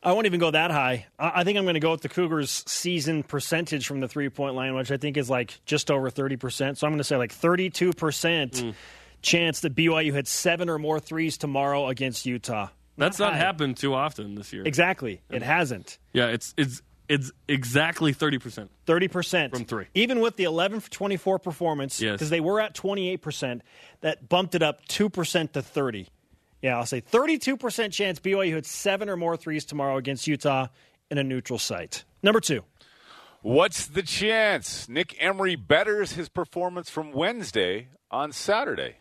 I 0.03 0.11
won't 0.13 0.27
even 0.27 0.41
go 0.41 0.51
that 0.51 0.73
high. 0.73 1.07
I 1.17 1.31
I 1.37 1.45
think 1.45 1.59
I'm 1.59 1.65
going 1.65 1.75
to 1.75 1.81
go 1.81 1.93
with 1.93 2.01
the 2.03 2.09
Cougars' 2.09 2.65
season 2.67 3.23
percentage 3.23 3.87
from 3.87 4.01
the 4.01 4.09
three 4.09 4.29
point 4.31 4.57
line, 4.57 4.75
which 4.75 4.91
I 4.91 4.97
think 4.97 5.17
is 5.17 5.31
like 5.31 5.61
just 5.65 5.93
over 5.93 6.11
30%. 6.11 6.77
So 6.77 6.87
I'm 6.89 6.93
going 6.93 6.99
to 6.99 7.05
say 7.05 7.17
like 7.17 7.33
32% 7.33 8.61
Hmm. 8.61 8.71
chance 9.23 9.61
that 9.61 9.75
BYU 9.77 10.13
hit 10.13 10.27
seven 10.27 10.69
or 10.69 10.79
more 10.81 10.99
threes 10.99 11.39
tomorrow 11.39 11.87
against 11.87 12.27
Utah. 12.27 12.69
That's 12.99 13.19
not 13.21 13.33
high. 13.33 13.39
happened 13.39 13.77
too 13.77 13.95
often 13.95 14.35
this 14.35 14.53
year. 14.53 14.63
Exactly. 14.67 15.21
It 15.31 15.43
hasn't. 15.43 15.99
Yeah, 16.13 16.27
it's 16.27 16.53
it's 16.57 16.83
it's 17.09 17.31
exactly 17.49 18.13
thirty 18.13 18.39
percent. 18.39 18.71
30% 18.87 19.51
From 19.51 19.65
three. 19.65 19.87
Even 19.95 20.21
with 20.21 20.37
the 20.37 20.45
11 20.45 20.81
for 20.81 20.91
24 20.91 21.39
performance, 21.39 22.01
Yes. 22.01 22.13
because 22.13 22.31
they 22.31 22.41
were 22.41 22.61
at 22.61 22.75
28%, 22.75 23.61
that 24.03 24.29
bumped 24.29 24.55
it 24.55 24.63
up 24.63 24.87
2% 24.89 25.53
to 25.53 25.63
30. 25.63 26.09
Yeah, 26.63 26.79
I'll 26.79 26.87
say 26.87 27.01
32% 27.01 27.93
chance 27.93 28.21
BYU 28.21 28.53
hits 28.53 28.71
seven 28.71 29.09
or 29.09 29.17
more 29.17 29.37
threes 29.37 29.65
tomorrow 29.65 29.97
against 29.97 30.27
Utah 30.27 30.69
in 31.11 31.19
a 31.19 31.25
neutral 31.25 31.59
site. 31.59 32.05
Number 32.23 32.41
two. 32.41 32.63
What's 33.43 33.87
the 33.87 34.03
chance? 34.03 34.89
Nick 34.89 35.15
Emery 35.23 35.57
betters 35.57 36.13
his 36.13 36.31
performance 36.31 36.89
from 36.89 37.13
Wednesday 37.13 37.89
on 38.11 38.33
Saturday. 38.33 38.97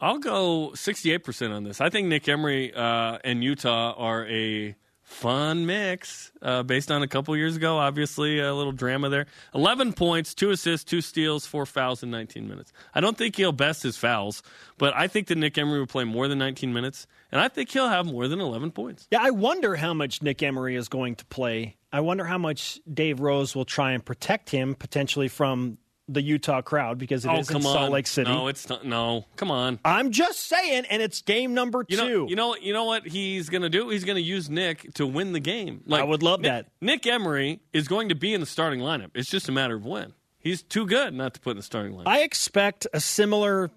I'll 0.00 0.18
go 0.18 0.74
sixty 0.74 1.12
eight 1.12 1.22
percent 1.24 1.52
on 1.52 1.62
this. 1.62 1.80
I 1.80 1.88
think 1.88 2.08
Nick 2.08 2.28
Emery 2.28 2.74
uh, 2.74 3.18
and 3.22 3.42
Utah 3.44 3.94
are 3.96 4.26
a 4.26 4.74
fun 5.06 5.66
mix 5.66 6.32
uh, 6.42 6.64
based 6.64 6.90
on 6.90 7.02
a 7.02 7.06
couple 7.06 7.34
years 7.36 7.56
ago. 7.56 7.78
Obviously, 7.78 8.40
a 8.40 8.52
little 8.52 8.72
drama 8.72 9.08
there. 9.08 9.26
11 9.54 9.92
points, 9.92 10.34
two 10.34 10.50
assists, 10.50 10.84
two 10.84 11.00
steals, 11.00 11.46
four 11.46 11.64
fouls 11.64 12.02
in 12.02 12.10
19 12.10 12.46
minutes. 12.48 12.72
I 12.92 13.00
don't 13.00 13.16
think 13.16 13.36
he'll 13.36 13.52
best 13.52 13.84
his 13.84 13.96
fouls, 13.96 14.42
but 14.78 14.94
I 14.96 15.06
think 15.06 15.28
that 15.28 15.38
Nick 15.38 15.56
Emery 15.56 15.78
will 15.78 15.86
play 15.86 16.04
more 16.04 16.26
than 16.26 16.38
19 16.38 16.72
minutes, 16.72 17.06
and 17.30 17.40
I 17.40 17.46
think 17.48 17.70
he'll 17.70 17.88
have 17.88 18.04
more 18.04 18.26
than 18.26 18.40
11 18.40 18.72
points. 18.72 19.06
Yeah, 19.10 19.20
I 19.22 19.30
wonder 19.30 19.76
how 19.76 19.94
much 19.94 20.22
Nick 20.22 20.42
Emery 20.42 20.74
is 20.74 20.88
going 20.88 21.14
to 21.14 21.24
play. 21.26 21.76
I 21.92 22.00
wonder 22.00 22.24
how 22.24 22.38
much 22.38 22.80
Dave 22.92 23.20
Rose 23.20 23.54
will 23.54 23.64
try 23.64 23.92
and 23.92 24.04
protect 24.04 24.50
him 24.50 24.74
potentially 24.74 25.28
from 25.28 25.78
the 26.08 26.22
Utah 26.22 26.62
crowd 26.62 26.98
because 26.98 27.24
it 27.24 27.28
oh, 27.28 27.38
is 27.38 27.48
come 27.48 27.56
in 27.56 27.62
Salt 27.62 27.76
on. 27.78 27.90
Lake 27.90 28.06
City. 28.06 28.30
No, 28.30 28.48
it's 28.48 28.68
not. 28.68 28.84
No, 28.84 29.24
come 29.36 29.50
on. 29.50 29.78
I'm 29.84 30.12
just 30.12 30.40
saying, 30.40 30.84
and 30.88 31.02
it's 31.02 31.22
game 31.22 31.54
number 31.54 31.84
You 31.88 31.96
two. 31.96 32.02
know, 32.02 32.28
you 32.28 32.36
know, 32.36 32.56
you 32.56 32.72
know 32.72 32.84
what 32.84 33.06
he's 33.06 33.48
going 33.48 33.62
to 33.62 33.68
do? 33.70 33.88
He's 33.88 34.04
going 34.04 34.16
to 34.16 34.22
use 34.22 34.48
Nick 34.48 34.94
to 34.94 35.06
win 35.06 35.32
the 35.32 35.40
game. 35.40 35.82
Like 35.86 36.02
I 36.02 36.04
would 36.04 36.22
love 36.22 36.40
Nick, 36.40 36.50
that. 36.50 36.66
Nick 36.80 37.06
Emery 37.06 37.60
is 37.72 37.88
going 37.88 38.08
to 38.10 38.14
be 38.14 38.32
in 38.34 38.40
the 38.40 38.46
starting 38.46 38.80
lineup. 38.80 39.10
It's 39.14 39.30
just 39.30 39.48
a 39.48 39.52
matter 39.52 39.76
of 39.76 39.84
when. 39.84 40.12
He's 40.38 40.62
too 40.62 40.86
good 40.86 41.12
not 41.12 41.34
to 41.34 41.40
put 41.40 41.52
in 41.52 41.56
the 41.56 41.62
starting 41.62 41.92
lineup. 41.94 42.06
I 42.06 42.20
expect 42.20 42.86
a 42.92 43.00
similar 43.00 43.70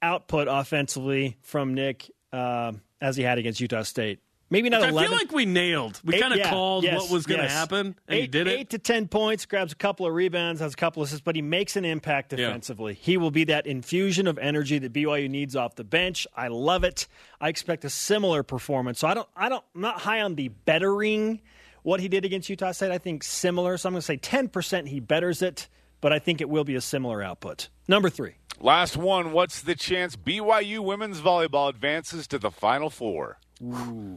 output 0.00 0.46
offensively 0.48 1.38
from 1.42 1.74
Nick 1.74 2.10
uh, 2.32 2.72
as 3.00 3.16
he 3.16 3.24
had 3.24 3.38
against 3.38 3.60
Utah 3.60 3.82
State. 3.82 4.20
Maybe 4.54 4.70
not 4.70 4.82
Which 4.82 4.94
I 4.94 5.02
feel 5.08 5.10
like 5.16 5.32
we 5.32 5.46
nailed. 5.46 6.00
We 6.04 6.20
kind 6.20 6.32
of 6.32 6.38
yeah, 6.38 6.48
called 6.48 6.84
yes, 6.84 7.00
what 7.00 7.10
was 7.10 7.26
going 7.26 7.40
to 7.40 7.46
yes. 7.46 7.52
happen, 7.52 7.96
and 8.06 8.16
eight, 8.16 8.20
he 8.20 8.26
did 8.28 8.46
it. 8.46 8.50
Eight 8.60 8.70
to 8.70 8.78
ten 8.78 9.08
points, 9.08 9.46
grabs 9.46 9.72
a 9.72 9.74
couple 9.74 10.06
of 10.06 10.14
rebounds, 10.14 10.60
has 10.60 10.74
a 10.74 10.76
couple 10.76 11.02
of 11.02 11.08
assists, 11.08 11.24
but 11.24 11.34
he 11.34 11.42
makes 11.42 11.74
an 11.74 11.84
impact 11.84 12.32
Yeah. 12.32 12.36
defensively. 12.36 12.94
He 12.94 13.16
will 13.16 13.32
be 13.32 13.42
that 13.44 13.66
infusion 13.66 14.28
of 14.28 14.38
energy 14.38 14.78
that 14.78 14.92
BYU 14.92 15.28
needs 15.28 15.56
off 15.56 15.74
the 15.74 15.82
bench. 15.82 16.24
I 16.36 16.46
love 16.48 16.84
it. 16.84 17.08
I 17.40 17.48
expect 17.48 17.84
a 17.84 17.90
similar 17.90 18.44
performance. 18.44 19.00
So 19.00 19.08
I 19.08 19.14
don't, 19.14 19.28
I 19.36 19.48
don't, 19.48 19.64
I'm 19.74 19.80
not 19.80 20.00
high 20.00 20.20
on 20.20 20.36
the 20.36 20.46
bettering 20.48 21.40
what 21.82 21.98
he 21.98 22.06
did 22.06 22.24
against 22.24 22.48
Utah 22.48 22.70
State. 22.70 22.92
I 22.92 22.98
think 22.98 23.24
similar. 23.24 23.76
So 23.76 23.88
I'm 23.88 23.94
going 23.94 24.02
to 24.02 24.06
say 24.06 24.18
10 24.18 24.48
percent 24.50 24.86
he 24.86 25.00
betters 25.00 25.42
it, 25.42 25.68
but 26.00 26.12
I 26.12 26.20
think 26.20 26.40
it 26.40 26.48
will 26.48 26.64
be 26.64 26.76
a 26.76 26.80
similar 26.80 27.24
output. 27.24 27.70
Number 27.88 28.08
three. 28.08 28.34
Last 28.60 28.96
one. 28.96 29.32
What's 29.32 29.62
the 29.62 29.74
chance 29.74 30.14
BYU 30.14 30.78
women's 30.78 31.20
volleyball 31.20 31.68
advances 31.68 32.28
to 32.28 32.38
the 32.38 32.52
Final 32.52 32.88
Four? 32.88 33.38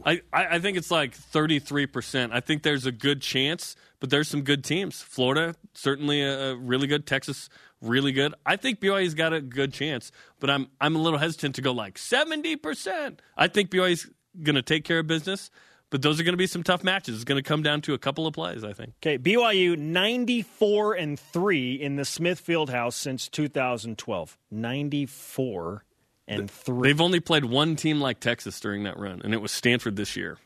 I, 0.04 0.20
I 0.32 0.58
think 0.58 0.76
it's 0.76 0.90
like 0.90 1.16
33%. 1.16 2.30
I 2.32 2.40
think 2.40 2.62
there's 2.62 2.86
a 2.86 2.92
good 2.92 3.22
chance, 3.22 3.76
but 4.00 4.10
there's 4.10 4.28
some 4.28 4.42
good 4.42 4.64
teams. 4.64 5.02
Florida, 5.02 5.54
certainly 5.74 6.22
a, 6.22 6.52
a 6.52 6.56
really 6.56 6.86
good. 6.86 7.06
Texas, 7.06 7.48
really 7.80 8.12
good. 8.12 8.34
I 8.44 8.56
think 8.56 8.80
BYU's 8.80 9.14
got 9.14 9.32
a 9.32 9.40
good 9.40 9.72
chance, 9.72 10.12
but 10.40 10.50
I'm 10.50 10.68
I'm 10.80 10.96
a 10.96 10.98
little 10.98 11.18
hesitant 11.18 11.54
to 11.56 11.62
go 11.62 11.72
like 11.72 11.96
70%. 11.96 13.18
I 13.36 13.48
think 13.48 13.70
BYU's 13.70 14.08
going 14.42 14.56
to 14.56 14.62
take 14.62 14.84
care 14.84 14.98
of 14.98 15.06
business, 15.06 15.50
but 15.90 16.02
those 16.02 16.20
are 16.20 16.24
going 16.24 16.34
to 16.34 16.38
be 16.38 16.46
some 16.46 16.62
tough 16.62 16.84
matches. 16.84 17.16
It's 17.16 17.24
going 17.24 17.42
to 17.42 17.48
come 17.48 17.62
down 17.62 17.80
to 17.82 17.94
a 17.94 17.98
couple 17.98 18.26
of 18.26 18.34
plays, 18.34 18.64
I 18.64 18.72
think. 18.72 18.94
Okay, 19.02 19.18
BYU 19.18 19.78
94 19.78 20.94
and 20.94 21.18
3 21.18 21.74
in 21.74 21.96
the 21.96 22.04
Smith 22.04 22.44
Fieldhouse 22.44 22.94
since 22.94 23.28
2012. 23.28 24.38
94 24.50 25.84
and 26.28 26.50
3. 26.50 26.88
They've 26.88 27.00
only 27.00 27.20
played 27.20 27.44
one 27.44 27.76
team 27.76 28.00
like 28.00 28.20
Texas 28.20 28.60
during 28.60 28.84
that 28.84 28.98
run, 28.98 29.20
and 29.24 29.32
it 29.34 29.38
was 29.40 29.50
Stanford 29.52 29.96
this 29.96 30.16
year. 30.16 30.38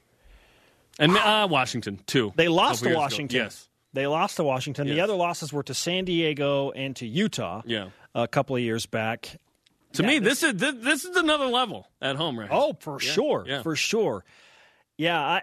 And 0.99 1.16
uh, 1.16 1.49
Washington, 1.51 1.99
too. 2.07 2.33
They 2.37 2.49
lost 2.49 2.80
to 2.83 2.87
years 2.89 2.93
ago. 2.95 3.01
Washington. 3.01 3.37
Yes. 3.37 3.68
They 3.95 4.07
lost 4.07 4.37
to 4.37 4.45
Washington. 4.45 4.87
The 4.87 5.01
other 5.01 5.14
losses 5.14 5.53
were 5.53 5.62
to 5.64 5.74
San 5.74 6.05
Diego 6.05 6.70
and 6.70 6.97
to 6.97 7.07
Utah 7.07 7.62
Yeah. 7.66 7.89
a 8.14 8.26
couple 8.28 8.57
of 8.57 8.62
years 8.62 8.87
back. 8.87 9.39
To 9.95 10.03
Yeah, 10.03 10.09
me, 10.09 10.18
this- 10.18 10.41
this, 10.41 10.53
is 10.55 10.61
this, 10.61 10.74
this 10.78 11.05
is 11.05 11.16
another 11.16 11.47
level 11.47 11.87
at 12.01 12.16
home, 12.16 12.39
right? 12.39 12.49
Oh, 12.51 12.74
for 12.80 12.99
Yeah, 13.03 13.12
sure. 13.12 13.45
yeah. 13.47 13.62
For 13.62 13.76
sure. 13.76 14.24
Yeah, 14.97 15.20
I 15.20 15.43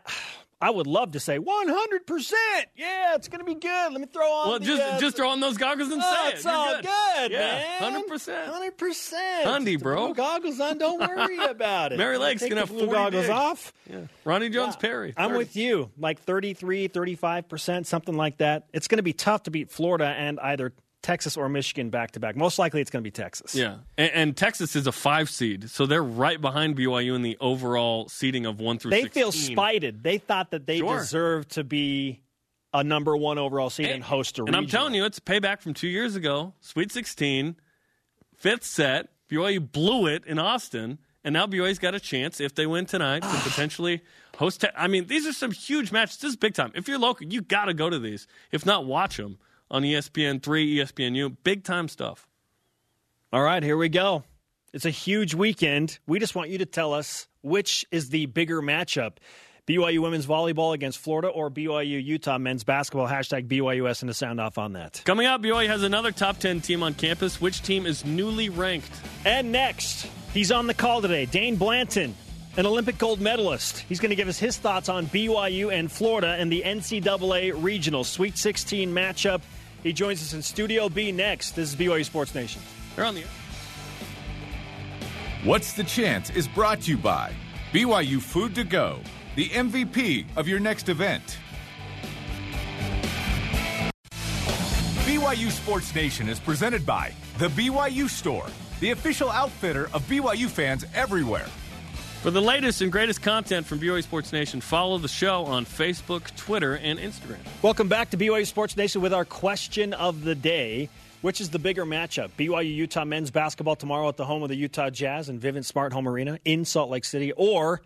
I 0.62 0.70
would 0.72 0.88
love 0.88 1.14
to 1.14 1.22
say 1.22 1.40
100%. 1.40 2.34
Yeah, 2.76 3.16
it's 3.16 3.30
going 3.30 3.40
to 3.40 3.46
be 3.46 3.56
good. 3.56 3.92
Let 3.94 4.02
me 4.02 4.08
throw 4.08 4.30
on 4.30 4.50
Well, 4.50 4.60
the, 4.60 4.66
just 4.66 4.82
uh, 4.82 5.00
just 5.00 5.16
throw 5.16 5.30
on 5.30 5.40
those 5.40 5.58
goggles 5.58 5.90
and 5.92 6.02
Oh, 6.04 6.16
say 6.24 6.30
it. 6.30 6.34
it's 6.36 6.46
all 6.46 6.74
good. 6.76 6.84
good, 6.84 7.32
Yeah, 7.32 7.40
man. 7.40 7.82
hundred 7.94 8.08
percent. 8.08 8.48
Hundred 8.52 8.78
percent. 8.78 9.48
Hundy, 9.48 9.80
bro. 9.82 10.14
Goggles 10.14 10.60
on. 10.60 10.78
Don't 10.78 11.00
worry 11.00 11.38
about 11.50 11.94
it. 11.94 11.98
Mary 11.98 12.18
Lake's 12.18 12.42
Take 12.42 12.50
gonna 12.50 12.62
have 12.62 12.70
blue 12.70 12.88
40 12.88 12.92
goggles 12.92 13.22
gigs. 13.24 13.30
off. 13.30 13.74
Yeah. 13.90 14.00
Roni 14.26 14.52
Jones 14.52 14.76
Perry. 14.76 15.14
I'm 15.16 15.34
with 15.34 15.56
you. 15.56 15.92
Like 15.98 16.20
33, 16.24 16.90
35%, 16.90 17.86
something 17.86 18.16
like 18.18 18.38
that. 18.38 18.66
It's 18.74 18.88
going 18.88 18.98
to 18.98 19.04
be 19.04 19.14
tough 19.14 19.44
to 19.44 19.52
beat 19.52 19.72
Florida 19.72 20.06
and 20.06 20.40
either 20.42 20.74
Texas 21.02 21.38
or 21.38 21.48
Michigan 21.50 21.90
back 21.90 22.12
to 22.12 22.20
back. 22.20 22.36
Most 22.36 22.60
likely 22.60 22.82
it's 22.82 22.92
going 22.92 23.02
to 23.02 23.08
be 23.08 23.12
Texas. 23.12 23.56
Yeah, 23.56 23.78
and, 23.98 24.12
and 24.14 24.38
Texas 24.38 24.76
is 24.76 24.86
a 24.86 24.92
five 24.92 25.30
seed, 25.30 25.70
so 25.70 25.86
they're 25.86 26.04
right 26.04 26.40
behind 26.40 26.76
BYU 26.78 27.16
in 27.16 27.22
the 27.22 27.38
overall 27.40 28.10
seeding 28.10 28.46
of 28.46 28.60
one 28.60 28.80
through. 28.80 28.92
They 28.92 29.04
16. 29.04 29.22
feel 29.24 29.32
spited. 29.32 30.04
They 30.04 30.18
thought 30.18 30.52
that 30.52 30.66
they 30.66 30.80
Sure. 30.80 30.98
deserved 31.00 31.52
to 31.52 31.64
be 31.64 32.22
a 32.74 32.84
number 32.84 33.16
one 33.18 33.38
overall 33.38 33.70
seed 33.70 33.88
and, 33.88 34.04
host 34.04 34.38
a 34.40 34.44
And 34.44 34.56
I'm 34.56 34.68
telling 34.68 34.94
you, 34.94 35.06
it's 35.06 35.20
payback 35.20 35.62
from 35.62 35.74
two 35.74 35.88
years 35.88 36.16
ago. 36.16 36.54
Sweet 36.60 36.92
16, 36.92 37.56
fifth 38.36 38.64
set. 38.64 39.08
BYU 39.30 39.60
blew 39.72 40.08
it 40.08 40.26
in 40.26 40.38
Austin, 40.40 40.98
and 41.24 41.34
now 41.34 41.46
BYU's 41.46 41.80
got 41.80 41.96
a 41.96 42.00
chance 42.00 42.40
if 42.42 42.56
they 42.56 42.66
win 42.66 42.86
tonight 42.86 43.22
to 43.22 43.28
potentially 43.44 44.02
host. 44.38 44.62
Te- 44.62 44.68
I 44.76 44.88
mean, 44.88 45.08
these 45.08 45.26
are 45.28 45.34
some 45.34 45.52
huge 45.52 45.92
matches. 45.92 46.18
This 46.18 46.32
is 46.32 46.36
big 46.36 46.56
time. 46.56 46.72
If 46.76 46.88
you're 46.88 47.00
local, 47.00 47.28
you 47.28 47.42
got 47.42 47.66
to 47.66 47.74
go 47.74 47.90
to 47.90 48.00
these. 48.00 48.28
If 48.52 48.66
not, 48.66 48.86
watch 48.86 49.18
them 49.18 49.38
on 49.72 49.86
E 49.86 49.94
ESPN 49.94 50.42
three, 50.42 50.78
ESPNU. 50.78 51.38
Big 51.44 51.64
time 51.64 51.88
stuff. 51.88 52.28
All 53.32 53.42
right, 53.42 53.62
here 53.62 53.78
we 53.78 53.90
go. 53.90 54.24
It's 54.74 54.86
a 54.86 54.92
huge 54.92 55.34
weekend. 55.34 56.00
We 56.08 56.20
just 56.20 56.36
want 56.36 56.50
you 56.50 56.60
to 56.60 56.66
tell 56.66 56.94
us 56.94 57.28
which 57.42 57.86
is 57.92 58.10
the 58.10 58.26
bigger 58.28 58.62
matchup. 58.62 59.14
BYU 59.68 60.00
women's 60.00 60.26
volleyball 60.26 60.74
against 60.74 60.98
Florida 60.98 61.28
or 61.28 61.52
BYU 61.52 62.04
Utah 62.04 62.40
men's 62.40 62.64
basketball. 62.64 63.08
Hashtag 63.08 63.48
BYUS 63.48 64.02
and 64.02 64.10
to 64.10 64.16
sound 64.16 64.42
off 64.42 64.58
on 64.58 64.74
that. 64.74 65.04
Coming 65.06 65.28
up, 65.28 65.44
BYU 65.44 65.68
has 65.68 65.84
another 65.84 66.12
top 66.12 66.40
10 66.40 66.62
team 66.62 66.82
on 66.82 66.96
campus. 66.96 67.40
Which 67.40 67.62
team 67.62 67.86
is 67.86 68.04
newly 68.04 68.50
ranked? 68.50 68.90
And 69.26 69.52
next, 69.52 70.08
he's 70.34 70.52
on 70.52 70.66
the 70.66 70.74
call 70.74 71.04
today. 71.04 71.28
Dain 71.28 71.56
Blanton, 71.56 72.16
an 72.58 72.66
Olympic 72.66 72.98
gold 72.98 73.22
medalist. 73.22 73.78
He's 73.78 74.00
going 74.00 74.10
to 74.10 74.16
give 74.16 74.28
us 74.28 74.40
his 74.40 74.58
thoughts 74.58 74.90
on 74.90 75.06
BYU 75.06 75.72
and 75.72 75.92
Florida 75.92 76.36
and 76.40 76.52
the 76.52 76.64
NCAA 76.66 77.54
Regional 77.64 78.04
Sweet 78.04 78.40
16 78.40 78.92
matchup. 78.92 79.42
He 79.84 79.94
joins 79.94 80.22
us 80.22 80.34
in 80.34 80.42
Studio 80.42 80.90
B 80.90 81.12
next. 81.12 81.52
This 81.52 81.70
is 81.70 81.76
BYU 81.76 82.04
Sports 82.04 82.36
Nation. 82.36 82.62
They're 82.96 83.06
on 83.06 83.16
the 83.16 83.22
air. 83.22 83.28
What's 85.44 85.72
the 85.74 85.86
Chance 85.86 86.32
is 86.32 86.50
brought 86.50 86.82
to 86.82 86.92
you 86.92 86.98
by 86.98 87.34
BYU 87.72 88.20
Food 88.20 88.56
to 88.56 88.66
Go, 88.66 89.00
the 89.36 89.48
MVP 89.50 90.26
of 90.36 90.50
your 90.50 90.60
next 90.60 90.90
event. 90.90 91.38
BYU 95.06 95.50
Sports 95.50 95.96
Nation 95.96 96.28
is 96.28 96.40
presented 96.40 96.86
by 96.86 97.14
The 97.38 97.48
BYU 97.50 98.10
Store, 98.10 98.48
the 98.82 98.92
official 98.92 99.30
outfitter 99.30 99.90
of 99.94 100.04
BYU 100.10 100.50
fans 100.50 100.86
everywhere. 100.94 101.48
For 102.22 102.32
the 102.32 102.42
latest 102.42 102.82
and 102.82 102.92
greatest 102.92 103.22
content 103.22 103.66
from 103.66 103.80
BYU 103.80 104.04
Sports 104.04 104.34
Nation, 104.34 104.60
follow 104.60 104.98
the 104.98 105.08
show 105.08 105.46
on 105.46 105.66
Facebook, 105.66 106.36
Twitter, 106.36 106.76
and 106.76 107.00
Instagram. 107.00 107.38
Welcome 107.62 107.88
back 107.88 108.10
to 108.10 108.18
BYU 108.18 108.46
Sports 108.46 108.76
Nation 108.76 109.00
with 109.02 109.14
our 109.14 109.24
question 109.24 109.94
of 109.94 110.26
the 110.26 110.36
day. 110.36 110.90
Which 111.22 111.40
is 111.40 111.50
the 111.50 111.60
bigger 111.60 111.86
matchup? 111.86 112.32
BYU 112.38 112.76
Utah 112.76 113.06
men's 113.06 113.32
basketball 113.32 113.78
tomorrow 113.78 114.10
at 114.10 114.18
the 114.18 114.26
home 114.26 114.44
of 114.44 114.50
the 114.50 114.58
Utah 114.58 114.90
Jazz 114.90 115.30
and 115.30 115.42
Vivint 115.42 115.64
Smart 115.64 115.94
Home 115.94 116.10
Arena 116.10 116.40
in 116.44 116.66
Salt 116.66 116.90
Lake 116.90 117.06
City, 117.06 117.32
or 117.38 117.82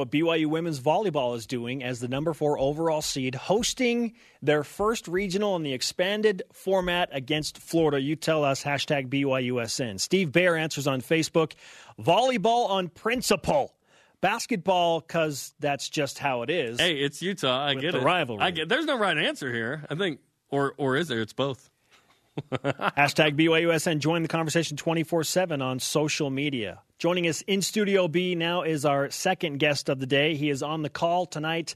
what 0.00 0.10
BYU 0.10 0.46
women's 0.46 0.80
volleyball 0.80 1.36
is 1.36 1.46
doing 1.46 1.84
as 1.84 2.00
the 2.00 2.08
number 2.08 2.32
four 2.32 2.58
overall 2.58 3.02
seed, 3.02 3.34
hosting 3.34 4.14
their 4.40 4.64
first 4.64 5.06
regional 5.06 5.56
in 5.56 5.62
the 5.62 5.74
expanded 5.74 6.42
format 6.54 7.10
against 7.12 7.58
Florida. 7.58 8.00
You 8.00 8.16
tell 8.16 8.42
us, 8.42 8.64
hashtag 8.64 9.08
BYUSN. 9.08 10.00
Steve 10.00 10.32
Baer 10.32 10.56
answers 10.56 10.86
on 10.86 11.02
Facebook 11.02 11.52
volleyball 12.00 12.70
on 12.70 12.88
principle. 12.88 13.74
Basketball, 14.22 15.00
because 15.00 15.52
that's 15.60 15.88
just 15.88 16.18
how 16.18 16.42
it 16.42 16.50
is. 16.50 16.80
Hey, 16.80 16.96
it's 16.96 17.20
Utah. 17.20 17.58
I 17.66 17.74
get 17.74 17.92
the 17.92 18.00
it. 18.00 18.04
rivalry. 18.04 18.42
I 18.42 18.50
get. 18.50 18.68
There's 18.68 18.84
no 18.86 18.98
right 18.98 19.16
answer 19.16 19.52
here. 19.52 19.84
I 19.88 19.94
think, 19.94 20.20
or 20.50 20.74
or 20.76 20.96
is 20.96 21.08
there? 21.08 21.20
It's 21.20 21.32
both. 21.32 21.70
Hashtag 22.52 23.38
BYUSN. 23.38 23.98
Join 23.98 24.20
the 24.22 24.28
conversation 24.28 24.76
24 24.76 25.24
7 25.24 25.62
on 25.62 25.78
social 25.78 26.28
media. 26.28 26.80
Joining 27.00 27.26
us 27.28 27.40
in 27.46 27.62
Studio 27.62 28.08
B 28.08 28.34
now 28.34 28.60
is 28.60 28.84
our 28.84 29.08
second 29.08 29.56
guest 29.58 29.88
of 29.88 30.00
the 30.00 30.06
day. 30.06 30.34
He 30.34 30.50
is 30.50 30.62
on 30.62 30.82
the 30.82 30.90
call 30.90 31.24
tonight 31.24 31.74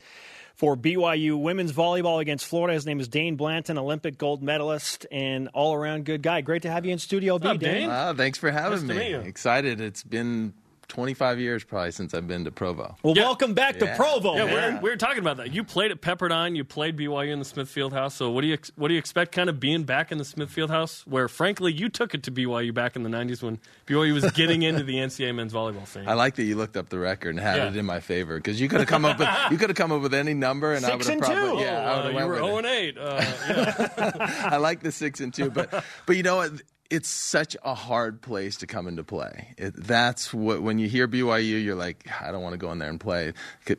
for 0.55 0.77
BYU 0.77 1.41
women's 1.41 1.73
volleyball 1.73 2.21
against 2.21 2.45
Florida. 2.45 2.75
His 2.75 2.85
name 2.85 3.01
is 3.01 3.09
Dain 3.09 3.37
Blanton, 3.37 3.79
Olympic 3.79 4.19
gold 4.19 4.43
medalist 4.43 5.07
and 5.11 5.49
all 5.55 5.73
around 5.73 6.05
good 6.05 6.21
guy. 6.21 6.43
Great 6.43 6.61
to 6.63 6.71
have 6.71 6.85
you 6.85 6.93
in 6.93 6.99
Studio 6.99 7.39
B, 7.39 7.49
up, 7.49 7.59
Dain. 7.59 7.73
Dain? 7.73 7.89
Ah, 7.91 8.13
thanks 8.13 8.37
for 8.37 8.51
having 8.51 8.73
Nice 8.73 8.81
to 8.83 8.87
me. 8.87 8.99
meet 8.99 9.09
you. 9.13 9.21
Excited. 9.21 9.81
It's 9.81 10.03
been 10.03 10.53
25 10.89 11.41
years 11.41 11.65
probably 11.65 11.91
since 11.91 12.15
I've 12.15 12.27
been 12.29 12.45
to 12.45 12.51
Provo. 12.51 12.97
Well, 13.03 13.17
Yeah. 13.17 13.23
welcome 13.25 13.55
back 13.55 13.75
Yeah. 13.81 13.91
to 13.93 13.97
Provo. 13.97 14.37
Yeah, 14.37 14.45
man. 14.45 14.55
we 14.55 14.75
were, 14.77 14.81
we 14.83 14.91
were 14.91 14.97
talking 14.97 15.19
about 15.19 15.39
that. 15.39 15.53
You 15.53 15.65
played 15.65 15.91
at 15.91 16.01
Pepperdine. 16.01 16.57
You 16.57 16.65
played 16.65 16.97
BYU 16.97 17.33
in 17.33 17.39
the 17.39 17.45
Smith 17.45 17.69
Fieldhouse. 17.75 18.13
So 18.13 18.31
what 18.31 18.43
do 18.43 18.47
you 18.47 18.55
ex- 18.55 18.71
what 18.77 18.89
do 18.89 18.95
you 18.95 18.99
expect? 18.99 19.33
Kind 19.33 19.49
of 19.51 19.59
being 19.61 19.85
back 19.85 20.13
in 20.13 20.19
the 20.19 20.25
Smith 20.25 20.51
Fieldhouse, 20.55 21.03
where 21.07 21.29
frankly 21.29 21.73
you 21.73 21.89
took 21.89 22.15
it 22.15 22.23
to 22.25 22.31
BYU 22.31 22.73
back 22.73 22.97
in 22.97 23.03
the 23.03 23.09
'90s 23.11 23.43
when 23.43 23.59
BYU 23.87 24.15
was 24.15 24.31
getting 24.33 24.63
into 24.63 24.83
the 24.85 24.97
NCAA 24.99 25.35
men's 25.35 25.53
volleyball 25.53 25.87
scene. 25.87 26.05
I 26.09 26.15
like 26.15 26.35
that 26.37 26.45
you 26.45 26.57
looked 26.57 26.77
up 26.77 26.89
the 26.89 26.99
record 26.99 27.31
and 27.31 27.41
had 27.41 27.57
Yeah. 27.59 27.69
it 27.69 27.77
in 27.77 27.87
my 27.87 28.01
favor 28.01 28.37
because 28.37 28.61
you 28.61 28.69
could 28.69 28.81
have 28.81 28.89
come 28.89 29.05
up 29.05 29.19
with 29.19 29.29
you 29.51 29.57
could 29.59 29.71
have 29.71 29.77
come 29.77 29.93
up 29.93 30.03
with 30.03 30.15
any 30.15 30.35
number 30.35 30.73
and 30.75 30.85
I 30.85 30.95
would 30.95 31.05
Six 31.05 31.07
have 31.27 31.33
and 31.33 31.43
probably 31.43 31.59
two. 31.63 31.65
yeah 31.69 31.81
I 31.81 31.93
Uh, 31.93 31.97
would 31.97 32.05
have 32.05 32.23
you 32.23 32.27
were 32.29 32.35
with 32.35 32.45
zero 32.45 32.57
and 32.59 32.67
eight. 32.67 32.99
Uh, 32.99 33.25
yeah. 33.49 34.49
I 34.53 34.57
like 34.59 34.81
the 34.81 34.93
six 34.93 35.21
and 35.21 35.33
two, 35.33 35.51
but 35.51 35.85
but 36.07 36.17
you 36.17 36.23
know 36.23 36.37
what? 36.37 36.53
It's 36.95 37.09
such 37.09 37.57
a 37.65 37.75
hard 37.75 38.23
place 38.23 38.57
to 38.59 38.67
come 38.67 38.87
into 38.87 39.03
play. 39.03 39.55
It, 39.59 39.75
that's 39.77 40.33
what 40.33 40.63
when 40.63 40.79
you 40.79 40.89
hear 40.89 41.09
BYU, 41.09 41.63
you're 41.63 41.75
like, 41.75 42.09
I 42.21 42.31
don't 42.31 42.43
want 42.43 42.53
to 42.53 42.59
go 42.59 42.71
in 42.71 42.79
there 42.79 42.89
and 42.89 43.01
play 43.01 43.33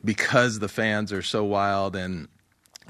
because 0.04 0.60
the 0.60 0.68
fans 0.68 1.14
are 1.14 1.22
so 1.22 1.44
wild 1.46 1.96
and 1.96 2.28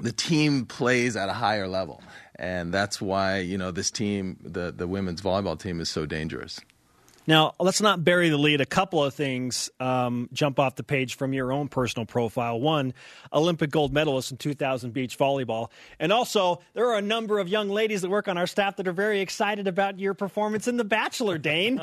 the 0.00 0.12
team 0.12 0.66
plays 0.66 1.16
at 1.16 1.28
a 1.28 1.32
higher 1.32 1.68
level, 1.68 2.02
and 2.34 2.72
that's 2.74 3.00
why 3.00 3.38
you 3.38 3.56
know 3.56 3.70
this 3.70 3.90
team, 3.90 4.36
the 4.42 4.72
the 4.72 4.86
women's 4.86 5.22
volleyball 5.22 5.58
team, 5.58 5.80
is 5.80 5.88
so 5.88 6.06
dangerous. 6.06 6.60
Now, 7.26 7.54
let's 7.58 7.80
not 7.80 8.04
bury 8.04 8.28
the 8.28 8.36
lead. 8.36 8.60
A 8.60 8.66
couple 8.66 9.02
of 9.02 9.14
things 9.14 9.68
um, 9.80 10.28
jump 10.32 10.60
off 10.60 10.76
the 10.76 10.84
page 10.84 11.16
from 11.16 11.32
your 11.32 11.52
own 11.52 11.68
personal 11.68 12.06
profile. 12.06 12.60
One, 12.60 12.94
Olympic 13.32 13.70
gold 13.70 13.92
medalist 13.92 14.30
in 14.30 14.36
2000 14.36 14.92
beach 14.92 15.18
volleyball. 15.18 15.70
And 15.98 16.12
also, 16.12 16.60
there 16.74 16.88
are 16.90 16.98
a 16.98 17.02
number 17.02 17.38
of 17.38 17.48
young 17.48 17.68
ladies 17.68 18.02
that 18.02 18.10
work 18.10 18.28
on 18.28 18.38
our 18.38 18.46
staff 18.46 18.76
that 18.76 18.86
are 18.86 18.92
very 18.92 19.20
excited 19.20 19.66
about 19.66 19.98
your 19.98 20.14
performance 20.14 20.68
in 20.68 20.76
The 20.76 20.84
Bachelor, 20.84 21.38
Dain. 21.38 21.78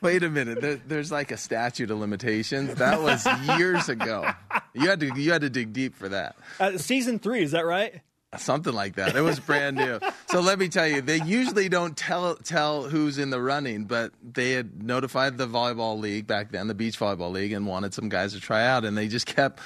Wait 0.00 0.22
a 0.22 0.30
minute, 0.30 0.60
there, 0.60 0.76
there's 0.86 1.10
like 1.12 1.30
a 1.30 1.36
statute 1.36 1.90
of 1.90 1.98
limitations. 1.98 2.74
That 2.74 3.02
was 3.02 3.26
years 3.58 3.88
ago. 3.88 4.28
You 4.72 4.88
had 4.88 5.00
to 5.00 5.12
you 5.16 5.32
had 5.32 5.42
to 5.42 5.50
dig 5.50 5.72
deep 5.72 5.94
for 5.94 6.08
that. 6.10 6.36
uh, 6.60 6.78
season 6.78 7.18
three, 7.18 7.42
is 7.42 7.50
that 7.52 7.66
right? 7.66 8.00
Something 8.38 8.74
like 8.74 8.94
that. 8.94 9.16
It 9.16 9.22
was 9.22 9.40
brand 9.40 9.76
new. 9.76 9.98
So 10.28 10.40
let 10.40 10.58
me 10.60 10.68
tell 10.68 10.86
you, 10.86 11.00
they 11.00 11.20
usually 11.20 11.68
don't 11.68 11.96
tell 11.96 12.36
tell 12.36 12.84
who's 12.84 13.18
in 13.18 13.30
the 13.30 13.40
running, 13.40 13.86
but 13.86 14.12
they 14.22 14.52
had 14.52 14.84
notified 14.84 15.36
the 15.36 15.48
volleyball 15.48 15.98
league 15.98 16.28
back 16.28 16.52
then, 16.52 16.68
the 16.68 16.74
beach 16.74 16.96
volleyball 16.96 17.32
league, 17.32 17.52
and 17.52 17.66
wanted 17.66 17.92
some 17.92 18.08
guys 18.08 18.32
to 18.34 18.40
try 18.40 18.64
out, 18.64 18.84
and 18.84 18.96
they 18.96 19.08
just 19.08 19.26
kept 19.26 19.58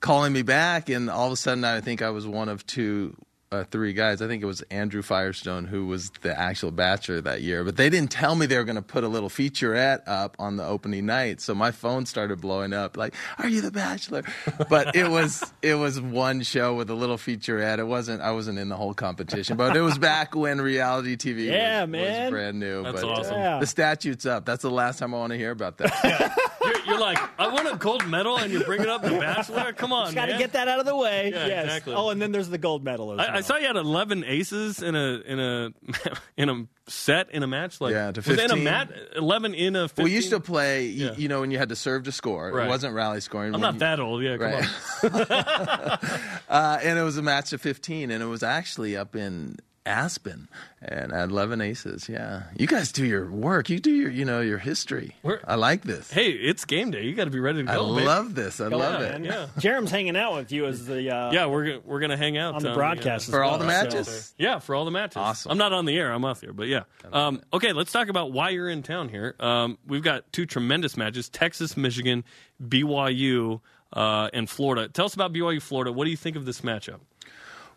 calling 0.00 0.32
me 0.32 0.40
back, 0.40 0.88
and 0.88 1.10
all 1.10 1.26
of 1.26 1.32
a 1.32 1.36
sudden, 1.36 1.64
I 1.64 1.82
think 1.82 2.00
I 2.00 2.08
was 2.10 2.26
one 2.26 2.48
of 2.48 2.66
two. 2.66 3.14
Uh, 3.50 3.64
three 3.64 3.94
guys. 3.94 4.20
I 4.20 4.26
think 4.28 4.42
it 4.42 4.46
was 4.46 4.60
Andrew 4.70 5.00
Firestone 5.00 5.64
who 5.64 5.86
was 5.86 6.10
the 6.20 6.38
actual 6.38 6.70
bachelor 6.70 7.22
that 7.22 7.40
year, 7.40 7.64
but 7.64 7.76
they 7.78 7.88
didn't 7.88 8.10
tell 8.10 8.34
me 8.34 8.44
they 8.44 8.58
were 8.58 8.64
going 8.64 8.76
to 8.76 8.82
put 8.82 9.04
a 9.04 9.08
little 9.08 9.30
featurette 9.30 10.00
up 10.06 10.36
on 10.38 10.56
the 10.58 10.64
opening 10.66 11.06
night. 11.06 11.40
So 11.40 11.54
my 11.54 11.70
phone 11.70 12.04
started 12.04 12.42
blowing 12.42 12.74
up, 12.74 12.98
like, 12.98 13.14
"Are 13.38 13.48
you 13.48 13.62
the 13.62 13.70
bachelor?" 13.70 14.22
But 14.68 14.94
it 14.94 15.08
was 15.10 15.42
it 15.62 15.76
was 15.76 15.98
one 15.98 16.42
show 16.42 16.74
with 16.74 16.90
a 16.90 16.94
little 16.94 17.16
featurette. 17.16 17.78
It 17.78 17.86
wasn't. 17.86 18.20
I 18.20 18.32
wasn't 18.32 18.58
in 18.58 18.68
the 18.68 18.76
whole 18.76 18.92
competition, 18.92 19.56
but 19.56 19.74
it 19.78 19.80
was 19.80 19.96
back 19.96 20.34
when 20.34 20.60
reality 20.60 21.16
TV 21.16 21.46
Yeah, 21.46 21.82
was, 21.82 21.90
man. 21.90 22.24
was 22.24 22.30
brand 22.30 22.60
new. 22.60 22.82
That's 22.82 23.00
but 23.00 23.08
uh, 23.08 23.12
awesome. 23.12 23.34
Yeah. 23.36 23.60
the 23.60 23.66
statute's 23.66 24.26
up. 24.26 24.44
That's 24.44 24.60
the 24.62 24.70
last 24.70 24.98
time 24.98 25.14
I 25.14 25.18
want 25.18 25.30
to 25.32 25.38
hear 25.38 25.52
about 25.52 25.78
that. 25.78 26.36
you're, 26.62 26.74
you're 26.98 27.06
like, 27.06 27.18
I 27.38 27.48
want 27.48 27.72
a 27.72 27.76
gold 27.76 28.06
medal, 28.06 28.36
and 28.36 28.52
you're 28.52 28.64
bringing 28.64 28.88
up 28.88 29.02
the 29.02 29.10
Bachelor. 29.10 29.72
Come 29.72 29.92
on, 29.92 30.08
you 30.10 30.14
Got 30.14 30.26
to 30.26 30.32
man. 30.32 30.40
get 30.40 30.52
that 30.52 30.68
out 30.68 30.80
of 30.80 30.86
the 30.86 30.96
way. 30.96 31.30
Yeah, 31.34 31.46
yes. 31.46 31.64
exactly. 31.66 31.94
Oh, 31.94 32.10
and 32.10 32.20
then 32.20 32.32
there's 32.32 32.48
the 32.48 32.58
gold 32.58 32.84
medal 32.84 33.12
as 33.12 33.18
I, 33.20 33.30
I 33.30 33.34
well. 33.34 33.42
saw 33.42 33.56
you 33.56 33.66
had 33.66 33.76
11 33.76 34.24
aces 34.24 34.82
in 34.82 34.94
a 34.94 35.20
in 35.24 35.38
a 35.40 35.70
in 36.36 36.48
a 36.48 36.66
set 36.90 37.30
in 37.30 37.42
a 37.42 37.46
match. 37.46 37.80
Like, 37.80 37.92
Yeah, 37.92 38.12
to 38.12 38.20
was 38.20 38.28
it 38.28 38.38
in 38.38 38.46
a 38.46 38.48
15. 38.54 38.64
mat? 38.64 38.90
11 39.16 39.54
in 39.54 39.76
a. 39.76 39.88
15? 39.88 40.04
we 40.04 40.12
used 40.12 40.30
to 40.30 40.40
play, 40.40 40.86
y- 40.88 40.92
Yeah. 40.94 41.14
you 41.16 41.28
know, 41.28 41.40
when 41.40 41.50
you 41.50 41.58
had 41.58 41.68
to 41.70 41.76
serve 41.76 42.04
to 42.04 42.12
score. 42.12 42.50
Right. 42.50 42.66
It 42.66 42.68
wasn't 42.68 42.94
rally 42.94 43.20
scoring. 43.20 43.54
I'm 43.54 43.60
When 43.60 43.62
not 43.62 43.74
you- 43.74 43.80
that 43.80 44.00
old. 44.00 44.22
Yeah, 44.22 44.36
come 44.36 44.52
Right. 44.52 44.64
on. 45.04 45.98
Uh, 46.48 46.78
and 46.82 46.98
it 46.98 47.02
was 47.02 47.18
a 47.18 47.22
match 47.22 47.52
of 47.52 47.60
15, 47.60 48.10
and 48.10 48.22
it 48.22 48.26
was 48.26 48.42
actually 48.42 48.96
up 48.96 49.14
in 49.14 49.56
Aspen, 49.88 50.48
and 50.82 51.12
I 51.12 51.20
had 51.20 51.30
11 51.30 51.60
aces. 51.62 52.08
Yeah, 52.08 52.42
you 52.56 52.66
guys 52.66 52.92
do 52.92 53.04
your 53.06 53.30
work. 53.30 53.70
You 53.70 53.80
do 53.80 53.90
your, 53.90 54.10
you 54.10 54.24
know, 54.26 54.40
your 54.40 54.58
history. 54.58 55.16
We're- 55.22 55.40
I 55.48 55.54
like 55.54 55.82
this. 55.82 56.10
Hey, 56.10 56.30
it's 56.30 56.64
game 56.66 56.90
day. 56.90 57.04
You 57.04 57.14
got 57.14 57.24
to 57.24 57.30
be 57.30 57.40
ready 57.40 57.64
to 57.64 57.70
I 57.70 57.74
go. 57.76 57.94
baby. 57.94 58.06
love 58.06 58.34
this. 58.34 58.60
I 58.60 58.68
love 58.68 58.96
on, 59.02 59.24
it. 59.24 59.24
Yeah. 59.24 59.46
Jarom's 59.58 59.90
hanging 59.90 60.16
out 60.16 60.34
with 60.34 60.52
you 60.52 60.66
as 60.66 60.84
the 60.86 61.10
uh, 61.10 61.32
Yeah, 61.32 61.46
we're 61.46 61.64
gonna, 61.64 61.80
we're 61.84 62.00
gonna 62.00 62.16
hang 62.18 62.36
out 62.36 62.54
on 62.54 62.62
the 62.62 62.72
uh, 62.72 62.74
broadcast 62.74 63.28
as 63.28 63.30
For 63.34 63.42
all 63.42 63.56
the 63.58 63.64
so- 63.64 63.66
matches? 63.68 64.34
Yeah, 64.36 64.58
for 64.58 64.74
all 64.74 64.84
the 64.84 64.90
matches. 64.90 65.16
Awesome. 65.16 65.50
I'm 65.52 65.58
not 65.58 65.72
on 65.72 65.86
the 65.86 65.96
air. 65.96 66.12
I'm 66.12 66.24
off 66.24 66.42
here, 66.42 66.52
but 66.52 66.68
yeah. 66.68 66.82
Um, 67.12 67.40
okay, 67.52 67.72
let's 67.72 67.90
talk 67.90 68.08
about 68.08 68.30
why 68.32 68.50
you're 68.50 68.68
in 68.68 68.82
town 68.82 69.08
here. 69.08 69.34
Um, 69.40 69.78
we've 69.86 70.02
got 70.02 70.30
two 70.32 70.44
tremendous 70.46 70.96
matches: 70.96 71.28
Texas, 71.30 71.76
Michigan, 71.76 72.24
BYU, 72.62 73.60
uh, 73.92 74.28
and 74.32 74.48
Florida. 74.48 74.88
Tell 74.88 75.06
us 75.06 75.14
about 75.14 75.32
BYU, 75.32 75.60
Florida. 75.62 75.92
What 75.92 76.04
do 76.04 76.10
you 76.10 76.16
think 76.16 76.36
of 76.36 76.44
this 76.44 76.60
matchup? 76.60 77.00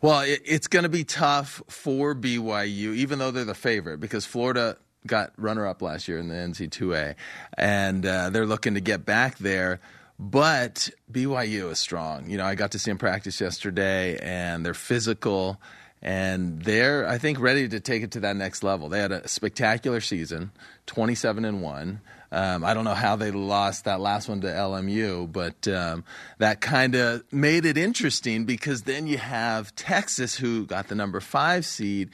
Well, 0.01 0.21
it, 0.21 0.41
it's 0.45 0.67
going 0.67 0.83
to 0.83 0.89
be 0.89 1.03
tough 1.03 1.61
for 1.67 2.15
BYU, 2.15 2.95
even 2.95 3.19
though 3.19 3.29
they're 3.29 3.45
the 3.45 3.53
favorite, 3.53 3.99
because 3.99 4.25
Florida 4.25 4.77
got 5.05 5.31
runner 5.37 5.67
up 5.67 5.83
last 5.83 6.07
year 6.07 6.17
in 6.17 6.27
the 6.27 6.33
NC2A, 6.33 7.13
and 7.55 8.03
uh, 8.03 8.31
they're 8.31 8.47
looking 8.47 8.73
to 8.73 8.81
get 8.81 9.05
back 9.05 9.37
there. 9.37 9.79
But 10.17 10.89
BYU 11.11 11.69
is 11.71 11.77
strong. 11.77 12.29
You 12.31 12.37
know, 12.37 12.45
I 12.45 12.55
got 12.55 12.71
to 12.71 12.79
see 12.79 12.89
them 12.89 12.97
practice 12.97 13.39
yesterday, 13.39 14.17
and 14.17 14.65
they're 14.65 14.73
physical, 14.73 15.61
and 16.01 16.63
they're, 16.63 17.07
I 17.07 17.19
think, 17.19 17.39
ready 17.39 17.67
to 17.67 17.79
take 17.79 18.01
it 18.01 18.11
to 18.11 18.21
that 18.21 18.35
next 18.35 18.63
level. 18.63 18.89
They 18.89 18.99
had 18.99 19.11
a 19.11 19.27
spectacular 19.27 20.01
season, 20.01 20.51
27 20.87 21.45
and 21.45 21.61
1. 21.61 22.01
Um, 22.31 22.63
I 22.63 22.73
don't 22.73 22.85
know 22.85 22.93
how 22.93 23.17
they 23.17 23.31
lost 23.31 23.85
that 23.85 23.99
last 23.99 24.29
one 24.29 24.41
to 24.41 24.47
LMU, 24.47 25.31
but 25.31 25.67
um, 25.67 26.05
that 26.37 26.61
kind 26.61 26.95
of 26.95 27.23
made 27.31 27.65
it 27.65 27.77
interesting 27.77 28.45
because 28.45 28.83
then 28.83 29.05
you 29.05 29.17
have 29.17 29.75
Texas, 29.75 30.35
who 30.35 30.65
got 30.65 30.87
the 30.87 30.95
number 30.95 31.19
five 31.19 31.65
seed, 31.65 32.11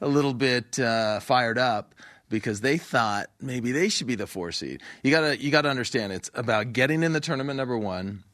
a 0.00 0.08
little 0.08 0.34
bit 0.34 0.80
uh, 0.80 1.20
fired 1.20 1.58
up 1.58 1.94
because 2.28 2.60
they 2.62 2.78
thought 2.78 3.28
maybe 3.40 3.70
they 3.70 3.88
should 3.88 4.08
be 4.08 4.16
the 4.16 4.26
four 4.26 4.50
seed. 4.50 4.82
You 5.04 5.12
gotta 5.12 5.40
you 5.40 5.52
gotta 5.52 5.68
understand 5.68 6.12
it's 6.12 6.30
about 6.34 6.72
getting 6.72 7.04
in 7.04 7.12
the 7.12 7.20
tournament 7.20 7.56
number 7.56 7.78
one, 7.78 8.24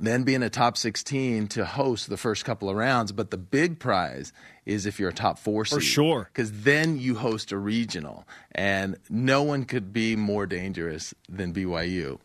then 0.00 0.24
being 0.24 0.42
a 0.42 0.50
top 0.50 0.76
16 0.76 1.48
to 1.48 1.64
host 1.64 2.08
the 2.08 2.16
first 2.16 2.44
couple 2.44 2.68
of 2.68 2.76
rounds. 2.76 3.12
But 3.12 3.30
the 3.30 3.38
big 3.38 3.78
prize 3.78 4.32
is 4.64 4.84
if 4.84 5.00
you're 5.00 5.10
a 5.10 5.14
top 5.14 5.38
four 5.38 5.64
seed. 5.64 5.78
For 5.78 5.80
sure. 5.80 6.30
Because 6.32 6.62
then 6.62 6.98
you 6.98 7.16
host 7.16 7.52
a 7.52 7.58
regional. 7.58 8.26
And 8.52 8.96
no 9.08 9.42
one 9.42 9.64
could 9.64 9.92
be 9.92 10.16
more 10.16 10.46
dangerous 10.46 11.14
than 11.28 11.54
BYU 11.54 12.18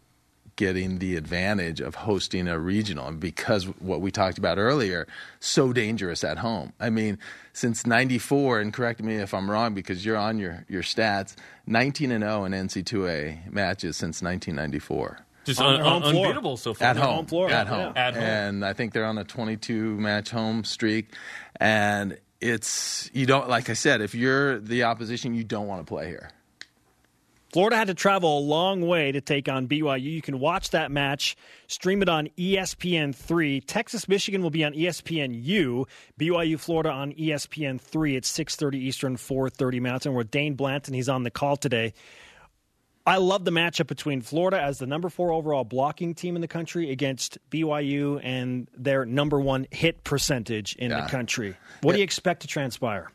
getting 0.58 1.00
the 1.00 1.16
advantage 1.16 1.80
of 1.80 1.96
hosting 1.96 2.48
a 2.48 2.60
regional. 2.60 3.08
And 3.08 3.20
because 3.20 3.64
what 3.80 4.02
we 4.02 4.12
talked 4.12 4.38
about 4.38 4.58
earlier, 4.58 5.08
so 5.40 5.74
dangerous 5.74 6.24
at 6.24 6.38
home. 6.38 6.74
I 6.80 6.90
mean, 6.90 7.18
since 7.54 7.86
94, 7.86 8.60
and 8.60 8.74
correct 8.74 9.02
me 9.02 9.16
if 9.16 9.34
I'm 9.34 9.50
wrong 9.50 9.74
because 9.74 10.06
you're 10.06 10.18
on 10.18 10.38
your, 10.38 10.66
your 10.70 10.84
stats, 10.84 11.36
19 11.66 12.12
and 12.12 12.24
0 12.24 12.46
in 12.46 12.52
NC2A 12.52 13.52
matches 13.52 13.98
since 13.98 14.22
1994. 14.22 15.26
Just 15.46 15.60
On 15.60 15.68
un- 15.68 15.74
their 15.76 15.84
home 15.84 16.04
un- 16.04 16.12
floor. 16.12 16.26
unbeatable 16.28 16.58
so 16.58 16.74
far. 16.74 16.88
At 16.90 16.98
home, 16.98 17.16
home 17.16 17.26
floor. 17.26 17.50
at 17.50 17.66
Yeah. 17.68 17.74
home, 17.84 17.94
At 17.96 18.14
home. 18.16 18.24
and 18.24 18.66
I 18.66 18.74
think 18.74 18.94
they're 18.94 19.06
on 19.06 19.18
a 19.18 19.24
22 19.24 19.98
match 20.00 20.30
home 20.30 20.64
streak. 20.64 21.14
And 21.60 22.18
it's 22.40 23.10
you 23.14 23.26
don't 23.26 23.50
like 23.50 23.70
I 23.70 23.74
said, 23.74 24.02
if 24.02 24.14
you're 24.16 24.60
the 24.60 24.84
opposition, 24.84 25.34
you 25.34 25.44
don't 25.44 25.68
want 25.68 25.82
to 25.86 25.90
play 25.92 26.08
here. 26.08 26.30
Florida 27.52 27.76
had 27.76 27.88
to 27.88 27.94
travel 27.94 28.38
a 28.38 28.40
long 28.40 28.80
way 28.88 29.12
to 29.12 29.20
take 29.20 29.50
on 29.50 29.68
BYU. 29.68 30.10
You 30.10 30.22
can 30.22 30.40
watch 30.40 30.70
that 30.70 30.90
match, 30.90 31.36
stream 31.68 32.02
it 32.02 32.08
on 32.08 32.30
E 32.40 32.56
ESPN3. 32.56 33.62
Texas 33.68 34.08
Michigan 34.08 34.42
will 34.42 34.52
be 34.52 34.64
on 34.64 34.74
ESPNU. 34.74 35.86
BYU 36.18 36.58
Florida 36.58 36.90
on 36.92 37.12
E 37.20 37.32
ESPN3 37.32 38.16
at 38.16 38.24
6:30 38.24 38.76
Eastern, 38.80 39.18
4:30 39.18 39.82
Mountain. 39.82 40.14
With 40.14 40.32
Dain 40.32 40.54
Blanton, 40.54 40.94
he's 40.94 41.10
on 41.10 41.24
the 41.24 41.32
call 41.32 41.58
today. 41.58 41.94
I 43.06 43.18
love 43.18 43.46
the 43.46 43.52
matchup 43.52 43.88
between 43.88 44.22
Florida 44.22 44.62
as 44.62 44.78
the 44.78 44.86
number 44.86 45.10
four 45.10 45.32
overall 45.32 45.64
blocking 45.64 46.14
team 46.14 46.36
in 46.36 46.42
the 46.42 46.48
country 46.48 46.92
against 46.92 47.38
BYU 47.50 48.20
and 48.24 48.68
their 48.78 49.06
number 49.06 49.40
one 49.40 49.66
hit 49.72 50.04
percentage 50.04 50.76
in 50.76 50.90
the 50.92 51.08
country. 51.10 51.56
What 51.82 51.94
do 51.94 51.98
you 51.98 52.04
expect 52.04 52.42
to 52.42 52.48
transpire? 52.48 53.12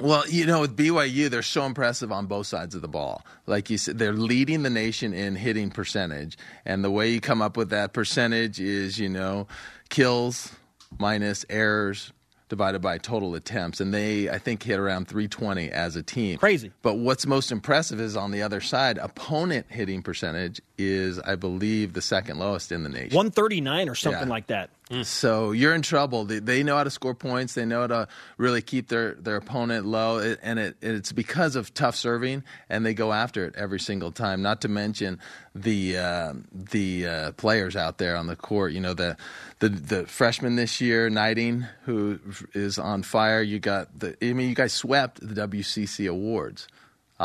Well, 0.00 0.28
you 0.28 0.44
know, 0.44 0.60
with 0.60 0.76
BYU, 0.76 1.30
they're 1.30 1.42
so 1.42 1.64
impressive 1.64 2.10
on 2.10 2.26
both 2.26 2.46
sides 2.46 2.74
of 2.74 2.82
the 2.82 2.88
ball. 2.88 3.24
Like 3.46 3.70
you 3.70 3.78
said, 3.78 3.98
they're 3.98 4.12
leading 4.12 4.62
the 4.62 4.70
nation 4.70 5.14
in 5.14 5.36
hitting 5.36 5.70
percentage. 5.70 6.36
And 6.64 6.82
the 6.82 6.90
way 6.90 7.10
you 7.10 7.20
come 7.20 7.40
up 7.40 7.56
with 7.56 7.70
that 7.70 7.92
percentage 7.92 8.58
is, 8.58 8.98
you 8.98 9.08
know, 9.08 9.46
kills 9.90 10.52
minus 10.98 11.44
errors 11.48 12.12
divided 12.48 12.80
by 12.80 12.98
total 12.98 13.34
attempts. 13.34 13.80
And 13.80 13.92
they, 13.92 14.28
I 14.28 14.38
think, 14.38 14.62
hit 14.62 14.78
around 14.78 15.08
320 15.08 15.70
as 15.70 15.96
a 15.96 16.02
team. 16.02 16.38
Crazy. 16.38 16.70
But 16.82 16.94
what's 16.94 17.26
most 17.26 17.50
impressive 17.50 18.00
is 18.00 18.16
on 18.16 18.30
the 18.30 18.42
other 18.42 18.60
side, 18.60 18.98
opponent 18.98 19.66
hitting 19.68 20.02
percentage 20.02 20.60
is, 20.78 21.18
I 21.20 21.34
believe, 21.36 21.92
the 21.94 22.02
second 22.02 22.38
lowest 22.38 22.70
in 22.72 22.82
the 22.82 22.88
nation. 22.88 23.16
139 23.16 23.88
or 23.88 23.94
something 23.94 24.22
Yeah. 24.22 24.28
like 24.28 24.46
that. 24.48 24.70
So 25.02 25.52
you're 25.52 25.74
in 25.74 25.80
trouble. 25.80 26.26
They, 26.26 26.40
they 26.40 26.62
know 26.62 26.76
how 26.76 26.84
to 26.84 26.90
score 26.90 27.14
points. 27.14 27.54
They 27.54 27.64
know 27.64 27.80
how 27.82 27.86
to 27.86 28.08
really 28.36 28.60
keep 28.60 28.88
their, 28.88 29.14
their 29.14 29.36
opponent 29.36 29.86
low, 29.86 30.18
it, 30.18 30.38
and 30.42 30.58
it, 30.58 30.76
it's 30.82 31.10
because 31.10 31.56
of 31.56 31.72
tough 31.72 31.96
serving, 31.96 32.44
and 32.68 32.84
they 32.84 32.92
go 32.92 33.12
after 33.12 33.46
it 33.46 33.54
every 33.56 33.80
single 33.80 34.12
time. 34.12 34.42
Not 34.42 34.60
to 34.60 34.68
mention 34.68 35.20
the 35.54 35.96
uh, 35.96 36.34
the 36.52 37.06
uh, 37.06 37.32
players 37.32 37.76
out 37.76 37.96
there 37.96 38.14
on 38.14 38.26
the 38.26 38.36
court. 38.36 38.72
You 38.72 38.80
know 38.80 38.92
the 38.92 39.16
the 39.60 39.70
the 39.70 40.06
freshman 40.06 40.56
this 40.56 40.82
year, 40.82 41.08
Knighting, 41.08 41.66
who 41.84 42.20
is 42.52 42.78
on 42.78 43.02
fire. 43.02 43.40
You 43.40 43.60
got 43.60 43.98
the. 43.98 44.16
I 44.22 44.34
mean, 44.34 44.50
you 44.50 44.54
guys 44.54 44.74
swept 44.74 45.18
the 45.20 45.48
WCC 45.48 46.10
awards 46.10 46.68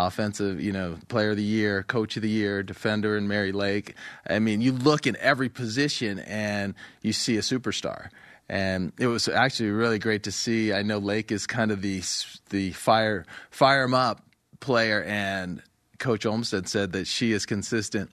offensive, 0.07 0.61
you 0.61 0.71
know, 0.71 0.97
player 1.07 1.31
of 1.31 1.37
the 1.37 1.43
year, 1.43 1.83
coach 1.83 2.15
of 2.15 2.23
the 2.23 2.29
year, 2.29 2.63
defender 2.63 3.17
in 3.17 3.27
Mary 3.27 3.51
Lake. 3.51 3.95
I 4.27 4.39
mean, 4.39 4.61
you 4.61 4.71
look 4.71 5.07
in 5.07 5.15
every 5.17 5.49
position 5.49 6.19
and 6.19 6.75
you 7.01 7.13
see 7.13 7.37
a 7.37 7.41
superstar. 7.41 8.09
And 8.47 8.93
it 8.99 9.07
was 9.07 9.27
actually 9.27 9.69
really 9.69 9.99
great 9.99 10.23
to 10.23 10.31
see. 10.31 10.73
I 10.73 10.81
know 10.81 10.97
Lake 10.97 11.31
is 11.31 11.45
kind 11.45 11.71
of 11.71 11.81
the 11.81 12.01
the 12.49 12.71
fire 12.71 13.25
fire 13.51 13.83
him 13.83 13.93
up 13.93 14.23
player, 14.59 15.03
and 15.03 15.61
Coach 15.99 16.25
Olmstead 16.25 16.67
said 16.67 16.93
that 16.93 17.05
she 17.05 17.31
is 17.31 17.45
consistent. 17.45 18.09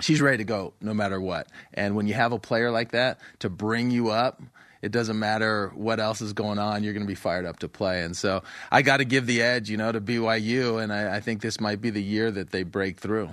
She's 0.00 0.20
ready 0.20 0.38
to 0.38 0.44
go 0.44 0.74
no 0.80 0.94
matter 0.94 1.20
what. 1.20 1.48
And 1.74 1.96
when 1.96 2.06
you 2.06 2.14
have 2.14 2.32
a 2.32 2.38
player 2.38 2.70
like 2.70 2.92
that 2.92 3.20
to 3.40 3.50
bring 3.50 3.90
you 3.90 4.10
up, 4.10 4.40
it 4.82 4.90
doesn't 4.90 5.18
matter 5.18 5.70
what 5.74 6.00
else 6.00 6.20
is 6.20 6.32
going 6.32 6.58
on. 6.58 6.82
You're 6.82 6.92
going 6.92 7.04
to 7.04 7.08
be 7.08 7.14
fired 7.14 7.46
up 7.46 7.60
to 7.60 7.68
play. 7.68 8.02
And 8.02 8.16
so 8.16 8.42
I 8.70 8.82
got 8.82 8.96
to 8.96 9.04
give 9.04 9.26
the 9.26 9.40
edge, 9.40 9.70
you 9.70 9.76
know, 9.76 9.92
to 9.92 10.00
BYU. 10.00 10.82
And 10.82 10.92
I, 10.92 11.16
I, 11.16 11.20
think 11.20 11.40
this 11.40 11.60
might 11.60 11.80
be 11.80 11.90
the 11.90 12.02
year 12.02 12.30
that 12.32 12.50
they 12.50 12.64
break 12.64 12.98
through. 12.98 13.30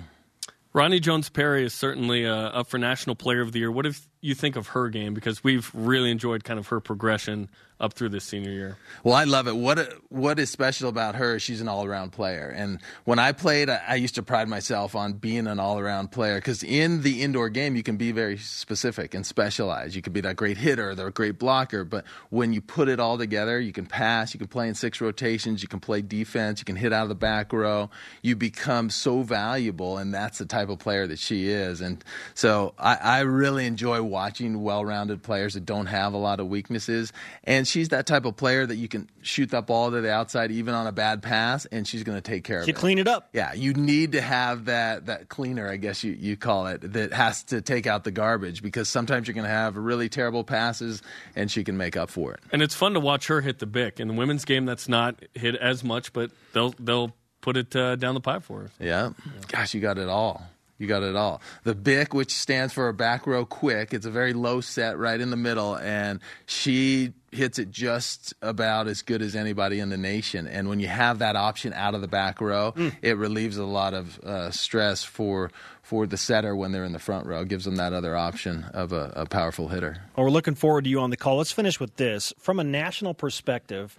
Roni 0.72 1.00
Jones 1.00 1.28
Perry 1.28 1.64
is 1.64 1.74
certainly 1.74 2.24
uh, 2.24 2.32
up 2.32 2.68
for 2.68 2.78
National 2.78 3.16
Player 3.16 3.40
of 3.40 3.50
the 3.50 3.58
Year. 3.58 3.72
What 3.72 3.84
do 3.84 3.92
you 4.20 4.36
think 4.36 4.54
of 4.54 4.68
her 4.68 4.88
game? 4.88 5.14
Because 5.14 5.42
we've 5.42 5.68
really 5.74 6.12
enjoyed 6.12 6.44
kind 6.44 6.60
of 6.60 6.68
her 6.68 6.78
progression 6.78 7.50
up 7.80 7.94
through 7.94 8.10
this 8.10 8.24
senior 8.24 8.50
year. 8.50 8.76
Well, 9.02 9.14
I 9.14 9.24
love 9.24 9.48
it. 9.48 9.56
What 9.56 9.94
what 10.10 10.38
is 10.38 10.50
special 10.50 10.88
about 10.88 11.16
her? 11.16 11.36
Is 11.36 11.42
she's 11.42 11.60
an 11.60 11.68
all 11.68 11.84
around 11.84 12.10
player, 12.10 12.52
and 12.54 12.78
when 13.04 13.18
I 13.18 13.32
played, 13.32 13.70
I, 13.70 13.94
used 13.94 14.14
to 14.16 14.22
pride 14.22 14.48
myself 14.48 14.94
on 14.94 15.14
being 15.14 15.46
an 15.46 15.58
all 15.58 15.78
around 15.78 16.12
player 16.12 16.36
because 16.36 16.62
in 16.62 17.02
the 17.02 17.22
indoor 17.22 17.48
game 17.48 17.76
you 17.76 17.82
can 17.82 17.96
be 17.96 18.12
very 18.12 18.36
specific 18.36 19.14
and 19.14 19.24
specialized. 19.24 19.94
You 19.94 20.02
can 20.02 20.12
be 20.12 20.20
that 20.20 20.36
great 20.36 20.58
hitter, 20.58 20.94
the 20.94 21.10
great 21.10 21.38
blocker, 21.38 21.84
but 21.84 22.04
when 22.28 22.52
you 22.52 22.60
put 22.60 22.88
it 22.88 23.00
all 23.00 23.16
together, 23.16 23.58
you 23.58 23.72
can 23.72 23.86
pass, 23.86 24.34
you 24.34 24.38
can 24.38 24.48
play 24.48 24.68
in 24.68 24.74
six 24.74 25.00
rotations, 25.00 25.62
you 25.62 25.68
can 25.68 25.80
play 25.80 26.02
defense, 26.02 26.60
you 26.60 26.64
can 26.64 26.76
hit 26.76 26.92
out 26.92 27.04
of 27.04 27.08
the 27.08 27.14
back 27.14 27.52
row. 27.52 27.90
You 28.22 28.36
become 28.36 28.90
so 28.90 29.22
valuable, 29.22 29.98
and 29.98 30.12
that's 30.12 30.38
the 30.38 30.46
type 30.46 30.68
of 30.68 30.78
player 30.78 31.06
that 31.06 31.18
she 31.18 31.48
is. 31.48 31.80
And 31.80 32.04
so 32.34 32.74
I, 32.78 32.96
I 32.96 33.20
really 33.20 33.66
enjoy 33.66 34.02
watching 34.02 34.62
well 34.62 34.84
rounded 34.84 35.22
players 35.22 35.54
that 35.54 35.64
don't 35.64 35.86
have 35.86 36.12
a 36.12 36.18
lot 36.18 36.40
of 36.40 36.48
weaknesses 36.48 37.12
and 37.44 37.66
she's 37.70 37.90
that 37.90 38.06
type 38.06 38.24
of 38.24 38.36
player 38.36 38.66
that 38.66 38.76
you 38.76 38.88
can 38.88 39.08
shoot 39.22 39.50
that 39.50 39.66
ball 39.66 39.90
to 39.90 40.00
the 40.00 40.12
outside 40.12 40.50
even 40.50 40.74
on 40.74 40.86
a 40.86 40.92
bad 40.92 41.22
pass, 41.22 41.66
and 41.66 41.86
she's 41.86 42.02
going 42.02 42.16
to 42.16 42.22
take 42.22 42.44
care 42.44 42.58
of 42.58 42.64
she 42.64 42.72
it. 42.72 42.74
She 42.74 42.80
clean 42.80 42.98
it 42.98 43.08
up. 43.08 43.30
Yeah, 43.32 43.54
you 43.54 43.72
need 43.72 44.12
to 44.12 44.20
have 44.20 44.66
that 44.66 45.06
that 45.06 45.28
cleaner, 45.28 45.68
I 45.68 45.76
guess 45.76 46.04
you, 46.04 46.12
you 46.12 46.36
call 46.36 46.66
it, 46.66 46.92
that 46.92 47.12
has 47.12 47.44
to 47.44 47.60
take 47.62 47.86
out 47.86 48.04
the 48.04 48.10
garbage 48.10 48.62
because 48.62 48.88
sometimes 48.88 49.28
you're 49.28 49.34
going 49.34 49.44
to 49.44 49.50
have 49.50 49.76
really 49.76 50.08
terrible 50.08 50.44
passes, 50.44 51.02
and 51.36 51.50
she 51.50 51.64
can 51.64 51.76
make 51.76 51.96
up 51.96 52.10
for 52.10 52.34
it. 52.34 52.40
And 52.52 52.62
it's 52.62 52.74
fun 52.74 52.94
to 52.94 53.00
watch 53.00 53.28
her 53.28 53.40
hit 53.40 53.58
the 53.58 53.66
BIC. 53.66 54.00
In 54.00 54.08
the 54.08 54.14
women's 54.14 54.44
game, 54.44 54.66
that's 54.66 54.88
not 54.88 55.22
hit 55.34 55.54
as 55.54 55.84
much, 55.84 56.12
but 56.12 56.30
they'll 56.52 56.74
they'll 56.78 57.14
put 57.40 57.56
it 57.56 57.74
uh, 57.74 57.96
down 57.96 58.14
the 58.14 58.20
pipe 58.20 58.42
for 58.42 58.60
her. 58.60 58.70
Yeah. 58.78 59.10
yeah. 59.24 59.32
Gosh, 59.48 59.74
you 59.74 59.80
got 59.80 59.98
it 59.98 60.08
all. 60.08 60.42
You 60.80 60.86
got 60.86 61.02
it 61.02 61.14
all. 61.14 61.42
The 61.64 61.74
BIC, 61.74 62.14
which 62.14 62.32
stands 62.32 62.72
for 62.72 62.88
a 62.88 62.94
back 62.94 63.26
row 63.26 63.44
quick, 63.44 63.92
it's 63.92 64.06
a 64.06 64.10
very 64.10 64.32
low 64.32 64.62
set 64.62 64.96
right 64.96 65.20
in 65.20 65.28
the 65.28 65.36
middle, 65.36 65.76
and 65.76 66.20
she 66.46 67.12
hits 67.32 67.58
it 67.58 67.70
just 67.70 68.34
about 68.42 68.88
as 68.88 69.02
good 69.02 69.22
as 69.22 69.36
anybody 69.36 69.78
in 69.78 69.88
the 69.88 69.96
nation. 69.96 70.46
And 70.46 70.68
when 70.68 70.80
you 70.80 70.88
have 70.88 71.20
that 71.20 71.36
option 71.36 71.72
out 71.72 71.94
of 71.94 72.00
the 72.00 72.08
back 72.08 72.40
row, 72.40 72.72
mm. 72.72 72.94
it 73.02 73.16
relieves 73.16 73.56
a 73.56 73.64
lot 73.64 73.94
of 73.94 74.18
uh, 74.20 74.50
stress 74.50 75.04
for 75.04 75.50
for 75.82 76.06
the 76.06 76.16
setter 76.16 76.54
when 76.54 76.70
they're 76.70 76.84
in 76.84 76.92
the 76.92 77.00
front 77.00 77.26
row. 77.26 77.40
It 77.40 77.48
gives 77.48 77.64
them 77.64 77.76
that 77.76 77.92
other 77.92 78.16
option 78.16 78.64
of 78.74 78.92
a, 78.92 79.12
a 79.16 79.26
powerful 79.26 79.68
hitter. 79.68 79.96
Well, 80.16 80.26
we're 80.26 80.30
looking 80.30 80.54
forward 80.54 80.84
to 80.84 80.90
you 80.90 81.00
on 81.00 81.10
the 81.10 81.16
call. 81.16 81.38
Let's 81.38 81.50
finish 81.50 81.80
with 81.80 81.96
this 81.96 82.32
from 82.38 82.60
a 82.60 82.64
national 82.64 83.14
perspective. 83.14 83.98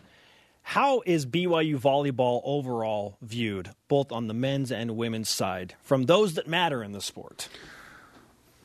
How 0.63 1.01
is 1.05 1.25
BYU 1.25 1.77
volleyball 1.77 2.41
overall 2.45 3.17
viewed, 3.21 3.71
both 3.87 4.11
on 4.11 4.27
the 4.27 4.33
men's 4.33 4.71
and 4.71 4.95
women's 4.95 5.27
side, 5.27 5.75
from 5.81 6.05
those 6.05 6.35
that 6.35 6.47
matter 6.47 6.83
in 6.83 6.91
the 6.91 7.01
sport? 7.01 7.49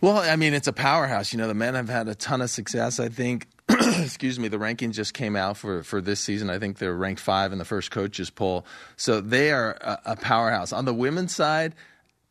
Well, 0.01 0.19
I 0.19 0.37
mean, 0.37 0.55
it's 0.55 0.69
a 0.69 0.73
powerhouse. 0.73 1.33
You 1.33 1.39
know, 1.39 1.49
the 1.49 1.55
men 1.55 1.75
have 1.75 1.89
had 1.89 2.07
a 2.07 2.15
ton 2.15 2.43
of 2.43 2.51
success. 2.51 3.01
I 3.01 3.09
think, 3.09 3.49
excuse 4.03 4.39
me, 4.39 4.49
the 4.49 4.59
rankings 4.59 4.95
just 4.95 5.13
came 5.13 5.35
out 5.35 5.57
for, 5.57 5.83
for 5.83 6.01
this 6.01 6.21
season. 6.21 6.51
I 6.51 6.59
think 6.59 6.79
they're 6.79 6.95
ranked 6.95 7.21
five 7.21 7.53
in 7.53 7.59
the 7.59 7.65
first 7.65 7.91
coaches 7.91 8.31
poll. 8.31 8.65
So 8.97 9.21
they 9.21 9.51
are 9.51 9.73
a, 9.81 10.01
a 10.13 10.17
powerhouse. 10.17 10.73
On 10.73 10.85
the 10.85 10.95
women's 10.95 11.35
side 11.35 11.75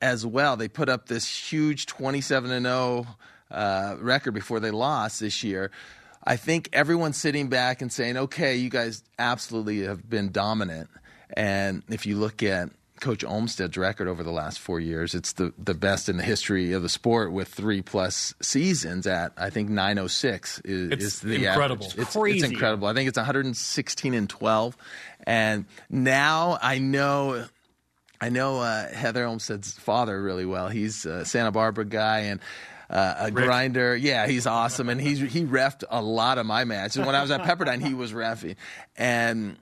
as 0.01 0.25
well, 0.25 0.55
they 0.55 0.67
put 0.67 0.87
up 0.87 1.07
this 1.07 1.27
huge 1.27 1.87
27 1.87 2.51
and 2.51 2.65
0 2.65 3.07
uh, 3.51 3.95
record 3.99 4.33
before 4.33 4.59
they 4.59 4.71
lost 4.71 5.19
this 5.19 5.43
year. 5.43 5.71
I 6.23 6.37
think 6.37 6.69
everyone's 6.73 7.17
sitting 7.17 7.49
back 7.49 7.81
and 7.81 7.91
saying, 7.91 8.17
okay, 8.17 8.55
you 8.55 8.69
guys 8.69 9.03
absolutely 9.19 9.83
have 9.83 10.09
been 10.09 10.31
dominant. 10.31 10.89
And 11.35 11.83
if 11.89 12.05
you 12.05 12.17
look 12.17 12.41
at 12.43 12.69
Coach 13.01 13.23
Olmstead's 13.23 13.77
record 13.77 14.07
over 14.07 14.23
the 14.23 14.31
last 14.31 14.59
four 14.59 14.79
years, 14.79 15.13
it's 15.13 15.33
the, 15.33 15.53
the 15.57 15.73
best 15.73 16.07
in 16.09 16.17
the 16.17 16.23
history 16.23 16.73
of 16.73 16.81
the 16.81 16.89
sport 16.89 17.31
with 17.31 17.49
three 17.49 17.81
plus 17.81 18.33
seasons 18.41 19.05
at, 19.05 19.33
I 19.37 19.49
think, 19.49 19.69
906 19.69 20.61
is, 20.63 20.91
it's 20.91 21.03
is 21.03 21.19
the 21.19 21.45
incredible. 21.45 21.85
It's, 21.97 22.15
it's 22.15 22.43
incredible. 22.43 22.87
I 22.87 22.93
think 22.93 23.09
it's 23.09 23.17
116 23.17 24.13
and 24.13 24.29
12. 24.29 24.77
And 25.27 25.65
now 25.89 26.57
I 26.61 26.77
know 26.77 27.47
I 28.21 28.29
know 28.29 28.59
uh, 28.59 28.87
Heather 28.87 29.25
Olmstead's 29.25 29.73
father 29.73 30.21
really 30.21 30.45
well. 30.45 30.69
He's 30.69 31.05
a 31.05 31.25
Santa 31.25 31.51
Barbara 31.51 31.85
guy, 31.85 32.19
and 32.19 32.39
uh, 32.89 33.15
a 33.19 33.23
Rick. 33.25 33.45
grinder. 33.45 33.95
Yeah, 33.95 34.27
he's 34.27 34.47
awesome, 34.47 34.89
and 34.89 34.99
he's 35.01 35.19
he 35.19 35.43
refed 35.43 35.83
a 35.89 36.01
lot 36.01 36.37
of 36.37 36.45
my 36.45 36.63
matches. 36.63 37.05
When 37.05 37.15
I 37.15 37.21
was 37.21 37.31
at 37.31 37.41
Pepperdine, 37.41 37.85
he 37.85 37.93
was 37.93 38.13
refing, 38.13 38.55
and 38.97 39.57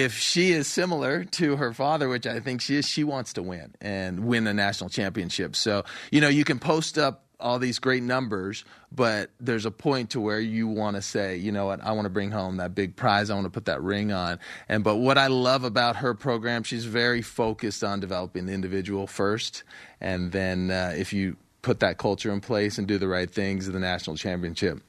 if 0.00 0.16
she 0.16 0.52
is 0.52 0.66
similar 0.66 1.24
to 1.24 1.56
her 1.56 1.72
father, 1.72 2.08
which 2.08 2.26
I 2.26 2.40
think 2.40 2.60
she 2.60 2.76
is, 2.76 2.88
she 2.88 3.04
wants 3.04 3.34
to 3.34 3.42
win 3.42 3.74
and 3.80 4.24
win 4.26 4.46
a 4.46 4.54
national 4.54 4.90
championship. 4.90 5.54
So 5.54 5.84
you 6.10 6.20
know, 6.20 6.28
you 6.28 6.44
can 6.44 6.58
post 6.58 6.98
up 6.98 7.24
all 7.38 7.58
these 7.58 7.78
great 7.78 8.02
numbers, 8.02 8.64
but 8.92 9.30
there's 9.40 9.66
a 9.66 9.70
point 9.70 10.10
to 10.10 10.20
where 10.20 10.40
you 10.40 10.68
want 10.68 10.96
to 10.96 11.02
say, 11.02 11.36
you 11.36 11.52
know 11.52 11.66
what, 11.66 11.82
I 11.82 11.92
want 11.92 12.06
to 12.06 12.10
bring 12.10 12.30
home 12.30 12.58
that 12.58 12.74
big 12.74 12.96
prize. 12.96 13.30
I 13.30 13.34
want 13.34 13.46
to 13.46 13.50
put 13.50 13.64
that 13.66 13.82
ring 13.82 14.12
on. 14.12 14.38
And 14.68 14.82
but 14.84 14.96
what 14.96 15.18
I 15.18 15.26
love 15.26 15.64
about 15.64 15.96
her 15.96 16.14
program, 16.14 16.62
she's 16.62 16.84
very 16.84 17.20
focused 17.20 17.84
on 17.84 18.00
developing 18.00 18.46
the 18.46 18.52
individual 18.52 19.06
first, 19.06 19.64
and 20.00 20.32
then 20.32 20.70
uh, 20.70 20.94
if 20.96 21.12
you 21.12 21.36
put 21.60 21.80
that 21.80 21.98
culture 21.98 22.32
in 22.32 22.40
place 22.40 22.78
and 22.78 22.88
do 22.88 22.98
the 22.98 23.08
right 23.08 23.30
things, 23.30 23.66
the 23.66 23.78
national 23.78 24.16
championship 24.16 24.80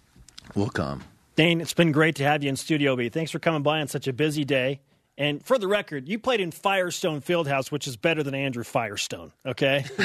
will 0.56 0.70
come. 0.70 1.04
Dain, 1.36 1.62
it's 1.62 1.74
been 1.74 1.92
great 1.92 2.16
to 2.18 2.24
have 2.24 2.44
you 2.44 2.50
in 2.50 2.56
Studio 2.56 2.96
B. 2.96 3.10
Thanks 3.10 3.32
for 3.32 3.40
coming 3.40 3.64
by 3.64 3.82
on 3.82 3.88
such 3.88 4.08
a 4.08 4.14
busy 4.14 4.46
day. 4.46 4.82
And 5.16 5.46
for 5.46 5.60
the 5.60 5.68
record, 5.68 6.08
you 6.08 6.18
played 6.18 6.42
in 6.42 6.50
Firestone 6.52 7.22
Fieldhouse, 7.22 7.72
which 7.72 7.88
is 7.88 7.96
better 7.98 8.24
than 8.24 8.34
Andrew 8.34 8.64
Firestone. 8.64 9.32
Okay. 9.46 9.86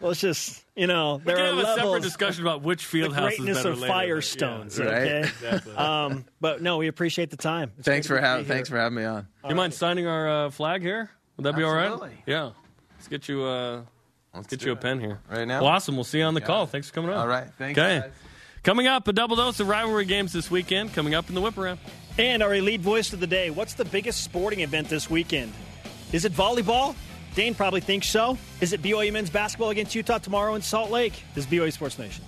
well, 0.00 0.10
it's 0.10 0.20
just 0.20 0.64
you 0.74 0.86
know 0.86 1.20
there 1.22 1.36
we 1.36 1.42
are 1.42 1.46
have 1.46 1.56
levels. 1.56 1.76
a 1.76 1.80
separate 1.80 2.02
discussion 2.02 2.42
about 2.42 2.62
which 2.62 2.86
Fieldhouse 2.86 3.14
the 3.14 3.36
greatness 3.36 3.58
is 3.58 3.62
better 3.64 3.70
of 3.70 3.80
later, 3.80 3.92
Firestones. 4.16 4.78
Yeah, 4.78 4.84
right? 4.84 5.02
Okay. 5.02 5.18
Exactly. 5.28 5.74
Um, 5.74 6.24
but 6.40 6.62
no, 6.62 6.78
we 6.78 6.88
appreciate 6.88 7.28
the 7.30 7.36
time. 7.36 7.72
It's 7.76 7.86
thanks 7.86 8.06
for 8.06 8.14
having 8.14 8.26
having 8.26 8.46
thanks 8.46 8.68
for 8.68 8.78
having 8.78 8.96
me 8.96 9.04
on. 9.04 9.26
Do 9.42 9.48
you 9.50 9.54
mind 9.54 9.74
signing 9.74 10.06
our 10.06 10.46
uh, 10.46 10.50
flag 10.50 10.80
here? 10.80 11.10
Would 11.36 11.44
that 11.44 11.54
be 11.54 11.64
all 11.64 11.74
right? 11.74 12.12
Yeah. 12.26 12.52
Let's 12.94 13.08
get 13.08 13.28
you. 13.28 13.44
Uh, 13.44 13.82
let's 14.34 14.46
get 14.46 14.64
you 14.64 14.72
a 14.72 14.76
pen 14.76 15.00
here. 15.00 15.20
Right 15.30 15.46
now? 15.46 15.60
Well, 15.60 15.70
awesome. 15.70 15.96
We'll 15.96 16.04
see 16.04 16.18
you 16.18 16.24
on 16.24 16.34
the 16.34 16.40
call. 16.40 16.66
Thanks 16.66 16.88
for 16.88 16.94
coming 16.94 17.10
on. 17.10 17.18
All 17.18 17.28
right. 17.28 17.48
Thanks. 17.58 17.78
Okay. 17.78 18.00
Guys. 18.00 18.10
Coming 18.62 18.86
up, 18.86 19.06
a 19.06 19.12
double 19.12 19.36
dose 19.36 19.60
of 19.60 19.68
rivalry 19.68 20.06
games 20.06 20.32
this 20.32 20.50
weekend. 20.50 20.92
Coming 20.92 21.14
up 21.14 21.28
in 21.28 21.34
the 21.34 21.40
whip 21.40 21.56
around. 21.56 21.78
And 22.18 22.42
our 22.42 22.54
elite 22.54 22.80
voice 22.80 23.12
of 23.12 23.20
the 23.20 23.26
day. 23.26 23.50
What's 23.50 23.74
the 23.74 23.84
biggest 23.84 24.24
sporting 24.24 24.60
event 24.60 24.88
this 24.88 25.10
weekend? 25.10 25.52
Is 26.12 26.24
it 26.24 26.32
volleyball? 26.32 26.94
Dain 27.34 27.54
probably 27.54 27.80
thinks 27.80 28.06
so. 28.06 28.38
Is 28.62 28.72
it 28.72 28.80
BYU 28.80 29.12
men's 29.12 29.28
basketball 29.28 29.68
against 29.68 29.94
Utah 29.94 30.18
tomorrow 30.18 30.54
in 30.54 30.62
Salt 30.62 30.90
Lake? 30.90 31.12
This 31.34 31.44
is 31.44 31.50
BYU 31.50 31.70
Sports 31.72 31.98
Nation. 31.98 32.24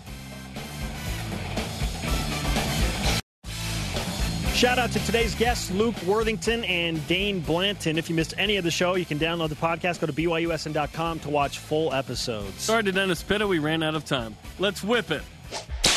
Shout 4.53 4.79
out 4.79 4.91
to 4.91 4.99
today's 5.07 5.37
guests, 5.37 5.71
Luke 5.71 5.95
Worthington 6.03 6.65
and 6.65 7.07
Dain 7.07 7.39
Blanton. 7.41 7.97
If 7.97 8.11
you 8.11 8.17
missed 8.17 8.35
any 8.37 8.57
of 8.57 8.65
the 8.65 8.73
show, 8.73 8.97
you 8.97 9.07
can 9.07 9.19
download 9.19 9.51
the 9.51 9.55
podcast. 9.55 10.01
Go 10.01 10.09
to 10.09 10.13
BYUSN.com 10.13 11.21
to 11.21 11.31
watch 11.31 11.59
full 11.59 11.95
episodes. 11.95 12.61
Sorry 12.61 12.83
to 12.83 12.91
Dennis 12.91 13.23
Pitta, 13.23 13.47
we 13.47 13.61
ran 13.61 13.85
out 13.85 13.95
of 13.95 14.05
time. 14.05 14.37
Let's 14.59 14.83
whip 14.83 15.13
it. 15.13 15.23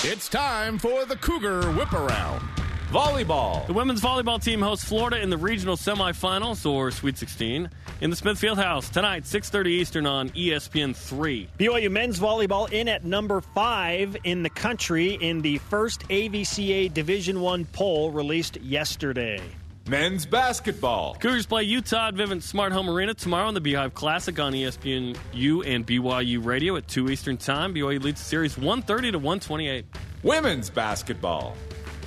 It's 0.04 0.30
time 0.30 0.78
for 0.78 1.06
the 1.06 1.16
Cougar 1.16 1.72
Whip 1.72 1.92
Around. 1.92 2.48
Volleyball. 2.92 3.66
The 3.68 3.74
women's 3.74 4.02
volleyball 4.02 4.44
team 4.44 4.62
hosts 4.62 4.84
Florida 4.84 5.22
in 5.22 5.30
the 5.30 5.38
regional 5.38 5.78
semifinals 5.78 6.70
or 6.70 6.92
Sweet 6.92 7.18
16 7.18 7.70
in 8.02 8.10
the 8.10 8.18
Smith 8.18 8.38
Fieldhouse 8.38 8.92
tonight, 8.92 9.24
6:30 9.24 9.68
Eastern 9.68 10.06
on 10.06 10.30
ESPN 10.32 10.94
3. 10.94 11.48
BYU 11.58 11.90
men's 11.90 12.20
volleyball 12.20 12.70
in 12.70 12.90
at 12.90 13.06
number 13.06 13.40
five 13.40 14.18
in 14.26 14.44
the 14.44 14.50
country 14.50 15.18
in 15.22 15.42
the 15.42 15.58
first 15.60 16.02
AVCA 16.10 16.94
Division 16.94 17.40
One 17.40 17.64
poll 17.64 18.12
released 18.12 18.58
yesterday. 18.58 19.40
Men's 19.88 20.26
basketball. 20.26 21.16
Cougars 21.16 21.46
play 21.46 21.64
Utah 21.64 22.10
at 22.10 22.16
Vivint 22.16 22.44
Smart 22.44 22.74
Home 22.74 22.90
Arena 22.90 23.14
tomorrow 23.14 23.48
in 23.48 23.54
the 23.54 23.62
Beehive 23.62 23.94
Classic 23.94 24.38
on 24.38 24.52
ESPN 24.52 25.16
U 25.32 25.64
and 25.64 25.88
BYU 25.88 26.44
Radio 26.44 26.76
at 26.76 26.90
2 26.90 27.10
Eastern 27.10 27.38
Time. 27.38 27.74
BYU 27.74 28.04
leads 28.04 28.20
the 28.20 28.28
series 28.28 28.58
130 28.58 29.14
to 29.14 29.18
128. 29.18 29.86
Women's 30.24 30.70
basketball. 30.70 31.56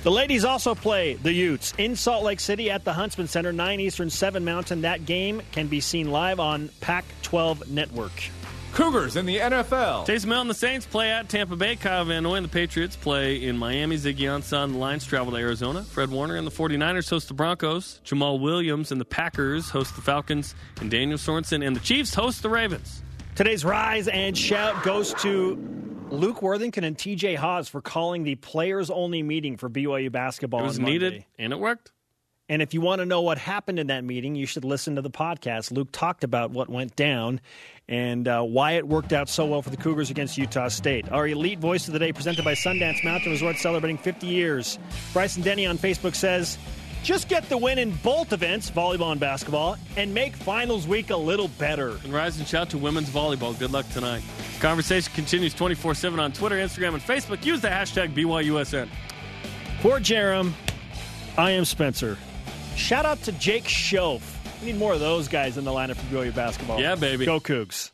The 0.05 0.11
ladies 0.11 0.45
also 0.45 0.75
play 0.75 1.15
the 1.15 1.33
Utes 1.33 1.73
in 1.79 1.95
Salt 1.95 2.23
Lake 2.23 2.39
City 2.39 2.69
at 2.69 2.83
the 2.83 2.93
Huntsman 2.93 3.27
Center, 3.27 3.51
9 3.51 3.79
Eastern, 3.79 4.11
7 4.11 4.45
Mountain. 4.45 4.81
That 4.81 5.07
game 5.07 5.41
can 5.51 5.65
be 5.65 5.79
seen 5.79 6.11
live 6.11 6.39
on 6.39 6.69
Pac 6.79 7.05
12 7.23 7.71
Network. 7.71 8.11
Cougars 8.73 9.15
in 9.15 9.25
the 9.25 9.39
NFL. 9.39 10.05
Taysom 10.05 10.25
Hill 10.25 10.41
and 10.41 10.49
the 10.51 10.53
Saints 10.53 10.85
play 10.85 11.09
at 11.09 11.27
Tampa 11.27 11.55
Bay. 11.55 11.75
Kyle 11.75 12.05
Van 12.05 12.21
Noy 12.21 12.35
and 12.35 12.45
the 12.45 12.49
Patriots 12.49 12.95
play 12.95 13.43
in 13.43 13.57
Miami. 13.57 13.95
Ziggy 13.95 14.19
Ansah 14.19 14.65
and 14.65 14.75
the 14.75 14.77
Lions 14.77 15.05
travel 15.07 15.31
to 15.31 15.39
Arizona. 15.39 15.81
Fred 15.81 16.11
Warner 16.11 16.35
and 16.35 16.45
the 16.45 16.51
49ers 16.51 17.09
host 17.09 17.27
the 17.27 17.33
Broncos. 17.33 17.99
Jamaal 18.05 18.39
Williams 18.39 18.91
and 18.91 19.01
the 19.01 19.05
Packers 19.05 19.71
host 19.71 19.95
the 19.95 20.03
Falcons. 20.03 20.53
And 20.81 20.91
Daniel 20.91 21.17
Sorensen 21.17 21.65
and 21.65 21.75
the 21.75 21.79
Chiefs 21.79 22.13
host 22.13 22.43
the 22.43 22.49
Ravens. 22.49 23.01
Today's 23.35 23.65
rise 23.65 24.07
and 24.07 24.37
shout 24.37 24.81
goes 24.81 25.13
to 25.15 25.57
Luke 26.09 26.41
Worthington 26.41 26.85
and 26.85 26.97
TJ 26.97 27.35
Haws 27.35 27.67
for 27.67 27.81
calling 27.81 28.23
the 28.23 28.35
players 28.35 28.89
only 28.89 29.23
meeting 29.23 29.57
for 29.57 29.69
BYU 29.69 30.09
basketball. 30.09 30.61
It 30.61 30.67
was 30.67 30.79
needed, 30.79 31.25
and 31.37 31.51
it 31.51 31.59
worked. 31.59 31.91
And 32.47 32.61
if 32.61 32.73
you 32.73 32.79
want 32.79 32.99
to 32.99 33.05
know 33.05 33.21
what 33.21 33.37
happened 33.37 33.77
in 33.77 33.87
that 33.87 34.05
meeting, 34.05 34.35
you 34.35 34.45
should 34.45 34.63
listen 34.63 34.95
to 34.95 35.01
the 35.01 35.09
podcast. 35.09 35.71
Luke 35.73 35.89
talked 35.91 36.23
about 36.23 36.51
what 36.51 36.69
went 36.69 36.95
down 36.95 37.41
and 37.89 38.25
uh, 38.25 38.41
why 38.41 38.73
it 38.73 38.87
worked 38.87 39.11
out 39.11 39.27
so 39.27 39.45
well 39.45 39.61
for 39.61 39.69
the 39.69 39.77
Cougars 39.77 40.09
against 40.09 40.37
Utah 40.37 40.69
State. 40.69 41.11
Our 41.11 41.27
elite 41.27 41.59
voice 41.59 41.87
of 41.87 41.93
the 41.93 41.99
day, 41.99 42.13
presented 42.13 42.45
by 42.45 42.53
Sundance 42.53 43.03
Mountain 43.03 43.33
Resort, 43.33 43.57
celebrating 43.57 43.97
50 43.97 44.27
years. 44.27 44.79
Bryson 45.11 45.43
Denny 45.43 45.65
on 45.65 45.77
Facebook 45.77 46.15
says, 46.15 46.57
just 47.05 47.29
get 47.29 47.47
the 47.49 47.57
win 47.57 47.77
in 47.77 47.91
both 47.97 48.33
events, 48.33 48.69
volleyball 48.71 49.11
and 49.11 49.19
basketball, 49.19 49.77
and 49.95 50.11
make 50.11 50.35
finals 50.35 50.87
week 50.87 51.11
a 51.11 51.15
little 51.15 51.47
better. 51.47 51.89
And 52.03 52.11
rise 52.11 52.39
and 52.39 52.47
shout 52.47 52.71
to 52.71 52.79
women's 52.79 53.09
volleyball. 53.09 53.57
Good 53.57 53.71
luck 53.71 53.87
tonight. 53.89 54.23
Conversation 54.59 55.13
continues 55.13 55.53
24 55.53 55.93
7 55.93 56.19
on 56.19 56.33
Twitter, 56.33 56.55
Instagram, 56.55 56.95
and 56.95 57.03
Facebook. 57.03 57.45
Use 57.45 57.61
the 57.61 57.67
hashtag 57.67 58.13
BYUSN. 58.15 58.89
For 59.81 59.99
Jarom, 59.99 60.53
I 61.37 61.51
am 61.51 61.63
Spencer. 61.63 62.17
Shout 62.75 63.05
out 63.05 63.21
to 63.23 63.31
Jake 63.33 63.65
Schoaf. 63.65 64.21
We 64.61 64.71
need 64.71 64.79
more 64.79 64.93
of 64.93 64.99
those 64.99 65.27
guys 65.27 65.57
in 65.57 65.63
the 65.63 65.71
lineup 65.71 65.97
for 65.97 66.15
BYU 66.15 66.33
basketball. 66.33 66.81
Yeah, 66.81 66.95
baby. 66.95 67.25
Go 67.25 67.39
Cougs. 67.39 67.91